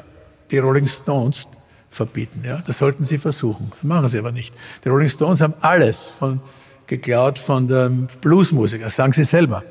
die 0.49 0.58
Rolling 0.58 0.88
Stones 0.88 1.47
verbieten. 1.89 2.43
Ja? 2.45 2.62
Das 2.66 2.78
sollten 2.78 3.06
sie 3.06 3.18
versuchen. 3.18 3.70
Das 3.72 3.84
machen 3.84 4.08
sie 4.08 4.18
aber 4.18 4.32
nicht. 4.32 4.54
Die 4.84 4.89
Rolling 4.89 5.10
Stones 5.10 5.41
haben 5.41 5.54
alles 5.62 6.08
von, 6.08 6.41
geklaut 6.88 7.39
von 7.39 7.68
dem 7.68 8.08
Bluesmusiker, 8.22 8.89
sagen 8.89 9.14
sie 9.14 9.24
selber. 9.24 9.64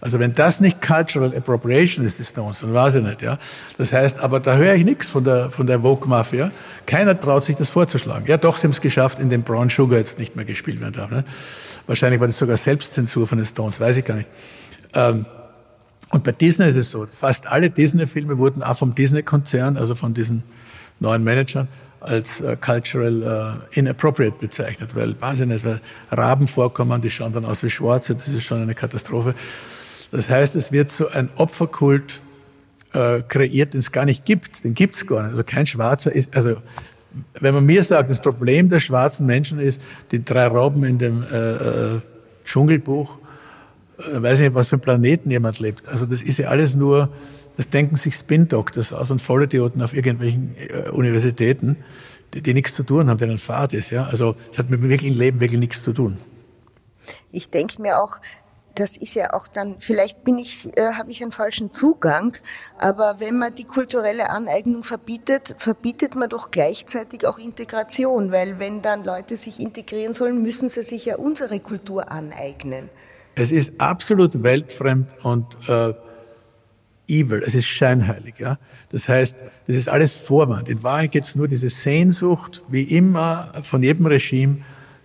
Also 0.00 0.18
wenn 0.18 0.34
das 0.34 0.60
nicht 0.60 0.82
Cultural 0.82 1.34
Appropriation 1.34 2.04
ist, 2.04 2.18
die 2.18 2.24
Stones, 2.24 2.60
dann 2.60 2.74
weiß 2.74 2.96
ich 2.96 3.04
nicht. 3.04 3.22
Ja? 3.22 3.38
Das 3.78 3.90
heißt, 3.94 4.20
aber 4.20 4.38
da 4.38 4.56
höre 4.56 4.74
ich 4.74 4.84
nichts 4.84 5.08
von 5.08 5.24
der, 5.24 5.50
von 5.50 5.66
der 5.66 5.80
Vogue-Mafia. 5.80 6.50
Keiner 6.84 7.18
traut 7.18 7.44
sich 7.44 7.56
das 7.56 7.70
vorzuschlagen. 7.70 8.26
Ja 8.26 8.36
doch, 8.36 8.58
sie 8.58 8.64
haben 8.64 8.72
es 8.72 8.82
geschafft, 8.82 9.18
in 9.18 9.30
dem 9.30 9.42
Brown 9.42 9.70
Sugar 9.70 9.98
jetzt 9.98 10.18
nicht 10.18 10.36
mehr 10.36 10.44
gespielt 10.44 10.80
werden 10.80 10.92
darf. 10.92 11.10
Ne? 11.10 11.24
Wahrscheinlich 11.86 12.20
war 12.20 12.26
das 12.26 12.36
sogar 12.36 12.58
Selbstzensur 12.58 13.26
von 13.26 13.38
den 13.38 13.46
Stones, 13.46 13.80
weiß 13.80 13.96
ich 13.96 14.04
gar 14.04 14.16
nicht. 14.16 14.28
Ähm, 14.92 15.24
und 16.14 16.22
bei 16.22 16.30
Disney 16.30 16.68
ist 16.68 16.76
es 16.76 16.90
so, 16.90 17.04
fast 17.06 17.48
alle 17.48 17.70
Disney-Filme 17.70 18.38
wurden 18.38 18.62
auch 18.62 18.76
vom 18.76 18.94
Disney-Konzern, 18.94 19.76
also 19.76 19.96
von 19.96 20.14
diesen 20.14 20.44
neuen 21.00 21.24
Managern 21.24 21.66
als 21.98 22.40
äh, 22.40 22.54
cultural 22.54 23.58
äh, 23.72 23.78
inappropriate 23.80 24.36
bezeichnet, 24.38 24.90
weil, 24.94 25.20
weiß 25.20 25.40
ich 25.40 25.48
nicht, 25.48 25.64
weil 25.64 25.80
Raben 26.12 26.46
vorkommen, 26.46 27.02
die 27.02 27.10
schauen 27.10 27.32
dann 27.32 27.44
aus 27.44 27.64
wie 27.64 27.70
Schwarze, 27.70 28.14
das 28.14 28.28
ist 28.28 28.44
schon 28.44 28.62
eine 28.62 28.76
Katastrophe. 28.76 29.34
Das 30.12 30.30
heißt, 30.30 30.54
es 30.54 30.70
wird 30.70 30.92
so 30.92 31.08
ein 31.08 31.30
Opferkult 31.34 32.20
äh, 32.92 33.22
kreiert, 33.22 33.74
den 33.74 33.80
es 33.80 33.90
gar 33.90 34.04
nicht 34.04 34.24
gibt, 34.24 34.62
den 34.62 34.74
gibt's 34.74 35.08
gar 35.08 35.24
nicht. 35.24 35.32
Also 35.32 35.42
kein 35.42 35.66
Schwarzer 35.66 36.14
ist, 36.14 36.36
also 36.36 36.58
wenn 37.40 37.54
man 37.54 37.66
mir 37.66 37.82
sagt, 37.82 38.08
das 38.08 38.22
Problem 38.22 38.68
der 38.68 38.78
schwarzen 38.78 39.26
Menschen 39.26 39.58
ist, 39.58 39.82
die 40.12 40.24
drei 40.24 40.46
Robben 40.46 40.84
in 40.84 40.98
dem 40.98 41.24
äh, 41.24 41.36
äh 41.36 42.00
Dschungelbuch, 42.44 43.18
weiß 43.98 44.38
ich 44.38 44.46
nicht, 44.46 44.54
was 44.54 44.68
für 44.68 44.76
ein 44.76 44.80
Planeten 44.80 45.30
jemand 45.30 45.60
lebt. 45.60 45.88
Also 45.88 46.06
das 46.06 46.22
ist 46.22 46.38
ja 46.38 46.48
alles 46.48 46.74
nur 46.74 47.10
das 47.56 47.70
denken 47.70 47.96
sich 47.96 48.14
Spin-Doctors 48.14 48.92
aus 48.92 49.10
und 49.10 49.20
Vollidioten 49.20 49.82
auf 49.82 49.94
irgendwelchen 49.94 50.56
äh, 50.56 50.90
Universitäten, 50.90 51.76
die, 52.32 52.42
die, 52.42 52.54
nichts 52.54 52.74
zu 52.74 52.82
tun 52.82 53.08
haben, 53.08 53.18
denen 53.18 53.38
Fahrt 53.38 53.72
ist. 53.72 53.90
Ja? 53.90 54.06
Also 54.06 54.34
es 54.52 54.58
hat 54.58 54.70
mit 54.70 54.82
dem 54.82 54.88
wirklichen 54.88 55.16
Leben 55.16 55.40
wirklich 55.40 55.60
nichts 55.60 55.82
zu 55.82 55.92
tun. 55.92 56.18
Ich 57.30 57.50
denke 57.50 57.80
mir 57.80 57.98
auch, 57.98 58.18
das 58.74 58.96
ist 58.96 59.14
ja 59.14 59.32
auch 59.34 59.46
dann, 59.46 59.76
vielleicht 59.78 60.24
bin 60.24 60.36
ich, 60.36 60.76
äh, 60.76 60.94
habe 60.94 61.12
ich 61.12 61.22
einen 61.22 61.30
falschen 61.30 61.70
Zugang, 61.70 62.36
aber 62.76 63.16
wenn 63.20 63.38
man 63.38 63.54
die 63.54 63.62
kulturelle 63.62 64.30
Aneignung 64.30 64.82
verbietet, 64.82 65.54
verbietet 65.58 66.16
man 66.16 66.28
doch 66.28 66.50
gleichzeitig 66.50 67.24
auch 67.24 67.38
Integration, 67.38 68.32
weil 68.32 68.58
wenn 68.58 68.82
dann 68.82 69.04
Leute 69.04 69.36
sich 69.36 69.60
integrieren 69.60 70.12
sollen, 70.12 70.42
müssen 70.42 70.68
sie 70.68 70.82
sich 70.82 71.04
ja 71.04 71.18
unsere 71.18 71.60
Kultur 71.60 72.10
aneignen. 72.10 72.90
Es 73.34 73.50
ist 73.50 73.80
absolut 73.80 74.42
weltfremd 74.42 75.14
und 75.24 75.56
äh, 75.68 75.94
evil, 77.08 77.42
es 77.44 77.54
ist 77.54 77.66
scheinheilig. 77.66 78.38
Ja? 78.38 78.58
Das 78.90 79.08
heißt, 79.08 79.40
das 79.66 79.76
ist 79.76 79.88
alles 79.88 80.12
Vorwand. 80.12 80.68
In 80.68 80.82
Wahrheit 80.82 81.12
geht 81.12 81.24
es 81.24 81.36
nur 81.36 81.48
diese 81.48 81.68
Sehnsucht, 81.68 82.62
wie 82.68 82.82
immer 82.82 83.52
von 83.62 83.82
jedem 83.82 84.06
Regime 84.06 84.58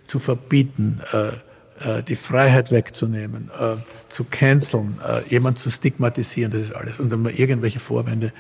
zu 0.04 0.20
verbieten, 0.20 1.02
äh, 1.12 2.00
äh, 2.00 2.04
die 2.04 2.16
Freiheit 2.16 2.72
wegzunehmen, 2.72 3.50
äh, 3.58 3.76
zu 4.08 4.26
canceln, 4.26 5.00
äh, 5.08 5.28
jemand 5.30 5.58
zu 5.58 5.70
stigmatisieren, 5.70 6.52
das 6.52 6.62
ist 6.62 6.74
alles. 6.74 7.00
Und 7.00 7.10
dann 7.10 7.26
irgendwelche 7.26 7.80
Vorwände, 7.80 8.32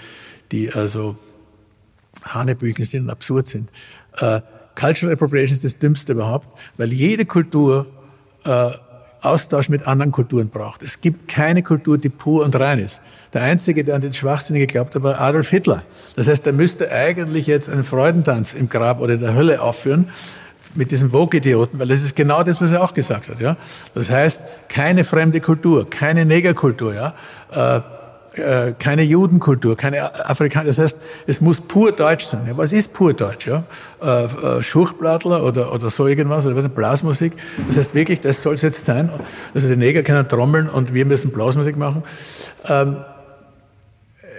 die 0.52 0.72
also 0.72 1.18
Hanebüchen 2.24 2.86
sind 2.86 3.04
und 3.04 3.10
absurd 3.10 3.48
sind. 3.48 3.70
Äh, 4.18 4.42
Cultural 4.76 5.14
Appropriation 5.14 5.54
ist 5.54 5.64
das 5.64 5.78
Dümmste 5.78 6.14
überhaupt, 6.14 6.48
weil 6.78 6.92
jede 6.92 7.26
Kultur 7.26 7.88
äh, 8.46 8.72
Austausch 9.22 9.70
mit 9.70 9.86
anderen 9.88 10.12
Kulturen 10.12 10.50
braucht. 10.50 10.82
Es 10.82 11.02
gibt 11.02 11.28
keine 11.28 11.62
Kultur, 11.64 11.98
die 11.98 12.10
pur 12.10 12.46
und 12.46 12.58
rein 12.60 12.80
ist. 12.80 13.02
Der 13.34 13.42
Einzige, 13.42 13.84
der 13.84 13.96
an 13.96 14.02
den 14.02 14.14
Schwachsinn 14.14 14.56
geglaubt 14.56 14.96
hat, 14.96 15.04
war 15.04 15.20
Adolf 15.20 15.50
Hitler. 15.50 15.84
Das 16.16 16.28
heißt, 16.28 16.48
er 16.48 16.54
müsste 16.54 16.92
eigentlich 16.92 17.48
jetzt 17.48 17.70
einen 17.70 17.84
Freudentanz 17.84 18.54
im 18.54 18.70
Grab 18.70 19.02
oder 19.02 19.16
in 19.16 19.20
der 19.22 19.36
Hölle 19.36 19.62
aufführen 19.62 20.10
mit 20.76 20.92
diesem 20.92 21.12
Vogue-Idioten, 21.12 21.80
weil 21.80 21.88
das 21.88 22.04
ist 22.04 22.16
genau 22.16 22.44
das, 22.44 22.62
was 22.62 22.72
er 22.72 22.84
auch 22.84 22.94
gesagt 22.94 23.28
hat. 23.30 23.40
Ja? 23.40 23.58
Das 23.96 24.10
heißt, 24.10 24.42
keine 24.70 25.04
fremde 25.04 25.42
Kultur, 25.42 25.90
keine 25.90 26.26
Negerkultur. 26.26 26.94
Ja? 26.94 27.14
Äh, 27.52 27.82
äh, 28.34 28.74
keine 28.78 29.04
Judenkultur, 29.04 29.76
keine 29.76 30.28
Afrikaner. 30.30 30.66
Das 30.66 30.78
heißt, 30.78 31.00
es 31.28 31.42
muss 31.42 31.60
pur 31.60 31.92
deutsch 31.92 32.26
sein. 32.26 32.42
Ja, 32.48 32.58
was 32.58 32.72
ist 32.72 32.94
pur 32.94 33.14
deutsch? 33.14 33.48
Ja? 33.48 33.64
Äh, 34.02 34.26
äh, 34.26 34.64
Schuchblattler 34.64 35.44
oder, 35.44 35.74
oder 35.74 35.90
so 35.90 36.08
irgendwas, 36.08 36.46
oder 36.46 36.56
was, 36.56 36.70
Blasmusik. 36.70 37.34
Das 37.68 37.78
heißt 37.78 37.96
wirklich, 37.96 38.22
das 38.22 38.42
soll 38.42 38.56
es 38.56 38.62
jetzt 38.62 38.86
sein. 38.86 39.10
Also 39.54 39.68
die 39.68 39.76
Neger 39.76 40.04
können 40.04 40.28
trommeln 40.28 40.70
und 40.70 40.94
wir 40.94 41.06
müssen 41.06 41.32
Blasmusik 41.32 41.78
machen. 41.78 42.04
Ähm, 42.68 42.98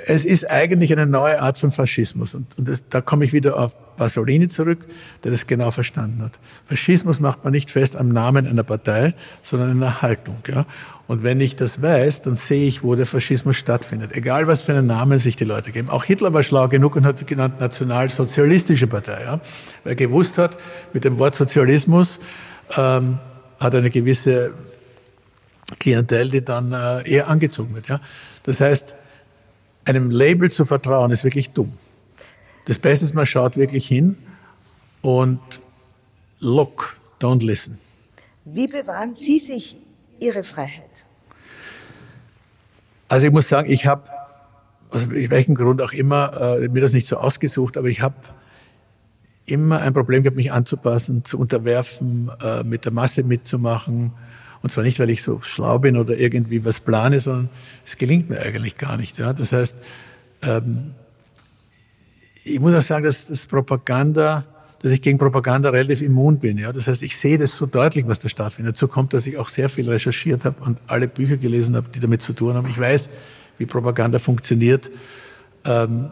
es 0.07 0.25
ist 0.25 0.49
eigentlich 0.49 0.93
eine 0.93 1.07
neue 1.07 1.41
Art 1.41 1.59
von 1.59 1.71
Faschismus. 1.71 2.35
Und, 2.35 2.47
und 2.59 2.69
das, 2.69 2.89
da 2.89 3.01
komme 3.01 3.25
ich 3.25 3.33
wieder 3.33 3.59
auf 3.59 3.75
Pasolini 3.97 4.49
zurück, 4.49 4.79
der 5.25 5.31
das 5.31 5.47
genau 5.47 5.71
verstanden 5.71 6.23
hat. 6.23 6.39
Faschismus 6.67 7.21
macht 7.21 7.45
man 7.45 7.53
nicht 7.53 7.71
fest 7.71 7.97
am 7.97 8.09
Namen 8.09 8.47
einer 8.47 8.63
Partei, 8.63 9.15
sondern 9.43 9.73
in 9.73 9.83
einer 9.83 10.03
Haltung. 10.03 10.39
Ja? 10.49 10.67
Und 11.07 11.23
wenn 11.23 11.41
ich 11.41 11.57
das 11.57 11.83
weiß, 11.83 12.23
dann 12.23 12.37
sehe 12.37 12.67
ich, 12.69 12.83
wo 12.83 12.95
der 12.95 13.07
Faschismus 13.07 13.57
stattfindet. 13.57 14.13
Egal, 14.13 14.47
was 14.47 14.63
für 14.63 14.73
einen 14.73 14.87
Namen 14.87 15.19
sich 15.19 15.37
die 15.37 15.45
Leute 15.45 15.73
geben. 15.73 15.91
Auch 15.91 16.05
Hitler 16.05 16.33
war 16.33 16.43
schlau 16.43 16.69
genug 16.69 16.97
und 16.97 17.05
hat 17.05 17.27
genannt 17.27 17.61
Nationalsozialistische 17.61 18.87
Partei. 18.87 19.23
Ja? 19.25 19.41
Weil 19.85 19.93
er 19.93 19.97
gewusst 19.97 20.39
hat, 20.39 20.53
mit 20.93 21.05
dem 21.05 21.19
Wort 21.19 21.35
Sozialismus 21.35 22.21
ähm, 22.77 23.19
hat 23.59 23.75
eine 23.75 23.91
gewisse 23.91 24.53
Klientel, 25.79 26.31
die 26.31 26.45
dann 26.45 26.73
äh, 26.73 27.09
eher 27.09 27.29
angezogen 27.29 27.75
wird. 27.75 27.89
Ja? 27.89 28.01
Das 28.45 28.61
heißt, 28.61 28.95
einem 29.85 30.11
Label 30.11 30.51
zu 30.51 30.65
vertrauen, 30.65 31.11
ist 31.11 31.25
wirklich 31.25 31.51
dumm. 31.51 31.73
Das 32.67 32.79
Beste 32.79 33.05
ist, 33.05 33.15
man 33.15 33.27
schaut 33.27 33.57
wirklich 33.57 33.87
hin 33.87 34.17
und 35.03 35.41
look, 36.41 36.97
don't 37.21 37.45
listen. 37.45 37.79
Wie 38.45 38.67
bewahren 38.67 39.15
Sie 39.15 39.39
sich 39.39 39.77
Ihre 40.19 40.43
Freiheit? 40.43 41.07
Also 43.09 43.27
ich 43.27 43.33
muss 43.33 43.49
sagen, 43.49 43.71
ich 43.71 43.87
habe, 43.87 44.03
aus 44.91 45.11
welchem 45.11 45.55
Grund 45.55 45.83
auch 45.83 45.93
immer, 45.93 46.59
äh, 46.61 46.69
mir 46.69 46.81
das 46.81 46.93
nicht 46.93 47.07
so 47.07 47.17
ausgesucht, 47.17 47.77
aber 47.77 47.89
ich 47.89 48.03
habe 48.03 48.15
immer 49.47 49.81
ein 49.81 49.95
Problem 49.95 50.23
gehabt, 50.23 50.37
mich 50.37 50.53
anzupassen, 50.53 51.25
zu 51.25 51.39
unterwerfen, 51.39 52.31
äh, 52.43 52.63
mit 52.63 52.85
der 52.85 52.93
Masse 52.93 53.25
mitzumachen, 53.25 54.13
und 54.63 54.71
zwar 54.71 54.85
nicht, 54.85 54.99
weil 54.99 55.11
ich 55.11 55.23
so 55.23 55.41
schlau 55.41 55.79
bin 55.79 55.97
oder 55.97 56.17
irgendwie 56.17 56.65
was 56.65 56.81
plane, 56.81 57.19
sondern 57.19 57.49
es 57.85 57.97
gelingt 57.97 58.29
mir 58.29 58.41
eigentlich 58.41 58.77
gar 58.77 58.97
nicht. 58.97 59.19
Ja? 59.19 59.33
Das 59.33 59.53
heißt, 59.53 59.79
ähm, 60.43 60.93
ich 62.45 62.61
muss 62.61 62.75
auch 62.75 62.83
sagen, 62.83 63.05
dass 63.05 63.27
das 63.27 63.47
Propaganda, 63.47 64.45
dass 64.83 64.93
ich 64.93 65.01
gegen 65.01 65.19
Propaganda 65.19 65.71
relativ 65.71 66.03
immun 66.03 66.39
bin. 66.39 66.59
Ja? 66.59 66.73
Das 66.73 66.89
heißt, 66.89 67.03
ich 67.03 67.17
sehe 67.17 67.39
das 67.39 67.57
so 67.57 67.67
deutlich, 67.67 68.07
was 68.07 68.21
da 68.21 68.29
stattfindet. 68.29 68.77
Dazu 68.77 68.89
kommt, 68.89 69.15
dass 69.15 69.27
ich 69.27 69.39
auch 69.39 69.49
sehr 69.49 69.69
viel 69.69 69.89
recherchiert 69.89 70.45
habe 70.45 70.63
und 70.63 70.79
alle 70.87 71.09
Bücher 71.09 71.39
gelesen 71.39 71.75
habe, 71.77 71.89
die 71.95 72.01
damit 72.01 72.21
zu 72.21 72.35
tun 72.35 72.55
haben. 72.55 72.69
Ich 72.69 72.79
weiß, 72.79 73.11
wie 73.57 73.67
Propaganda 73.67 74.19
funktioniert. 74.19 74.91
Ähm, 75.65 76.11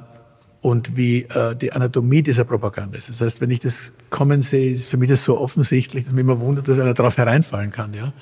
und 0.61 0.97
wie 0.97 1.23
äh, 1.23 1.55
die 1.55 1.73
Anatomie 1.73 2.23
dieser 2.23 2.45
Propaganda 2.45 2.99
ist. 2.99 3.09
Das 3.09 3.21
heißt, 3.21 3.41
wenn 3.41 3.51
ich 3.51 3.61
das 3.61 3.93
kommen 4.11 4.43
sehe, 4.43 4.73
ist 4.73 4.89
für 4.89 4.97
mich 4.97 5.09
das 5.09 5.23
so 5.23 5.39
offensichtlich, 5.39 6.05
dass 6.05 6.13
mich 6.13 6.23
immer 6.23 6.41
wundert, 6.41 6.69
dass 6.69 6.79
einer 6.79 6.95
darauf 6.95 7.17
hereinfallen 7.17 7.71
kann. 7.71 7.95
Ja? 7.95 8.13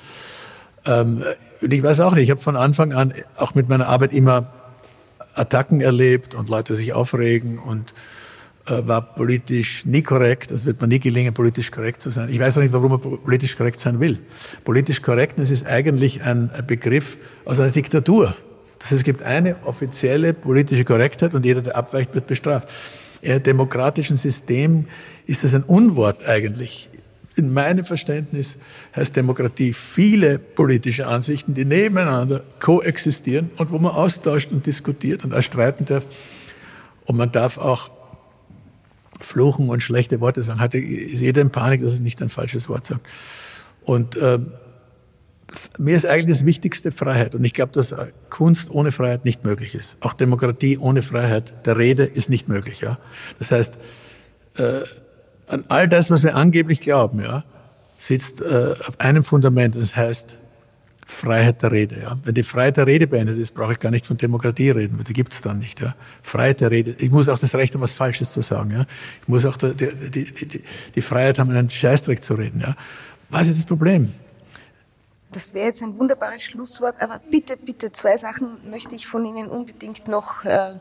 Ähm, 0.85 1.23
und 1.61 1.73
ich 1.73 1.81
weiß 1.81 1.99
auch 2.01 2.13
nicht, 2.13 2.25
ich 2.25 2.31
habe 2.31 2.41
von 2.41 2.55
Anfang 2.55 2.93
an 2.93 3.13
auch 3.37 3.55
mit 3.55 3.69
meiner 3.69 3.87
Arbeit 3.87 4.13
immer 4.13 4.53
Attacken 5.33 5.81
erlebt 5.81 6.35
und 6.35 6.49
Leute 6.49 6.75
sich 6.75 6.93
aufregen 6.93 7.57
und 7.57 7.93
äh, 8.67 8.87
war 8.87 9.01
politisch 9.01 9.85
nie 9.85 10.03
korrekt. 10.03 10.51
Das 10.51 10.65
wird 10.65 10.79
mir 10.79 10.87
nie 10.87 10.99
gelingen, 10.99 11.33
politisch 11.33 11.71
korrekt 11.71 12.01
zu 12.01 12.11
sein. 12.11 12.29
Ich 12.29 12.39
weiß 12.39 12.57
auch 12.57 12.61
nicht, 12.61 12.73
warum 12.73 12.91
man 12.91 13.01
politisch 13.01 13.55
korrekt 13.55 13.79
sein 13.79 13.99
will. 13.99 14.19
Politisch 14.63 15.01
Korrektness 15.01 15.49
ist 15.49 15.65
eigentlich 15.65 16.21
ein 16.23 16.51
Begriff 16.67 17.17
aus 17.45 17.59
einer 17.59 17.71
Diktatur. 17.71 18.35
Das 18.87 18.93
heißt, 18.93 18.99
es 19.01 19.03
gibt 19.03 19.23
eine 19.23 19.57
offizielle 19.65 20.33
politische 20.33 20.85
Korrektheit 20.85 21.33
und 21.33 21.45
jeder, 21.45 21.61
der 21.61 21.75
abweicht, 21.75 22.15
wird 22.15 22.25
bestraft. 22.25 22.69
Im 23.21 23.43
demokratischen 23.43 24.15
System 24.15 24.87
ist 25.25 25.43
das 25.43 25.53
ein 25.53 25.63
Unwort 25.63 26.25
eigentlich. 26.25 26.87
In 27.35 27.51
meinem 27.51 27.83
Verständnis 27.83 28.57
heißt 28.95 29.13
Demokratie 29.17 29.73
viele 29.73 30.39
politische 30.39 31.05
Ansichten, 31.05 31.53
die 31.53 31.65
nebeneinander 31.65 32.43
koexistieren 32.61 33.49
und 33.57 33.71
wo 33.71 33.77
man 33.77 33.91
austauscht 33.91 34.53
und 34.53 34.65
diskutiert 34.65 35.25
und 35.25 35.33
auch 35.33 35.43
streiten 35.43 35.83
darf. 35.83 36.05
Und 37.03 37.17
man 37.17 37.33
darf 37.33 37.57
auch 37.57 37.91
fluchen 39.19 39.67
und 39.67 39.83
schlechte 39.83 40.21
Worte 40.21 40.43
sagen. 40.43 40.61
Hatte, 40.61 40.77
ist 40.77 41.19
jeder 41.19 41.41
in 41.41 41.49
Panik, 41.49 41.81
dass 41.81 41.95
er 41.95 41.99
nicht 41.99 42.21
ein 42.21 42.29
falsches 42.29 42.69
Wort 42.69 42.85
sagt. 42.85 43.05
Und 43.83 44.17
ähm, 44.21 44.53
mir 45.77 45.95
ist 45.95 46.05
eigentlich 46.05 46.37
das 46.37 46.45
Wichtigste 46.45 46.91
Freiheit. 46.91 47.35
Und 47.35 47.43
ich 47.43 47.53
glaube, 47.53 47.71
dass 47.71 47.95
Kunst 48.29 48.69
ohne 48.71 48.91
Freiheit 48.91 49.25
nicht 49.25 49.43
möglich 49.43 49.75
ist. 49.75 49.97
Auch 50.01 50.13
Demokratie 50.13 50.77
ohne 50.77 51.01
Freiheit 51.01 51.53
der 51.65 51.77
Rede 51.77 52.03
ist 52.03 52.29
nicht 52.29 52.47
möglich. 52.47 52.81
Ja? 52.81 52.97
Das 53.39 53.51
heißt, 53.51 53.77
äh, 54.57 54.81
an 55.47 55.63
all 55.69 55.87
das, 55.87 56.11
was 56.11 56.23
wir 56.23 56.35
angeblich 56.35 56.81
glauben, 56.81 57.21
ja, 57.21 57.43
sitzt 57.97 58.41
äh, 58.41 58.75
auf 58.87 58.99
einem 58.99 59.23
Fundament. 59.23 59.75
Das 59.75 59.95
heißt 59.95 60.37
Freiheit 61.05 61.63
der 61.63 61.71
Rede. 61.71 62.01
Ja? 62.01 62.17
Wenn 62.23 62.35
die 62.35 62.43
Freiheit 62.43 62.77
der 62.77 62.87
Rede 62.87 63.07
beendet 63.07 63.37
ist, 63.37 63.51
brauche 63.51 63.73
ich 63.73 63.79
gar 63.79 63.91
nicht 63.91 64.05
von 64.05 64.17
Demokratie 64.17 64.71
reden, 64.71 64.97
weil 64.97 65.05
die 65.05 65.13
gibt 65.13 65.33
es 65.33 65.41
dann 65.41 65.59
nicht. 65.59 65.79
Ja? 65.79 65.95
Freiheit 66.21 66.59
der 66.59 66.71
Rede. 66.71 66.95
Ich 66.99 67.09
muss 67.09 67.29
auch 67.29 67.39
das 67.39 67.55
Recht 67.55 67.73
haben, 67.73 67.81
was 67.81 67.93
Falsches 67.93 68.33
zu 68.33 68.41
sagen. 68.41 68.71
Ja? 68.71 68.85
Ich 69.21 69.27
muss 69.27 69.45
auch 69.45 69.55
die, 69.55 69.73
die, 69.73 70.25
die, 70.25 70.63
die 70.95 71.01
Freiheit 71.01 71.39
haben, 71.39 71.49
einen 71.51 71.69
Scheißdreck 71.69 72.21
zu 72.21 72.33
reden. 72.33 72.59
Ja? 72.59 72.75
Was 73.29 73.47
ist 73.47 73.59
das 73.59 73.65
Problem? 73.65 74.11
Das 75.31 75.53
wäre 75.53 75.67
jetzt 75.67 75.81
ein 75.81 75.99
wunderbares 75.99 76.41
Schlusswort, 76.41 77.01
aber 77.01 77.19
bitte, 77.29 77.57
bitte, 77.57 77.91
zwei 77.91 78.15
Sachen 78.17 78.69
möchte 78.71 78.95
ich 78.95 79.07
von 79.07 79.25
Ihnen 79.25 79.49
unbedingt 79.49 80.07
noch 80.07 80.45
äh, 80.45 80.73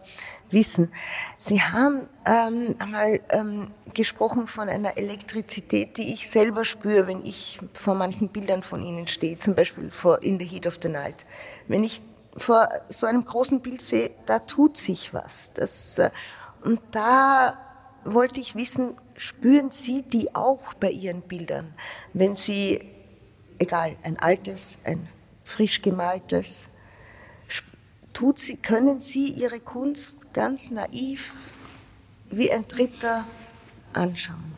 wissen. 0.50 0.92
Sie 1.36 1.60
haben 1.60 2.06
ähm, 2.24 2.76
einmal 2.78 3.20
ähm, 3.30 3.66
gesprochen 3.92 4.46
von 4.46 4.68
einer 4.68 4.96
Elektrizität, 4.96 5.96
die 5.96 6.12
ich 6.12 6.30
selber 6.30 6.64
spüre, 6.64 7.08
wenn 7.08 7.24
ich 7.24 7.58
vor 7.72 7.96
manchen 7.96 8.28
Bildern 8.28 8.62
von 8.62 8.82
Ihnen 8.82 9.08
stehe, 9.08 9.36
zum 9.36 9.56
Beispiel 9.56 9.90
vor 9.90 10.22
In 10.22 10.38
the 10.38 10.46
Heat 10.46 10.68
of 10.68 10.78
the 10.80 10.88
Night. 10.88 11.26
Wenn 11.66 11.82
ich 11.82 12.02
vor 12.36 12.68
so 12.88 13.06
einem 13.06 13.24
großen 13.24 13.60
Bild 13.60 13.82
sehe, 13.82 14.10
da 14.26 14.38
tut 14.38 14.76
sich 14.76 15.12
was. 15.12 15.52
Das, 15.54 15.98
äh, 15.98 16.10
und 16.62 16.80
da 16.92 17.58
wollte 18.04 18.38
ich 18.38 18.54
wissen, 18.54 18.96
spüren 19.16 19.72
Sie 19.72 20.02
die 20.02 20.36
auch 20.36 20.74
bei 20.74 20.90
Ihren 20.90 21.22
Bildern, 21.22 21.74
wenn 22.12 22.36
Sie 22.36 22.95
egal, 23.58 23.96
ein 24.02 24.18
altes, 24.18 24.78
ein 24.84 25.08
frisch 25.44 25.82
gemaltes, 25.82 26.68
tut 28.12 28.38
sie, 28.38 28.56
können 28.56 29.00
Sie 29.00 29.28
Ihre 29.28 29.60
Kunst 29.60 30.32
ganz 30.32 30.70
naiv 30.70 31.34
wie 32.30 32.50
ein 32.50 32.66
Dritter 32.66 33.24
anschauen? 33.92 34.56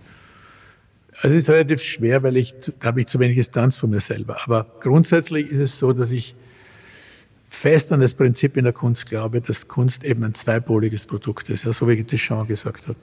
Also 1.21 1.35
es 1.35 1.45
ist 1.45 1.51
relativ 1.51 1.83
schwer, 1.83 2.23
weil 2.23 2.37
ich, 2.37 2.55
da 2.79 2.89
habe 2.89 3.01
ich 3.01 3.07
zu 3.09 3.19
wenig 3.19 3.37
Distanz 3.37 3.77
von 3.77 3.91
mir 3.91 4.01
selber. 4.01 4.39
Aber 4.45 4.67
grundsätzlich 4.81 5.51
ist 5.51 5.59
es 5.59 5.79
so, 5.79 5.93
dass 5.93 6.13
ich 6.13 6.37
fest 7.49 7.91
an 7.91 8.01
das 8.01 8.15
Prinzip 8.15 8.57
in 8.57 8.63
der 8.63 8.73
Kunst 8.73 9.07
glaube, 9.07 9.41
dass 9.41 9.67
Kunst 9.67 10.05
eben 10.05 10.23
ein 10.23 10.35
zweipoliges 10.35 11.07
Produkt 11.07 11.51
ist, 11.51 11.65
ja, 11.65 11.73
so 11.73 11.89
wie 11.89 12.01
Deschamps 12.03 12.47
gesagt 12.47 12.87
hat. 12.87 12.97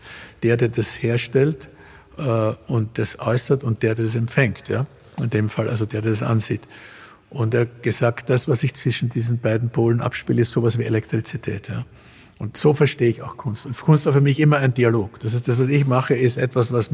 Der, 0.44 0.56
der 0.56 0.70
das 0.70 1.02
herstellt 1.04 1.68
äh, 2.18 2.54
und 2.68 2.98
das 2.98 3.20
äußert 3.20 3.66
und 3.66 3.84
der, 3.84 3.96
der 3.96 4.06
das 4.06 4.16
empfängt. 4.16 4.70
Ja 4.70 4.88
in 5.22 5.30
dem 5.30 5.50
Fall, 5.50 5.70
also 5.70 5.86
der, 5.86 6.02
der 6.02 6.12
das 6.12 6.24
ansieht. 6.24 6.62
Und 7.30 7.54
er 7.54 7.62
hat 7.62 7.84
gesagt, 7.84 8.30
das, 8.30 8.48
was 8.48 8.60
sich 8.60 8.74
zwischen 8.74 9.10
diesen 9.10 9.40
beiden 9.40 9.70
Polen 9.70 10.02
abspielt, 10.02 10.40
ist 10.40 10.52
sowas 10.52 10.78
wie 10.78 10.84
Elektrizität. 10.84 11.70
Ja. 11.70 11.86
Und 12.38 12.58
so 12.58 12.74
verstehe 12.74 13.10
ich 13.10 13.22
auch 13.22 13.38
Kunst. 13.38 13.66
Und 13.66 13.80
Kunst 13.80 14.06
war 14.06 14.14
für 14.14 14.22
mich 14.22 14.40
immer 14.40 14.58
ein 14.58 14.74
Dialog. 14.74 15.20
Das 15.22 15.34
heißt, 15.34 15.48
das, 15.48 15.58
was 15.58 15.70
ich 15.70 15.86
mache, 15.86 16.16
ist 16.16 16.38
etwas, 16.38 16.72
was 16.72 16.92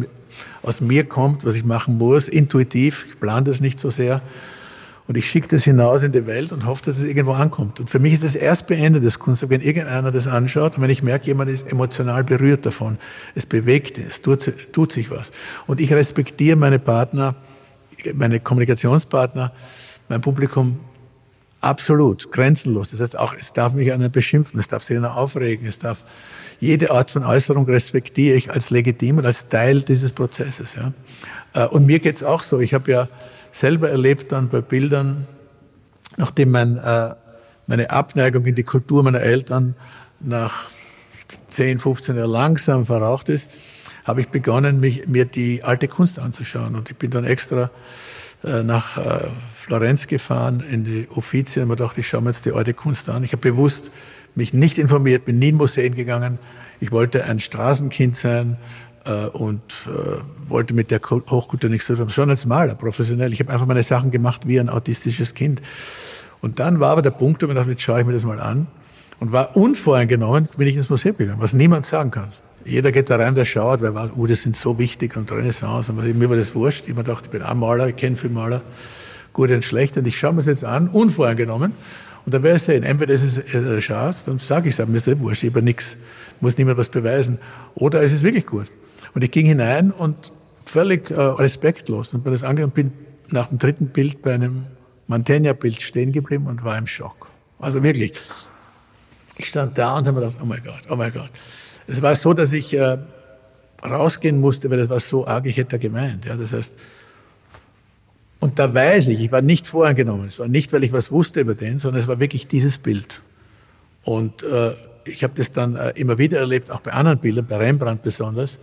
aus 0.61 0.81
mir 0.81 1.03
kommt, 1.03 1.45
was 1.45 1.55
ich 1.55 1.65
machen 1.65 1.97
muss, 1.97 2.27
intuitiv. 2.27 3.05
Ich 3.09 3.19
plane 3.19 3.43
das 3.45 3.59
nicht 3.59 3.79
so 3.79 3.89
sehr. 3.89 4.21
Und 5.07 5.17
ich 5.17 5.29
schicke 5.29 5.47
das 5.47 5.63
hinaus 5.63 6.03
in 6.03 6.11
die 6.11 6.27
Welt 6.27 6.51
und 6.51 6.65
hoffe, 6.65 6.83
dass 6.85 6.99
es 6.99 7.03
irgendwo 7.03 7.33
ankommt. 7.33 7.79
Und 7.79 7.89
für 7.89 7.99
mich 7.99 8.13
ist 8.13 8.23
es 8.23 8.35
erst 8.35 8.67
beendet, 8.67 9.03
das 9.03 9.19
Kunstwerk, 9.19 9.49
wenn 9.49 9.61
irgendeiner 9.61 10.11
das 10.11 10.27
anschaut 10.27 10.77
und 10.77 10.83
wenn 10.83 10.91
ich 10.91 11.01
merke, 11.01 11.25
jemand 11.25 11.49
ist 11.49 11.67
emotional 11.67 12.23
berührt 12.23 12.65
davon. 12.65 12.97
Es 13.33 13.45
bewegt, 13.45 13.97
es 13.97 14.21
tut, 14.21 14.53
tut 14.71 14.91
sich 14.91 15.09
was. 15.09 15.31
Und 15.65 15.81
ich 15.81 15.91
respektiere 15.91 16.55
meine 16.55 16.79
Partner, 16.79 17.35
meine 18.13 18.39
Kommunikationspartner, 18.39 19.51
mein 20.09 20.21
Publikum 20.21 20.79
absolut, 21.61 22.31
grenzenlos. 22.31 22.91
Das 22.91 23.01
heißt 23.01 23.17
auch, 23.17 23.33
es 23.39 23.53
darf 23.53 23.73
mich 23.73 23.91
einer 23.91 24.09
beschimpfen, 24.09 24.59
es 24.59 24.67
darf 24.67 24.83
sich 24.83 24.97
einer 24.97 25.15
aufregen, 25.15 25.67
es 25.67 25.79
darf 25.79 26.03
jede 26.59 26.91
Art 26.91 27.11
von 27.11 27.23
Äußerung 27.23 27.65
respektiere 27.65 28.35
ich 28.35 28.51
als 28.51 28.69
legitim 28.69 29.17
und 29.17 29.25
als 29.25 29.49
Teil 29.49 29.81
dieses 29.81 30.13
Prozesses. 30.13 30.75
Ja. 30.75 30.93
Äh, 31.53 31.67
und 31.67 31.85
mir 31.85 31.99
geht's 31.99 32.23
auch 32.23 32.41
so. 32.41 32.59
Ich 32.59 32.73
habe 32.73 32.91
ja 32.91 33.07
selber 33.51 33.89
erlebt 33.89 34.31
dann 34.31 34.49
bei 34.49 34.61
Bildern, 34.61 35.27
nachdem 36.17 36.51
mein, 36.51 36.77
äh, 36.77 37.15
meine 37.67 37.89
Abneigung 37.89 38.45
in 38.45 38.55
die 38.55 38.63
Kultur 38.63 39.03
meiner 39.03 39.21
Eltern 39.21 39.75
nach 40.19 40.69
10, 41.49 41.79
15 41.79 42.17
Jahren 42.17 42.29
langsam 42.29 42.85
verraucht 42.85 43.29
ist, 43.29 43.49
habe 44.05 44.21
ich 44.21 44.29
begonnen, 44.29 44.79
mich, 44.79 45.07
mir 45.07 45.25
die 45.25 45.63
alte 45.63 45.87
Kunst 45.87 46.19
anzuschauen. 46.19 46.75
Und 46.75 46.89
ich 46.89 46.97
bin 46.97 47.11
dann 47.11 47.23
extra 47.23 47.69
äh, 48.43 48.63
nach 48.63 48.97
äh, 48.97 49.27
Florenz 49.55 50.07
gefahren, 50.07 50.61
in 50.61 50.83
die 50.83 51.07
Uffizien, 51.09 51.63
und 51.63 51.69
mir 51.69 51.75
dachte, 51.75 51.99
ich 51.99 52.07
schaue 52.07 52.21
mir 52.21 52.29
jetzt 52.29 52.45
die 52.45 52.51
alte 52.51 52.73
Kunst 52.73 53.09
an. 53.09 53.23
Ich 53.23 53.31
habe 53.33 53.41
bewusst 53.41 53.91
mich 54.35 54.53
nicht 54.53 54.77
informiert, 54.77 55.25
bin 55.25 55.39
nie 55.39 55.49
in 55.49 55.55
Museen 55.55 55.95
gegangen. 55.95 56.39
Ich 56.79 56.91
wollte 56.91 57.25
ein 57.25 57.39
Straßenkind 57.39 58.15
sein 58.15 58.57
äh, 59.05 59.27
und 59.27 59.61
äh, 59.87 60.49
wollte 60.49 60.73
mit 60.73 60.89
der 60.89 60.99
Hochkultur 60.99 61.69
nichts 61.69 61.85
zu 61.85 61.93
tun 61.93 62.01
haben. 62.01 62.09
Schon 62.09 62.29
als 62.29 62.45
Maler, 62.45 62.75
professionell. 62.75 63.31
Ich 63.33 63.39
habe 63.39 63.51
einfach 63.51 63.67
meine 63.67 63.83
Sachen 63.83 64.11
gemacht 64.11 64.47
wie 64.47 64.59
ein 64.59 64.69
autistisches 64.69 65.35
Kind. 65.35 65.61
Und 66.41 66.59
dann 66.59 66.79
war 66.79 66.91
aber 66.91 67.03
der 67.03 67.11
Punkt, 67.11 67.43
wo 67.43 67.47
ich 67.47 67.53
dachte, 67.53 67.69
jetzt 67.69 67.83
schaue 67.83 68.01
ich 68.01 68.07
mir 68.07 68.13
das 68.13 68.25
mal 68.25 68.39
an. 68.39 68.67
Und 69.19 69.31
war 69.31 69.55
unvoreingenommen, 69.55 70.49
bin 70.57 70.67
ich 70.67 70.75
ins 70.75 70.89
Museum 70.89 71.15
gegangen, 71.15 71.39
was 71.39 71.53
niemand 71.53 71.85
sagen 71.85 72.09
kann. 72.09 72.31
Jeder 72.65 72.91
geht 72.91 73.09
da 73.09 73.15
rein, 73.15 73.35
der 73.35 73.45
schaut, 73.45 73.81
weil, 73.81 74.11
oh, 74.15 74.27
das 74.27 74.43
sind 74.43 74.55
so 74.55 74.77
wichtig 74.77 75.17
und 75.17 75.31
Renaissance. 75.31 75.91
Und 75.91 76.17
mir 76.17 76.29
war 76.29 76.37
das 76.37 76.53
wurscht. 76.53 76.87
Ich 76.87 76.95
mir 76.95 77.03
dachte, 77.03 77.25
ich 77.25 77.31
bin 77.31 77.41
auch 77.41 77.53
Maler, 77.53 77.87
ich 77.87 77.95
kenne 77.95 78.15
viele 78.15 78.33
Maler, 78.33 78.61
gut 79.33 79.51
und 79.51 79.63
schlecht. 79.63 79.97
Und 79.97 80.05
ich 80.07 80.17
schaue 80.17 80.31
mir 80.31 80.37
das 80.37 80.47
jetzt 80.47 80.63
an, 80.63 80.87
unvoreingenommen. 80.87 81.73
Und 82.25 82.33
dann 82.33 82.43
werde 82.43 82.57
ich 82.57 82.63
sehen, 82.63 82.83
entweder 82.83 83.13
ist 83.13 83.23
es 83.23 83.55
eine 83.55 83.79
Chance, 83.79 84.29
dann 84.29 84.39
sage 84.39 84.69
ich 84.69 84.77
es, 84.77 84.87
mir 84.87 84.97
ist 84.97 85.07
das 85.07 85.19
wurscht, 85.19 85.43
ich 85.43 85.49
habe 85.49 85.63
nichts, 85.63 85.97
muss 86.39 86.57
niemand 86.57 86.77
was 86.77 86.89
beweisen. 86.89 87.39
Oder 87.73 88.03
ist 88.03 88.11
es 88.11 88.21
wirklich 88.21 88.45
gut. 88.45 88.67
Und 89.13 89.23
ich 89.23 89.31
ging 89.31 89.47
hinein 89.47 89.91
und 89.91 90.31
völlig 90.63 91.09
äh, 91.09 91.19
respektlos 91.19 92.13
und 92.13 92.23
bin 92.23 92.31
das 92.31 92.43
angegangen 92.43 92.73
bin 92.73 92.91
nach 93.31 93.47
dem 93.47 93.57
dritten 93.57 93.87
Bild 93.87 94.21
bei 94.21 94.35
einem 94.35 94.65
Mantegna-Bild 95.07 95.81
stehen 95.81 96.11
geblieben 96.11 96.47
und 96.47 96.63
war 96.63 96.77
im 96.77 96.87
Schock. 96.87 97.27
Also 97.59 97.81
wirklich. 97.83 98.13
Ich 99.37 99.47
stand 99.47 99.77
da 99.77 99.97
und 99.97 100.07
habe 100.07 100.19
mir 100.19 100.25
gedacht, 100.27 100.37
oh 100.41 100.45
mein 100.45 100.63
Gott, 100.63 100.81
oh 100.89 100.95
mein 100.95 101.11
Gott. 101.11 101.31
Es 101.91 102.01
war 102.01 102.15
so, 102.15 102.33
dass 102.33 102.53
ich 102.53 102.73
äh, 102.73 102.97
rausgehen 103.83 104.39
musste, 104.39 104.69
weil 104.69 104.77
das 104.77 104.89
war 104.89 105.01
so 105.01 105.27
arg, 105.27 105.45
ich 105.45 105.57
hätte 105.57 105.77
gemeint. 105.77 106.23
Ja, 106.23 106.37
das 106.37 106.53
heißt, 106.53 106.77
und 108.39 108.57
da 108.59 108.73
weiß 108.73 109.09
ich, 109.09 109.19
ich 109.19 109.31
war 109.33 109.41
nicht 109.41 109.67
voreingenommen. 109.67 110.27
Es 110.27 110.39
war 110.39 110.47
nicht, 110.47 110.71
weil 110.71 110.85
ich 110.85 110.93
was 110.93 111.11
wusste 111.11 111.41
über 111.41 111.53
den, 111.53 111.79
sondern 111.79 112.01
es 112.01 112.07
war 112.07 112.17
wirklich 112.17 112.47
dieses 112.47 112.77
Bild. 112.77 113.21
Und 114.03 114.41
äh, 114.43 114.71
ich 115.03 115.21
habe 115.21 115.33
das 115.35 115.51
dann 115.51 115.75
äh, 115.75 115.89
immer 115.95 116.17
wieder 116.17 116.39
erlebt, 116.39 116.71
auch 116.71 116.79
bei 116.79 116.93
anderen 116.93 117.19
Bildern, 117.19 117.45
bei 117.45 117.57
Rembrandt 117.57 118.03
besonders, 118.03 118.57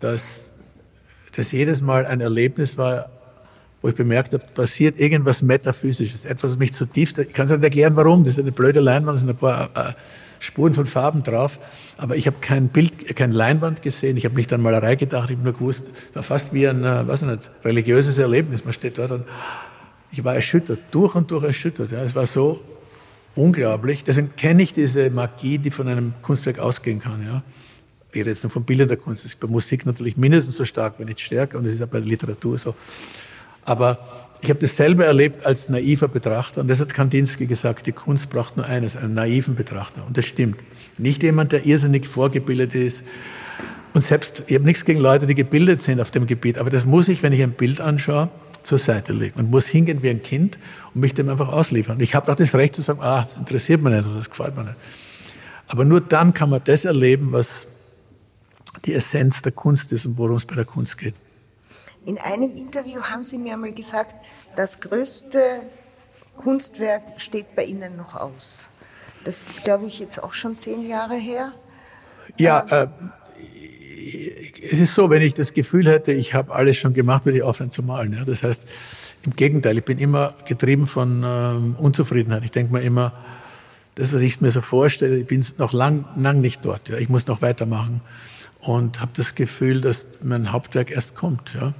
dass 0.00 0.52
das 1.34 1.50
jedes 1.50 1.80
Mal 1.80 2.04
ein 2.04 2.20
Erlebnis 2.20 2.76
war, 2.76 3.08
wo 3.80 3.88
ich 3.88 3.94
bemerkt 3.94 4.34
habe, 4.34 4.44
passiert 4.54 4.98
irgendwas 5.00 5.40
Metaphysisches, 5.40 6.26
etwas, 6.26 6.50
was 6.50 6.58
mich 6.58 6.74
zutiefst, 6.74 7.18
ich 7.18 7.32
kann 7.32 7.46
es 7.46 7.52
nicht 7.52 7.62
erklären, 7.62 7.96
warum, 7.96 8.24
das 8.24 8.34
ist 8.34 8.40
eine 8.40 8.52
blöde 8.52 8.80
Leinwand, 8.80 9.16
es 9.16 9.22
sind 9.22 9.30
ein 9.30 9.36
paar 9.36 9.70
äh, 9.74 9.92
Spuren 10.40 10.74
von 10.74 10.86
Farben 10.86 11.22
drauf, 11.22 11.58
aber 11.98 12.16
ich 12.16 12.26
habe 12.26 12.36
kein 12.40 12.68
Bild, 12.68 13.16
kein 13.16 13.32
Leinwand 13.32 13.82
gesehen, 13.82 14.16
ich 14.16 14.24
habe 14.24 14.34
nicht 14.36 14.52
an 14.52 14.60
Malerei 14.60 14.94
gedacht, 14.94 15.30
ich 15.30 15.36
habe 15.36 15.44
nur 15.44 15.54
gewusst, 15.54 15.86
es 16.10 16.16
war 16.16 16.22
fast 16.22 16.52
wie 16.52 16.68
ein, 16.68 16.84
äh, 16.84 17.06
weiß 17.06 17.22
nicht, 17.22 17.50
religiöses 17.64 18.18
Erlebnis, 18.18 18.64
man 18.64 18.72
steht 18.72 18.98
dort 18.98 19.10
und 19.10 19.24
ich 20.12 20.24
war 20.24 20.34
erschüttert, 20.34 20.80
durch 20.90 21.14
und 21.14 21.30
durch 21.30 21.44
erschüttert, 21.44 21.92
ja, 21.92 22.02
es 22.02 22.14
war 22.14 22.26
so 22.26 22.60
unglaublich, 23.34 24.04
deswegen 24.04 24.34
kenne 24.36 24.62
ich 24.62 24.72
diese 24.72 25.10
Magie, 25.10 25.58
die 25.58 25.70
von 25.70 25.88
einem 25.88 26.14
Kunstwerk 26.22 26.58
ausgehen 26.58 27.00
kann, 27.00 27.24
ja. 27.24 27.42
Ich 28.10 28.16
rede 28.20 28.30
jetzt 28.30 28.42
nur 28.42 28.50
von 28.50 28.64
Bildern 28.64 28.88
der 28.88 28.96
Kunst, 28.96 29.24
das 29.24 29.32
ist 29.32 29.40
bei 29.40 29.48
Musik 29.48 29.84
natürlich 29.84 30.16
mindestens 30.16 30.56
so 30.56 30.64
stark, 30.64 30.94
wenn 30.98 31.06
nicht 31.06 31.20
stärker, 31.20 31.58
und 31.58 31.64
das 31.64 31.74
ist 31.74 31.82
auch 31.82 31.88
bei 31.88 31.98
der 31.98 32.08
Literatur 32.08 32.58
so. 32.58 32.74
Aber 33.64 33.98
ich 34.40 34.50
habe 34.50 34.60
dasselbe 34.60 35.04
erlebt 35.04 35.44
als 35.44 35.68
naiver 35.68 36.08
Betrachter. 36.08 36.60
Und 36.60 36.68
das 36.68 36.80
hat 36.80 36.94
Kandinsky 36.94 37.46
gesagt, 37.46 37.86
die 37.86 37.92
Kunst 37.92 38.30
braucht 38.30 38.56
nur 38.56 38.66
eines, 38.66 38.96
einen 38.96 39.14
naiven 39.14 39.54
Betrachter. 39.54 40.06
Und 40.06 40.16
das 40.16 40.26
stimmt. 40.26 40.58
Nicht 40.96 41.22
jemand, 41.22 41.52
der 41.52 41.66
irrsinnig 41.66 42.06
vorgebildet 42.06 42.74
ist. 42.74 43.02
Und 43.94 44.02
selbst, 44.02 44.44
ich 44.46 44.54
habe 44.54 44.64
nichts 44.64 44.84
gegen 44.84 45.00
Leute, 45.00 45.26
die 45.26 45.34
gebildet 45.34 45.82
sind 45.82 46.00
auf 46.00 46.10
dem 46.10 46.26
Gebiet. 46.26 46.58
Aber 46.58 46.70
das 46.70 46.84
muss 46.84 47.08
ich, 47.08 47.22
wenn 47.22 47.32
ich 47.32 47.42
ein 47.42 47.52
Bild 47.52 47.80
anschaue, 47.80 48.28
zur 48.62 48.78
Seite 48.78 49.12
legen 49.12 49.38
und 49.38 49.50
muss 49.50 49.66
hingehen 49.66 50.02
wie 50.02 50.10
ein 50.10 50.22
Kind 50.22 50.58
und 50.94 51.00
mich 51.00 51.14
dem 51.14 51.28
einfach 51.28 51.48
ausliefern. 51.48 52.00
Ich 52.00 52.14
habe 52.14 52.30
auch 52.30 52.36
das 52.36 52.54
Recht 52.54 52.74
zu 52.74 52.82
sagen, 52.82 53.00
ah, 53.00 53.26
interessiert 53.38 53.82
mich 53.82 53.94
nicht 53.94 54.04
oder 54.04 54.16
das 54.16 54.28
gefällt 54.28 54.56
mir 54.56 54.64
nicht. 54.64 54.76
Aber 55.68 55.84
nur 55.84 56.00
dann 56.00 56.34
kann 56.34 56.50
man 56.50 56.60
das 56.64 56.84
erleben, 56.84 57.32
was 57.32 57.66
die 58.84 58.94
Essenz 58.94 59.42
der 59.42 59.52
Kunst 59.52 59.92
ist 59.92 60.06
und 60.06 60.18
worum 60.18 60.36
es 60.36 60.44
bei 60.44 60.54
der 60.54 60.64
Kunst 60.64 60.98
geht. 60.98 61.14
In 62.04 62.18
einem 62.18 62.54
Interview 62.56 63.02
haben 63.02 63.24
Sie 63.24 63.38
mir 63.38 63.54
einmal 63.54 63.72
gesagt, 63.72 64.14
das 64.56 64.80
größte 64.80 65.40
Kunstwerk 66.36 67.02
steht 67.18 67.54
bei 67.54 67.64
Ihnen 67.64 67.96
noch 67.96 68.14
aus. 68.14 68.68
Das 69.24 69.46
ist, 69.46 69.64
glaube 69.64 69.86
ich, 69.86 69.98
jetzt 69.98 70.22
auch 70.22 70.32
schon 70.32 70.56
zehn 70.56 70.88
Jahre 70.88 71.16
her. 71.16 71.52
Ja, 72.38 72.60
äh, 72.70 72.88
es 74.70 74.80
ist 74.80 74.94
so, 74.94 75.10
wenn 75.10 75.22
ich 75.22 75.34
das 75.34 75.52
Gefühl 75.52 75.88
hätte, 75.88 76.12
ich 76.12 76.34
habe 76.34 76.54
alles 76.54 76.76
schon 76.76 76.94
gemacht, 76.94 77.24
würde 77.24 77.38
ich 77.38 77.44
aufhören 77.44 77.70
zu 77.70 77.82
malen. 77.82 78.14
Ja? 78.14 78.24
Das 78.24 78.42
heißt, 78.42 78.66
im 79.22 79.36
Gegenteil, 79.36 79.78
ich 79.78 79.84
bin 79.84 79.98
immer 79.98 80.34
getrieben 80.46 80.86
von 80.86 81.22
ähm, 81.24 81.76
Unzufriedenheit. 81.78 82.44
Ich 82.44 82.50
denke 82.50 82.72
mir 82.72 82.82
immer, 82.82 83.12
das, 83.94 84.12
was 84.12 84.20
ich 84.20 84.40
mir 84.40 84.50
so 84.50 84.60
vorstelle, 84.60 85.16
ich 85.16 85.26
bin 85.26 85.44
noch 85.58 85.72
lang, 85.72 86.06
lang 86.16 86.40
nicht 86.40 86.64
dort. 86.64 86.88
Ja? 86.88 86.98
Ich 86.98 87.08
muss 87.08 87.26
noch 87.26 87.42
weitermachen 87.42 88.00
und 88.60 89.00
habe 89.00 89.10
das 89.14 89.34
Gefühl, 89.34 89.80
dass 89.80 90.08
mein 90.22 90.52
Hauptwerk 90.52 90.90
erst 90.90 91.16
kommt. 91.16 91.54
Ja? 91.54 91.74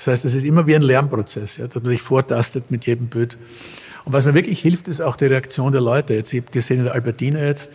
Das 0.00 0.06
heißt, 0.06 0.24
es 0.24 0.34
ist 0.34 0.44
immer 0.44 0.66
wie 0.66 0.74
ein 0.74 0.80
Lernprozess, 0.80 1.58
ja, 1.58 1.66
man 1.74 1.84
sich 1.84 2.00
vortastet 2.00 2.70
mit 2.70 2.86
jedem 2.86 3.08
Bild. 3.08 3.36
Und 4.06 4.14
was 4.14 4.24
mir 4.24 4.32
wirklich 4.32 4.58
hilft, 4.58 4.88
ist 4.88 5.02
auch 5.02 5.14
die 5.14 5.26
Reaktion 5.26 5.72
der 5.72 5.82
Leute. 5.82 6.14
Jetzt, 6.14 6.32
ich 6.32 6.40
habe 6.40 6.50
gesehen 6.52 6.78
in 6.78 6.84
der 6.84 6.94
Albertina 6.94 7.38
jetzt, 7.40 7.70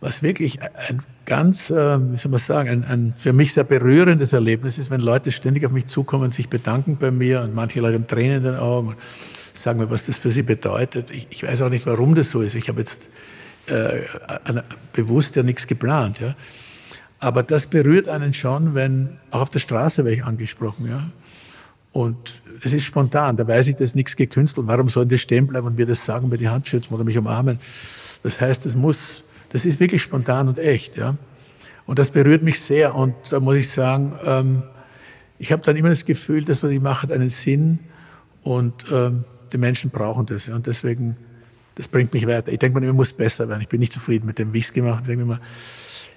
was 0.00 0.22
wirklich 0.22 0.60
ein 0.62 1.02
ganz, 1.26 1.68
äh, 1.68 1.98
wie 2.12 2.16
soll 2.16 2.30
man 2.30 2.40
sagen, 2.40 2.70
ein, 2.70 2.84
ein 2.84 3.14
für 3.14 3.34
mich 3.34 3.52
sehr 3.52 3.64
berührendes 3.64 4.32
Erlebnis 4.32 4.78
ist, 4.78 4.90
wenn 4.90 5.02
Leute 5.02 5.32
ständig 5.32 5.66
auf 5.66 5.72
mich 5.72 5.84
zukommen 5.84 6.24
und 6.24 6.32
sich 6.32 6.48
bedanken 6.48 6.96
bei 6.96 7.10
mir 7.10 7.42
und 7.42 7.54
manche 7.54 7.82
Leute 7.82 7.96
haben 7.96 8.06
Tränen 8.06 8.38
in 8.38 8.42
den 8.44 8.54
Augen 8.54 8.88
und 8.88 8.96
sagen 9.52 9.80
mir, 9.80 9.90
was 9.90 10.06
das 10.06 10.16
für 10.16 10.30
sie 10.30 10.42
bedeutet. 10.42 11.10
Ich, 11.10 11.26
ich 11.28 11.42
weiß 11.42 11.60
auch 11.60 11.68
nicht, 11.68 11.84
warum 11.84 12.14
das 12.14 12.30
so 12.30 12.40
ist. 12.40 12.54
Ich 12.54 12.70
habe 12.70 12.80
jetzt 12.80 13.10
äh, 13.66 14.00
bewusst 14.94 15.36
ja 15.36 15.42
nichts 15.42 15.66
geplant. 15.66 16.20
Ja. 16.20 16.34
Aber 17.18 17.42
das 17.42 17.66
berührt 17.66 18.08
einen 18.08 18.32
schon, 18.32 18.74
wenn, 18.74 19.18
auch 19.30 19.42
auf 19.42 19.50
der 19.50 19.58
Straße 19.58 20.06
werde 20.06 20.16
ich 20.16 20.24
angesprochen, 20.24 20.88
ja. 20.88 21.10
Und 21.94 22.42
es 22.60 22.72
ist 22.72 22.82
spontan, 22.82 23.36
da 23.36 23.46
weiß 23.46 23.68
ich, 23.68 23.74
das 23.74 23.90
ist 23.90 23.94
nichts 23.94 24.16
gekünstelt. 24.16 24.66
Warum 24.66 24.88
sollen 24.88 25.08
die 25.08 25.16
stehen 25.16 25.46
bleiben 25.46 25.68
und 25.68 25.76
mir 25.76 25.86
das 25.86 26.04
sagen, 26.04 26.28
mir 26.28 26.38
die 26.38 26.48
Hand 26.48 26.66
schützen 26.66 26.92
oder 26.92 27.04
mich 27.04 27.16
umarmen? 27.16 27.60
Das 28.24 28.40
heißt, 28.40 28.66
es 28.66 28.74
muss, 28.74 29.22
das 29.52 29.64
ist 29.64 29.78
wirklich 29.78 30.02
spontan 30.02 30.48
und 30.48 30.58
echt, 30.58 30.96
ja. 30.96 31.16
Und 31.86 32.00
das 32.00 32.10
berührt 32.10 32.42
mich 32.42 32.60
sehr. 32.60 32.96
Und 32.96 33.14
da 33.30 33.38
muss 33.38 33.56
ich 33.56 33.70
sagen, 33.70 34.12
ähm, 34.24 34.62
ich 35.38 35.52
habe 35.52 35.62
dann 35.62 35.76
immer 35.76 35.90
das 35.90 36.04
Gefühl, 36.04 36.44
das, 36.44 36.64
was 36.64 36.70
ich 36.72 36.80
mache, 36.80 37.02
hat 37.02 37.12
einen 37.12 37.30
Sinn 37.30 37.78
und 38.42 38.86
ähm, 38.90 39.24
die 39.52 39.58
Menschen 39.58 39.90
brauchen 39.90 40.26
das. 40.26 40.46
Ja. 40.46 40.56
Und 40.56 40.66
deswegen, 40.66 41.16
das 41.76 41.86
bringt 41.86 42.12
mich 42.12 42.26
weiter. 42.26 42.50
Ich 42.50 42.58
denke 42.58 42.80
mir, 42.80 42.88
ich 42.88 42.92
muss 42.92 43.12
besser 43.12 43.48
werden. 43.48 43.60
Ich 43.60 43.68
bin 43.68 43.78
nicht 43.78 43.92
zufrieden 43.92 44.26
mit 44.26 44.40
dem, 44.40 44.52
wie 44.52 44.58
ich 44.58 44.64
es 44.64 44.72
gemacht 44.72 45.02
habe. 45.02 45.12
Ich 45.12 45.18
denke 45.18 45.26
mir, 45.26 45.40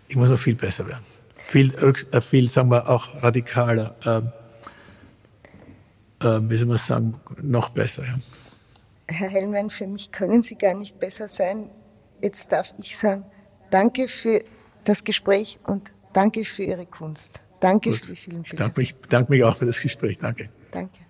ich 0.07 0.15
muss 0.15 0.30
noch 0.30 0.39
viel 0.39 0.55
besser 0.55 0.88
werden. 0.88 1.03
Viel, 1.36 1.71
äh, 1.75 2.21
viel 2.21 2.49
sagen 2.49 2.69
wir, 2.69 2.89
auch 2.89 3.21
radikaler. 3.21 3.95
Ähm, 4.05 4.32
äh, 6.22 6.39
wie 6.41 6.57
soll 6.57 6.68
man 6.68 6.78
sagen, 6.78 7.20
noch 7.41 7.70
besser. 7.70 8.03
Ja. 8.05 8.15
Herr 9.09 9.30
Hellmann, 9.30 9.70
für 9.70 9.88
mich 9.88 10.11
können 10.11 10.41
Sie 10.41 10.55
gar 10.55 10.76
nicht 10.76 10.99
besser 10.99 11.28
sein. 11.28 11.70
Jetzt 12.22 12.51
darf 12.51 12.74
ich 12.78 12.97
sagen, 12.97 13.26
danke 13.70 14.07
für 14.07 14.43
das 14.84 15.03
Gespräch 15.03 15.59
und 15.65 15.93
danke 16.13 16.43
für 16.45 16.63
Ihre 16.63 16.86
Kunst. 16.86 17.41
Danke 17.59 17.91
Gut. 17.91 17.99
für 17.99 18.07
die 18.07 18.15
vielen 18.15 18.43
Bilder. 18.43 18.53
Ich 18.53 18.59
danke 18.59 18.80
mich, 18.80 18.95
danke 19.09 19.32
mich 19.32 19.43
auch 19.43 19.55
für 19.55 19.65
das 19.65 19.80
Gespräch. 19.80 20.18
Danke. 20.18 20.49
Danke. 20.72 21.07